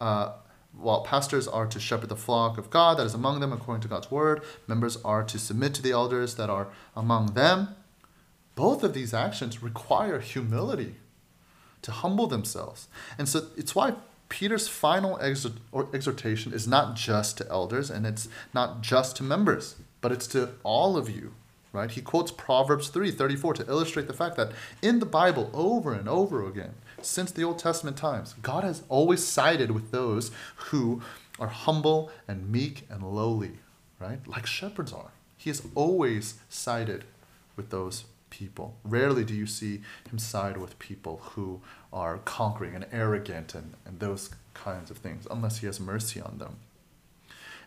uh, 0.00 0.32
while 0.76 1.02
pastors 1.02 1.46
are 1.46 1.66
to 1.66 1.80
shepherd 1.80 2.08
the 2.08 2.16
flock 2.16 2.58
of 2.58 2.70
God 2.70 2.98
that 2.98 3.06
is 3.06 3.14
among 3.14 3.40
them 3.40 3.52
according 3.52 3.82
to 3.82 3.88
God's 3.88 4.10
word, 4.10 4.42
members 4.66 4.96
are 5.04 5.22
to 5.24 5.38
submit 5.38 5.74
to 5.74 5.82
the 5.82 5.92
elders 5.92 6.34
that 6.36 6.50
are 6.50 6.68
among 6.96 7.34
them. 7.34 7.76
Both 8.54 8.82
of 8.84 8.94
these 8.94 9.14
actions 9.14 9.62
require 9.62 10.20
humility 10.20 10.96
to 11.82 11.92
humble 11.92 12.26
themselves. 12.26 12.88
And 13.18 13.28
so 13.28 13.48
it's 13.56 13.74
why 13.74 13.94
Peter's 14.28 14.68
final 14.68 15.18
exhortation 15.18 16.52
is 16.52 16.66
not 16.66 16.96
just 16.96 17.38
to 17.38 17.48
elders 17.48 17.90
and 17.90 18.06
it's 18.06 18.28
not 18.52 18.80
just 18.80 19.16
to 19.16 19.22
members, 19.22 19.76
but 20.00 20.12
it's 20.12 20.26
to 20.28 20.50
all 20.62 20.96
of 20.96 21.08
you. 21.08 21.34
Right? 21.72 21.90
He 21.90 22.00
quotes 22.00 22.30
Proverbs 22.30 22.88
3 22.88 23.10
34 23.10 23.54
to 23.54 23.68
illustrate 23.68 24.06
the 24.06 24.12
fact 24.12 24.36
that 24.36 24.52
in 24.80 25.00
the 25.00 25.06
Bible, 25.06 25.50
over 25.52 25.92
and 25.92 26.08
over 26.08 26.46
again, 26.46 26.74
since 27.04 27.30
the 27.30 27.44
Old 27.44 27.58
Testament 27.58 27.96
times, 27.96 28.34
God 28.42 28.64
has 28.64 28.82
always 28.88 29.24
sided 29.24 29.70
with 29.70 29.90
those 29.90 30.30
who 30.56 31.02
are 31.38 31.48
humble 31.48 32.10
and 32.28 32.50
meek 32.50 32.86
and 32.90 33.02
lowly, 33.02 33.58
right? 33.98 34.26
Like 34.26 34.46
shepherds 34.46 34.92
are. 34.92 35.10
He 35.36 35.50
has 35.50 35.62
always 35.74 36.34
sided 36.48 37.04
with 37.56 37.70
those 37.70 38.04
people. 38.30 38.76
Rarely 38.84 39.24
do 39.24 39.34
you 39.34 39.46
see 39.46 39.80
him 40.10 40.18
side 40.18 40.56
with 40.56 40.78
people 40.78 41.20
who 41.22 41.60
are 41.92 42.18
conquering 42.18 42.74
and 42.74 42.86
arrogant 42.92 43.54
and, 43.54 43.74
and 43.84 44.00
those 44.00 44.30
kinds 44.54 44.90
of 44.90 44.98
things, 44.98 45.26
unless 45.30 45.58
he 45.58 45.66
has 45.66 45.78
mercy 45.78 46.20
on 46.20 46.38
them. 46.38 46.56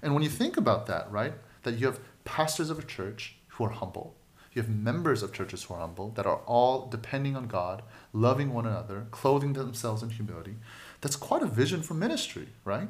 And 0.01 0.13
when 0.13 0.23
you 0.23 0.29
think 0.29 0.57
about 0.57 0.85
that, 0.87 1.11
right, 1.11 1.33
that 1.63 1.75
you 1.77 1.85
have 1.85 1.99
pastors 2.25 2.69
of 2.69 2.79
a 2.79 2.83
church 2.83 3.35
who 3.49 3.63
are 3.65 3.69
humble, 3.69 4.15
you 4.57 4.63
have 4.63 4.71
members 4.71 5.23
of 5.23 5.31
churches 5.31 5.63
who 5.63 5.75
are 5.75 5.79
humble, 5.79 6.09
that 6.15 6.25
are 6.25 6.41
all 6.47 6.87
depending 6.87 7.35
on 7.35 7.47
God, 7.47 7.83
loving 8.11 8.53
one 8.53 8.65
another, 8.65 9.05
clothing 9.11 9.53
themselves 9.53 10.03
in 10.03 10.09
humility. 10.09 10.55
That's 11.01 11.15
quite 11.15 11.43
a 11.43 11.47
vision 11.47 11.83
for 11.83 11.93
ministry, 11.93 12.49
right? 12.65 12.89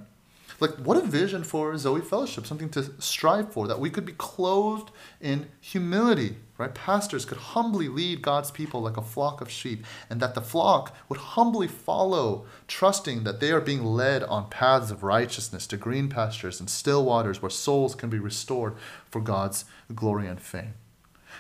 Like, 0.61 0.71
what 0.77 0.97
a 0.97 1.01
vision 1.01 1.43
for 1.43 1.77
Zoe 1.77 1.99
Fellowship, 1.99 2.47
something 2.47 2.69
to 2.69 2.93
strive 2.99 3.51
for, 3.51 3.67
that 3.67 3.81
we 3.81 3.89
could 3.89 4.05
be 4.05 4.13
clothed 4.13 4.91
in 5.19 5.49
humility, 5.59 6.37
right? 6.57 6.73
Pastors 6.73 7.25
could 7.25 7.37
humbly 7.37 7.89
lead 7.89 8.21
God's 8.21 8.49
people 8.49 8.81
like 8.81 8.95
a 8.95 9.01
flock 9.01 9.41
of 9.41 9.51
sheep, 9.51 9.85
and 10.09 10.21
that 10.21 10.35
the 10.35 10.41
flock 10.41 10.95
would 11.09 11.19
humbly 11.19 11.67
follow, 11.67 12.45
trusting 12.67 13.25
that 13.25 13.41
they 13.41 13.51
are 13.51 13.61
being 13.61 13.83
led 13.83 14.23
on 14.23 14.49
paths 14.49 14.89
of 14.89 15.03
righteousness 15.03 15.67
to 15.67 15.77
green 15.77 16.07
pastures 16.07 16.59
and 16.61 16.69
still 16.69 17.03
waters 17.03 17.41
where 17.41 17.51
souls 17.51 17.93
can 17.93 18.09
be 18.09 18.17
restored 18.17 18.75
for 19.11 19.19
God's 19.19 19.65
glory 19.93 20.27
and 20.27 20.39
fame. 20.39 20.73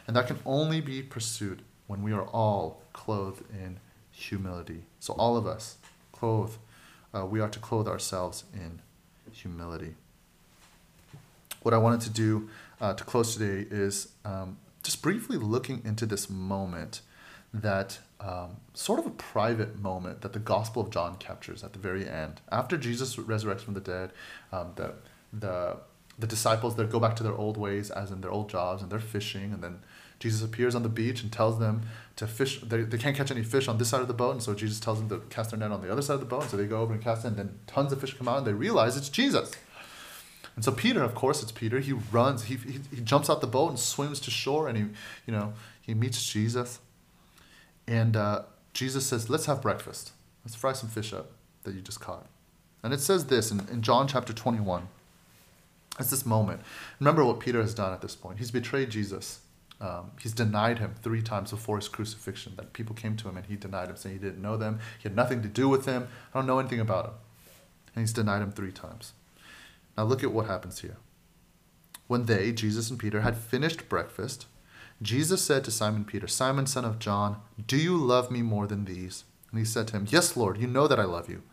And 0.07 0.15
that 0.15 0.27
can 0.27 0.39
only 0.45 0.81
be 0.81 1.03
pursued 1.03 1.61
when 1.87 2.01
we 2.01 2.13
are 2.13 2.25
all 2.25 2.81
clothed 2.93 3.43
in 3.51 3.79
humility. 4.09 4.83
So, 4.99 5.13
all 5.13 5.37
of 5.37 5.45
us, 5.45 5.77
clothe, 6.11 6.53
uh, 7.13 7.25
we 7.25 7.39
are 7.39 7.49
to 7.49 7.59
clothe 7.59 7.87
ourselves 7.87 8.45
in 8.53 8.81
humility. 9.31 9.95
What 11.61 11.73
I 11.73 11.77
wanted 11.77 12.01
to 12.01 12.09
do 12.09 12.49
uh, 12.79 12.93
to 12.93 13.03
close 13.03 13.35
today 13.35 13.67
is 13.69 14.09
um, 14.23 14.57
just 14.83 15.01
briefly 15.01 15.37
looking 15.37 15.81
into 15.83 16.05
this 16.05 16.29
moment 16.29 17.01
that 17.53 17.99
um, 18.19 18.57
sort 18.73 18.99
of 18.99 19.05
a 19.05 19.11
private 19.11 19.79
moment 19.79 20.21
that 20.21 20.33
the 20.33 20.39
Gospel 20.39 20.81
of 20.81 20.89
John 20.89 21.17
captures 21.17 21.63
at 21.63 21.73
the 21.73 21.79
very 21.79 22.07
end. 22.07 22.41
After 22.51 22.77
Jesus 22.77 23.15
resurrects 23.15 23.61
from 23.61 23.73
the 23.73 23.79
dead, 23.79 24.11
um, 24.51 24.71
the, 24.75 24.93
the, 25.31 25.77
the 26.17 26.27
disciples 26.27 26.75
they 26.75 26.85
go 26.85 26.99
back 26.99 27.15
to 27.17 27.23
their 27.23 27.35
old 27.35 27.57
ways, 27.57 27.91
as 27.91 28.11
in 28.11 28.21
their 28.21 28.31
old 28.31 28.49
jobs, 28.49 28.81
and 28.81 28.91
they're 28.91 28.99
fishing, 28.99 29.53
and 29.53 29.63
then 29.63 29.79
Jesus 30.19 30.43
appears 30.43 30.73
on 30.73 30.83
the 30.83 30.89
beach 30.89 31.21
and 31.21 31.31
tells 31.31 31.59
them 31.59 31.83
to 32.15 32.25
fish. 32.25 32.61
They, 32.61 32.81
they 32.81 32.97
can't 32.97 33.15
catch 33.15 33.29
any 33.29 33.43
fish 33.43 33.67
on 33.67 33.77
this 33.77 33.89
side 33.89 34.01
of 34.01 34.07
the 34.07 34.13
boat, 34.13 34.31
and 34.31 34.41
so 34.41 34.53
Jesus 34.53 34.79
tells 34.79 34.99
them 34.99 35.09
to 35.09 35.19
cast 35.29 35.51
their 35.51 35.59
net 35.59 35.71
on 35.71 35.81
the 35.81 35.91
other 35.91 36.01
side 36.01 36.15
of 36.15 36.19
the 36.21 36.25
boat. 36.25 36.43
And 36.43 36.51
so 36.51 36.57
they 36.57 36.65
go 36.65 36.81
over 36.81 36.93
and 36.93 37.03
cast 37.03 37.23
it, 37.23 37.29
and 37.29 37.37
then 37.37 37.59
tons 37.67 37.91
of 37.91 38.01
fish 38.01 38.17
come 38.17 38.27
out, 38.27 38.39
and 38.39 38.47
they 38.47 38.53
realize 38.53 38.97
it's 38.97 39.09
Jesus. 39.09 39.51
And 40.55 40.65
so 40.65 40.71
Peter, 40.71 41.03
of 41.03 41.13
course, 41.13 41.43
it's 41.43 41.51
Peter. 41.51 41.79
He 41.79 41.93
runs. 41.93 42.45
He, 42.45 42.55
he, 42.55 42.79
he 42.93 43.01
jumps 43.01 43.29
out 43.29 43.41
the 43.41 43.47
boat 43.47 43.69
and 43.69 43.79
swims 43.79 44.19
to 44.21 44.31
shore, 44.31 44.67
and 44.67 44.77
he, 44.77 44.83
you 45.27 45.33
know, 45.33 45.53
he 45.81 45.93
meets 45.93 46.25
Jesus. 46.25 46.79
And 47.87 48.17
uh, 48.17 48.43
Jesus 48.73 49.05
says, 49.05 49.29
"Let's 49.29 49.45
have 49.45 49.61
breakfast. 49.61 50.13
Let's 50.43 50.55
fry 50.55 50.73
some 50.73 50.89
fish 50.89 51.13
up 51.13 51.29
that 51.63 51.75
you 51.75 51.81
just 51.81 51.99
caught." 51.99 52.25
And 52.81 52.91
it 52.91 53.01
says 53.01 53.25
this 53.25 53.51
in, 53.51 53.67
in 53.69 53.81
John 53.83 54.07
chapter 54.07 54.33
21. 54.33 54.87
It's 55.99 56.09
this 56.09 56.25
moment. 56.25 56.61
Remember 56.99 57.23
what 57.25 57.39
Peter 57.39 57.61
has 57.61 57.73
done 57.73 57.93
at 57.93 58.01
this 58.01 58.15
point. 58.15 58.39
He's 58.39 58.51
betrayed 58.51 58.89
Jesus 58.89 59.39
um, 59.79 60.11
he's 60.21 60.33
denied 60.33 60.79
him 60.79 60.95
three 61.01 61.21
times 61.21 61.51
before 61.51 61.77
his 61.77 61.87
crucifixion. 61.87 62.53
That 62.55 62.73
people 62.73 62.95
came 62.95 63.15
to 63.17 63.29
him 63.29 63.37
and 63.37 63.45
he 63.45 63.55
denied 63.55 63.89
him, 63.89 63.95
saying 63.95 64.15
he 64.15 64.21
didn't 64.21 64.41
know 64.41 64.57
them, 64.57 64.79
he 64.97 65.07
had 65.07 65.15
nothing 65.15 65.41
to 65.43 65.47
do 65.47 65.69
with 65.69 65.85
them. 65.85 66.07
I 66.33 66.39
don't 66.39 66.47
know 66.47 66.59
anything 66.59 66.79
about 66.79 67.05
him. 67.05 67.13
And 67.95 68.03
he's 68.03 68.13
denied 68.13 68.41
him 68.41 68.51
three 68.51 68.71
times. 68.71 69.13
Now 69.97 70.03
look 70.03 70.23
at 70.23 70.31
what 70.31 70.47
happens 70.47 70.81
here. 70.81 70.97
When 72.07 72.25
they, 72.25 72.51
Jesus 72.51 72.89
and 72.89 72.99
Peter, 72.99 73.21
had 73.21 73.37
finished 73.37 73.89
breakfast, 73.89 74.45
Jesus 75.01 75.41
said 75.41 75.63
to 75.65 75.71
Simon 75.71 76.05
Peter, 76.05 76.27
Simon, 76.27 76.65
son 76.65 76.85
of 76.85 76.99
John, 76.99 77.37
do 77.67 77.77
you 77.77 77.97
love 77.97 78.31
me 78.31 78.41
more 78.41 78.65
than 78.65 78.85
these? 78.85 79.25
And 79.51 79.59
he 79.59 79.65
said 79.65 79.87
to 79.87 79.97
him, 79.97 80.07
Yes, 80.09 80.35
Lord, 80.35 80.57
you 80.57 80.67
know 80.67 80.87
that 80.87 80.99
I 80.99 81.03
love 81.03 81.29
you. 81.29 81.43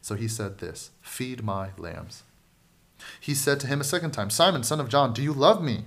So 0.00 0.14
he 0.14 0.28
said 0.28 0.58
this 0.58 0.90
Feed 1.00 1.42
my 1.42 1.70
lambs. 1.78 2.24
He 3.20 3.34
said 3.34 3.60
to 3.60 3.66
him 3.66 3.80
a 3.80 3.84
second 3.84 4.12
time, 4.12 4.30
Simon, 4.30 4.62
son 4.62 4.80
of 4.80 4.88
John, 4.88 5.12
do 5.12 5.22
you 5.22 5.32
love 5.32 5.62
me? 5.62 5.84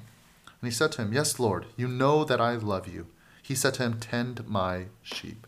And 0.66 0.72
he 0.72 0.76
said 0.76 0.94
to 0.94 1.04
him, 1.04 1.14
Yes, 1.14 1.40
Lord, 1.40 1.68
you 1.78 1.88
know 1.88 2.24
that 2.24 2.42
I 2.42 2.56
love 2.56 2.88
you. 2.88 3.06
He 3.44 3.54
said 3.54 3.76
to 3.76 3.84
him, 3.84 4.00
Tend 4.00 4.48
my 4.48 4.86
sheep. 5.04 5.46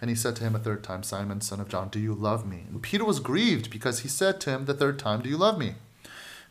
And 0.00 0.08
he 0.08 0.14
said 0.14 0.36
to 0.36 0.44
him 0.44 0.54
a 0.54 0.60
third 0.60 0.84
time, 0.84 1.02
Simon, 1.02 1.40
son 1.40 1.58
of 1.58 1.68
John, 1.68 1.88
do 1.88 1.98
you 1.98 2.14
love 2.14 2.46
me? 2.46 2.66
And 2.70 2.80
Peter 2.80 3.04
was 3.04 3.18
grieved 3.18 3.68
because 3.68 3.98
he 3.98 4.08
said 4.08 4.40
to 4.42 4.50
him 4.50 4.66
the 4.66 4.74
third 4.74 4.96
time, 5.00 5.22
Do 5.22 5.28
you 5.28 5.36
love 5.36 5.58
me? 5.58 5.74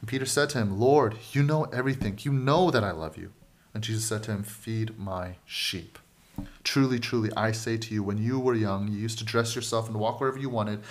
And 0.01 0.09
Peter 0.09 0.25
said 0.25 0.49
to 0.49 0.57
him, 0.57 0.81
Lord, 0.81 1.15
you 1.31 1.43
know 1.43 1.63
everything. 1.71 2.19
You 2.21 2.33
know 2.33 2.71
that 2.71 2.83
I 2.83 2.91
love 2.91 3.15
you. 3.15 3.31
And 3.73 3.81
Jesus 3.81 4.03
said 4.03 4.23
to 4.23 4.31
him, 4.31 4.43
Feed 4.43 4.99
my 4.99 5.35
sheep. 5.45 5.97
Truly, 6.65 6.99
truly, 6.99 7.31
I 7.37 7.53
say 7.53 7.77
to 7.77 7.93
you, 7.93 8.03
when 8.03 8.17
you 8.17 8.37
were 8.37 8.53
young, 8.53 8.89
you 8.89 8.97
used 8.97 9.19
to 9.19 9.23
dress 9.23 9.55
yourself 9.55 9.87
and 9.87 9.97
walk 9.97 10.19
wherever 10.19 10.37
you 10.37 10.49
wanted. 10.49 10.81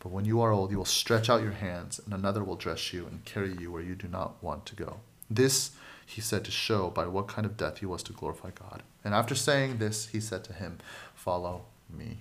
But 0.00 0.12
when 0.12 0.26
you 0.26 0.42
are 0.42 0.52
old, 0.52 0.70
you 0.70 0.76
will 0.76 0.84
stretch 0.84 1.30
out 1.30 1.40
your 1.40 1.52
hands, 1.52 1.98
and 1.98 2.12
another 2.12 2.44
will 2.44 2.56
dress 2.56 2.92
you 2.92 3.06
and 3.06 3.24
carry 3.24 3.56
you 3.56 3.72
where 3.72 3.80
you 3.80 3.94
do 3.94 4.06
not 4.06 4.42
want 4.42 4.66
to 4.66 4.76
go. 4.76 5.00
This 5.30 5.70
he 6.06 6.20
said 6.20 6.44
to 6.44 6.50
show 6.50 6.88
by 6.88 7.06
what 7.06 7.26
kind 7.26 7.44
of 7.44 7.56
death 7.56 7.78
he 7.78 7.86
was 7.86 8.02
to 8.04 8.12
glorify 8.12 8.50
God. 8.50 8.84
And 9.04 9.12
after 9.12 9.34
saying 9.34 9.78
this, 9.78 10.08
he 10.08 10.20
said 10.20 10.44
to 10.44 10.52
him, 10.52 10.78
Follow 11.14 11.64
me. 11.90 12.18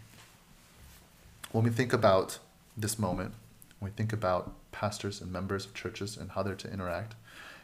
When 1.52 1.64
we 1.64 1.70
think 1.70 1.94
about 1.94 2.40
this 2.76 2.98
moment, 2.98 3.36
when 3.80 3.92
we 3.92 3.96
think 3.96 4.12
about 4.12 4.54
pastors 4.72 5.22
and 5.22 5.32
members 5.32 5.66
of 5.66 5.74
churches 5.74 6.18
and 6.18 6.32
how 6.32 6.44
they're 6.44 6.56
to 6.56 6.72
interact 6.72 7.16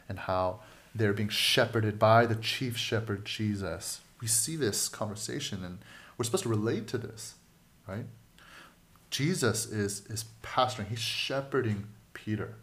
and 0.08 0.20
how 0.20 0.60
they're 0.94 1.12
being 1.12 1.28
shepherded 1.28 1.98
by 1.98 2.24
the 2.24 2.36
chief 2.36 2.76
shepherd 2.76 3.24
Jesus, 3.24 4.00
we 4.20 4.28
see 4.28 4.56
this 4.56 4.88
conversation 4.88 5.64
and 5.64 5.78
we're 6.16 6.24
supposed 6.24 6.44
to 6.44 6.48
relate 6.48 6.86
to 6.88 6.98
this, 6.98 7.34
right? 7.86 8.06
Jesus 9.10 9.66
is, 9.66 10.06
is 10.06 10.24
pastoring, 10.42 10.88
he's 10.88 11.00
shepherding 11.00 11.88
Peter. 12.14 12.54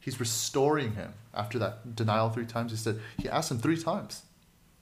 He's 0.00 0.18
restoring 0.18 0.94
him 0.94 1.12
after 1.34 1.58
that 1.58 1.94
denial 1.94 2.30
three 2.30 2.46
times. 2.46 2.72
He 2.72 2.78
said, 2.78 3.00
he 3.18 3.28
asked 3.28 3.50
him 3.50 3.58
three 3.58 3.76
times, 3.76 4.22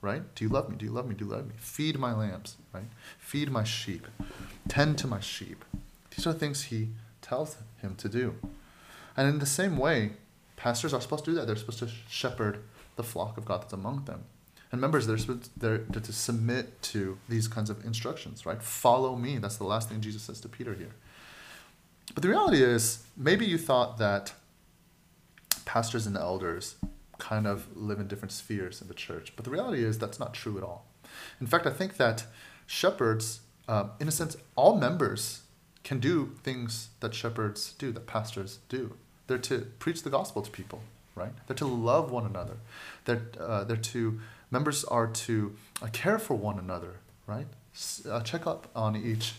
right? 0.00 0.22
Do 0.34 0.44
you 0.44 0.48
love 0.48 0.70
me? 0.70 0.76
Do 0.76 0.86
you 0.86 0.92
love 0.92 1.08
me? 1.08 1.14
Do 1.14 1.24
you 1.24 1.30
love 1.30 1.46
me? 1.46 1.54
Feed 1.58 1.98
my 1.98 2.14
lambs, 2.14 2.56
right? 2.72 2.84
Feed 3.18 3.50
my 3.50 3.64
sheep. 3.64 4.06
Tend 4.68 4.96
to 4.98 5.06
my 5.08 5.20
sheep. 5.20 5.64
These 6.16 6.26
are 6.26 6.32
things 6.32 6.64
he 6.64 6.90
tells 7.20 7.56
him 7.82 7.96
to 7.96 8.08
do. 8.08 8.36
And 9.16 9.28
in 9.28 9.40
the 9.40 9.46
same 9.46 9.76
way, 9.76 10.12
pastors 10.56 10.94
are 10.94 11.00
supposed 11.00 11.24
to 11.24 11.32
do 11.32 11.36
that. 11.36 11.46
They're 11.46 11.56
supposed 11.56 11.80
to 11.80 11.88
shepherd 12.08 12.60
the 12.96 13.02
flock 13.02 13.36
of 13.36 13.44
God 13.44 13.62
that's 13.62 13.72
among 13.72 14.04
them. 14.04 14.24
And 14.70 14.80
members, 14.80 15.06
they're, 15.06 15.18
supposed, 15.18 15.50
they're, 15.56 15.78
they're 15.78 16.02
to 16.02 16.12
submit 16.12 16.80
to 16.82 17.18
these 17.28 17.48
kinds 17.48 17.70
of 17.70 17.84
instructions, 17.84 18.44
right? 18.44 18.62
Follow 18.62 19.16
me. 19.16 19.38
That's 19.38 19.56
the 19.56 19.64
last 19.64 19.88
thing 19.88 20.00
Jesus 20.00 20.22
says 20.22 20.40
to 20.40 20.48
Peter 20.48 20.74
here. 20.74 20.94
But 22.14 22.22
the 22.22 22.28
reality 22.28 22.62
is, 22.62 23.04
maybe 23.16 23.46
you 23.46 23.58
thought 23.58 23.98
that 23.98 24.32
pastors 25.68 26.06
and 26.06 26.16
elders 26.16 26.76
kind 27.18 27.46
of 27.46 27.76
live 27.76 28.00
in 28.00 28.08
different 28.08 28.32
spheres 28.32 28.80
in 28.80 28.88
the 28.88 28.94
church. 28.94 29.34
But 29.36 29.44
the 29.44 29.50
reality 29.50 29.84
is 29.84 29.98
that's 29.98 30.18
not 30.18 30.32
true 30.32 30.56
at 30.56 30.64
all. 30.64 30.86
In 31.42 31.46
fact, 31.46 31.66
I 31.66 31.70
think 31.70 31.98
that 31.98 32.24
shepherds, 32.66 33.40
uh, 33.68 33.88
in 34.00 34.08
a 34.08 34.10
sense, 34.10 34.38
all 34.56 34.78
members 34.78 35.42
can 35.84 36.00
do 36.00 36.32
things 36.42 36.88
that 37.00 37.14
shepherds 37.14 37.74
do, 37.78 37.92
that 37.92 38.06
pastors 38.06 38.60
do. 38.70 38.94
They're 39.26 39.46
to 39.50 39.58
preach 39.78 40.04
the 40.04 40.10
gospel 40.10 40.40
to 40.40 40.50
people, 40.50 40.80
right? 41.14 41.32
They're 41.46 41.56
to 41.56 41.66
love 41.66 42.10
one 42.10 42.24
another. 42.24 42.56
They're, 43.04 43.26
uh, 43.38 43.64
they're 43.64 43.76
to, 43.92 44.20
members 44.50 44.84
are 44.84 45.06
to 45.06 45.54
uh, 45.82 45.88
care 45.92 46.18
for 46.18 46.34
one 46.34 46.58
another, 46.58 46.94
right? 47.26 47.46
S- 47.74 48.06
uh, 48.10 48.22
check 48.22 48.46
up 48.46 48.68
on 48.74 48.96
each 48.96 49.34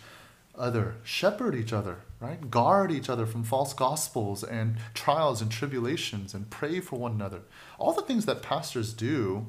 other, 0.54 0.98
shepherd 1.04 1.56
each 1.56 1.74
other, 1.74 1.98
right? 2.20 2.52
Guard 2.52 2.92
each 2.92 3.10
other 3.10 3.26
from 3.26 3.44
false 3.44 3.74
gospels 3.74 4.44
and 4.44 4.78
trials 4.94 5.42
and 5.42 5.52
tribulations 5.52 6.34
and 6.34 6.50
pray 6.50 6.80
for 6.80 7.00
one 7.00 7.14
another. 7.14 7.42
All 7.78 7.94
the 7.94 8.02
things 8.02 8.26
that 8.26 8.42
pastors 8.42 8.94
do, 8.94 9.48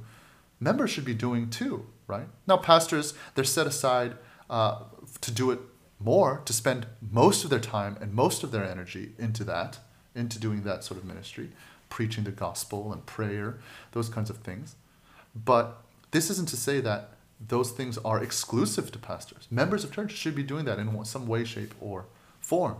members 0.60 0.90
should 0.90 1.04
be 1.04 1.14
doing 1.14 1.50
too, 1.50 1.86
right? 2.06 2.28
Now, 2.46 2.56
pastors, 2.56 3.14
they're 3.34 3.44
set 3.44 3.66
aside 3.66 4.14
uh, 4.48 4.84
to 5.20 5.30
do 5.30 5.50
it 5.50 5.60
more, 5.98 6.42
to 6.44 6.52
spend 6.52 6.86
most 7.10 7.44
of 7.44 7.50
their 7.50 7.60
time 7.60 7.96
and 8.00 8.14
most 8.14 8.42
of 8.42 8.52
their 8.52 8.64
energy 8.64 9.12
into 9.18 9.44
that, 9.44 9.78
into 10.14 10.38
doing 10.38 10.62
that 10.62 10.84
sort 10.84 10.98
of 10.98 11.04
ministry, 11.04 11.50
preaching 11.88 12.24
the 12.24 12.30
gospel 12.30 12.92
and 12.92 13.04
prayer, 13.04 13.58
those 13.92 14.08
kinds 14.08 14.30
of 14.30 14.38
things. 14.38 14.76
But 15.34 15.82
this 16.12 16.30
isn't 16.30 16.48
to 16.48 16.56
say 16.56 16.80
that 16.80 17.10
those 17.40 17.70
things 17.70 17.98
are 17.98 18.22
exclusive 18.22 18.92
to 18.92 18.98
pastors. 18.98 19.48
Members 19.50 19.84
of 19.84 19.92
church 19.92 20.12
should 20.12 20.34
be 20.34 20.42
doing 20.42 20.64
that 20.66 20.78
in 20.78 21.04
some 21.04 21.26
way, 21.26 21.44
shape, 21.44 21.74
or 21.80 22.06
form. 22.40 22.76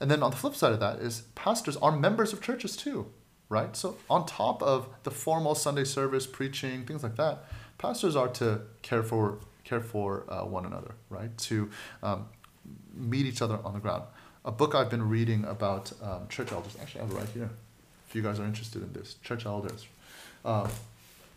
And 0.00 0.10
then 0.10 0.22
on 0.22 0.30
the 0.30 0.36
flip 0.36 0.54
side 0.54 0.72
of 0.72 0.80
that 0.80 1.00
is 1.00 1.22
pastors 1.34 1.76
are 1.76 1.96
members 1.96 2.32
of 2.32 2.40
churches 2.40 2.76
too, 2.76 3.06
right? 3.48 3.76
So 3.76 3.96
on 4.08 4.26
top 4.26 4.62
of 4.62 4.88
the 5.02 5.10
formal 5.10 5.54
Sunday 5.54 5.84
service, 5.84 6.26
preaching, 6.26 6.84
things 6.84 7.02
like 7.02 7.16
that, 7.16 7.44
pastors 7.78 8.16
are 8.16 8.28
to 8.28 8.62
care 8.82 9.02
for 9.02 9.38
care 9.64 9.80
for 9.80 10.24
uh, 10.28 10.44
one 10.44 10.64
another, 10.64 10.94
right? 11.10 11.36
To 11.38 11.70
um, 12.02 12.26
meet 12.94 13.26
each 13.26 13.42
other 13.42 13.58
on 13.64 13.74
the 13.74 13.80
ground. 13.80 14.04
A 14.44 14.50
book 14.50 14.74
I've 14.74 14.88
been 14.88 15.08
reading 15.08 15.44
about 15.44 15.92
um, 16.02 16.26
church 16.28 16.52
elders. 16.52 16.76
Actually, 16.80 17.02
I 17.02 17.04
have 17.04 17.12
it 17.14 17.18
right 17.18 17.28
here. 17.28 17.50
If 18.08 18.14
you 18.14 18.22
guys 18.22 18.40
are 18.40 18.44
interested 18.44 18.82
in 18.82 18.92
this, 18.94 19.16
church 19.22 19.44
elders. 19.44 19.86
Uh, 20.44 20.68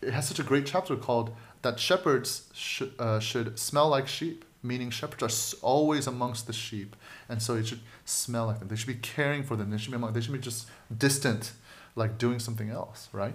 it 0.00 0.12
has 0.14 0.26
such 0.26 0.38
a 0.38 0.42
great 0.42 0.64
chapter 0.64 0.96
called 0.96 1.34
that 1.60 1.78
shepherds 1.78 2.48
sh- 2.54 2.82
uh, 2.98 3.20
should 3.20 3.58
smell 3.58 3.88
like 3.88 4.08
sheep, 4.08 4.44
meaning 4.62 4.90
shepherds 4.90 5.54
are 5.54 5.66
always 5.66 6.06
amongst 6.06 6.46
the 6.46 6.52
sheep, 6.52 6.96
and 7.28 7.42
so 7.42 7.54
it 7.54 7.66
should 7.66 7.80
smell 8.04 8.46
like 8.46 8.58
them. 8.58 8.68
They 8.68 8.76
should 8.76 8.86
be 8.86 8.94
caring 8.94 9.42
for 9.42 9.56
them. 9.56 9.70
They 9.70 9.78
should 9.78 9.90
be 9.90 9.96
among, 9.96 10.12
they 10.12 10.20
should 10.20 10.32
be 10.32 10.38
just 10.38 10.68
distant, 10.96 11.52
like 11.96 12.18
doing 12.18 12.38
something 12.38 12.70
else, 12.70 13.08
right? 13.12 13.34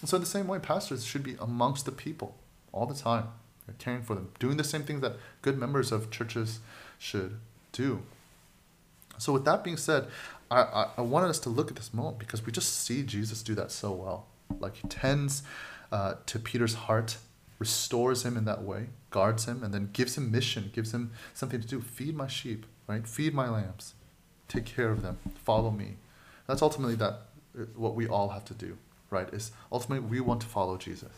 And 0.00 0.08
so 0.08 0.16
in 0.16 0.22
the 0.22 0.28
same 0.28 0.46
way, 0.46 0.58
pastors 0.58 1.04
should 1.04 1.22
be 1.22 1.36
amongst 1.40 1.84
the 1.84 1.92
people 1.92 2.36
all 2.72 2.86
the 2.86 2.94
time, 2.94 3.28
They're 3.66 3.76
caring 3.78 4.02
for 4.02 4.14
them, 4.14 4.30
doing 4.38 4.56
the 4.56 4.64
same 4.64 4.82
things 4.82 5.00
that 5.00 5.16
good 5.42 5.56
members 5.56 5.92
of 5.92 6.10
churches 6.10 6.60
should 6.98 7.38
do. 7.72 8.02
So 9.16 9.32
with 9.32 9.44
that 9.44 9.62
being 9.62 9.76
said, 9.76 10.08
I, 10.50 10.62
I, 10.62 10.90
I 10.98 11.00
wanted 11.02 11.30
us 11.30 11.38
to 11.40 11.48
look 11.48 11.70
at 11.70 11.76
this 11.76 11.94
moment 11.94 12.18
because 12.18 12.44
we 12.44 12.52
just 12.52 12.80
see 12.80 13.02
Jesus 13.02 13.42
do 13.42 13.54
that 13.54 13.70
so 13.70 13.92
well. 13.92 14.26
Like 14.58 14.76
he 14.76 14.88
tends 14.88 15.42
uh, 15.92 16.14
to 16.26 16.38
Peter's 16.38 16.74
heart 16.74 17.18
restores 17.64 18.26
him 18.26 18.36
in 18.36 18.44
that 18.44 18.62
way, 18.62 18.88
guards 19.10 19.46
him, 19.46 19.64
and 19.64 19.72
then 19.72 19.88
gives 19.94 20.18
him 20.18 20.30
mission, 20.30 20.70
gives 20.74 20.92
him 20.92 21.12
something 21.32 21.62
to 21.62 21.66
do. 21.66 21.80
Feed 21.80 22.14
my 22.14 22.28
sheep, 22.28 22.66
right? 22.86 23.08
Feed 23.08 23.32
my 23.32 23.48
lambs. 23.48 23.94
Take 24.48 24.66
care 24.66 24.90
of 24.90 25.00
them. 25.00 25.16
Follow 25.42 25.70
me. 25.70 25.96
That's 26.46 26.60
ultimately 26.60 26.94
that 26.96 27.14
uh, 27.58 27.64
what 27.74 27.94
we 27.94 28.06
all 28.06 28.28
have 28.28 28.44
to 28.46 28.54
do, 28.54 28.76
right? 29.08 29.32
Is 29.32 29.50
ultimately 29.72 30.06
we 30.06 30.20
want 30.20 30.42
to 30.42 30.46
follow 30.46 30.76
Jesus. 30.76 31.14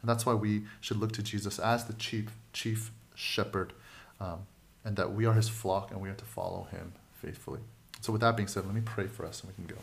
And 0.00 0.08
that's 0.08 0.24
why 0.24 0.32
we 0.32 0.62
should 0.80 0.96
look 0.96 1.12
to 1.12 1.22
Jesus 1.22 1.58
as 1.58 1.84
the 1.84 1.92
chief 1.92 2.30
chief 2.54 2.90
shepherd, 3.14 3.74
um, 4.20 4.46
and 4.86 4.96
that 4.96 5.12
we 5.12 5.26
are 5.26 5.34
his 5.34 5.50
flock 5.50 5.90
and 5.90 6.00
we 6.00 6.08
are 6.08 6.14
to 6.14 6.24
follow 6.24 6.66
him 6.70 6.94
faithfully. 7.12 7.60
So 8.00 8.10
with 8.10 8.22
that 8.22 8.36
being 8.38 8.48
said, 8.48 8.64
let 8.64 8.74
me 8.74 8.82
pray 8.96 9.06
for 9.06 9.26
us 9.26 9.42
and 9.42 9.50
we 9.50 9.54
can 9.54 9.76
go. 9.76 9.82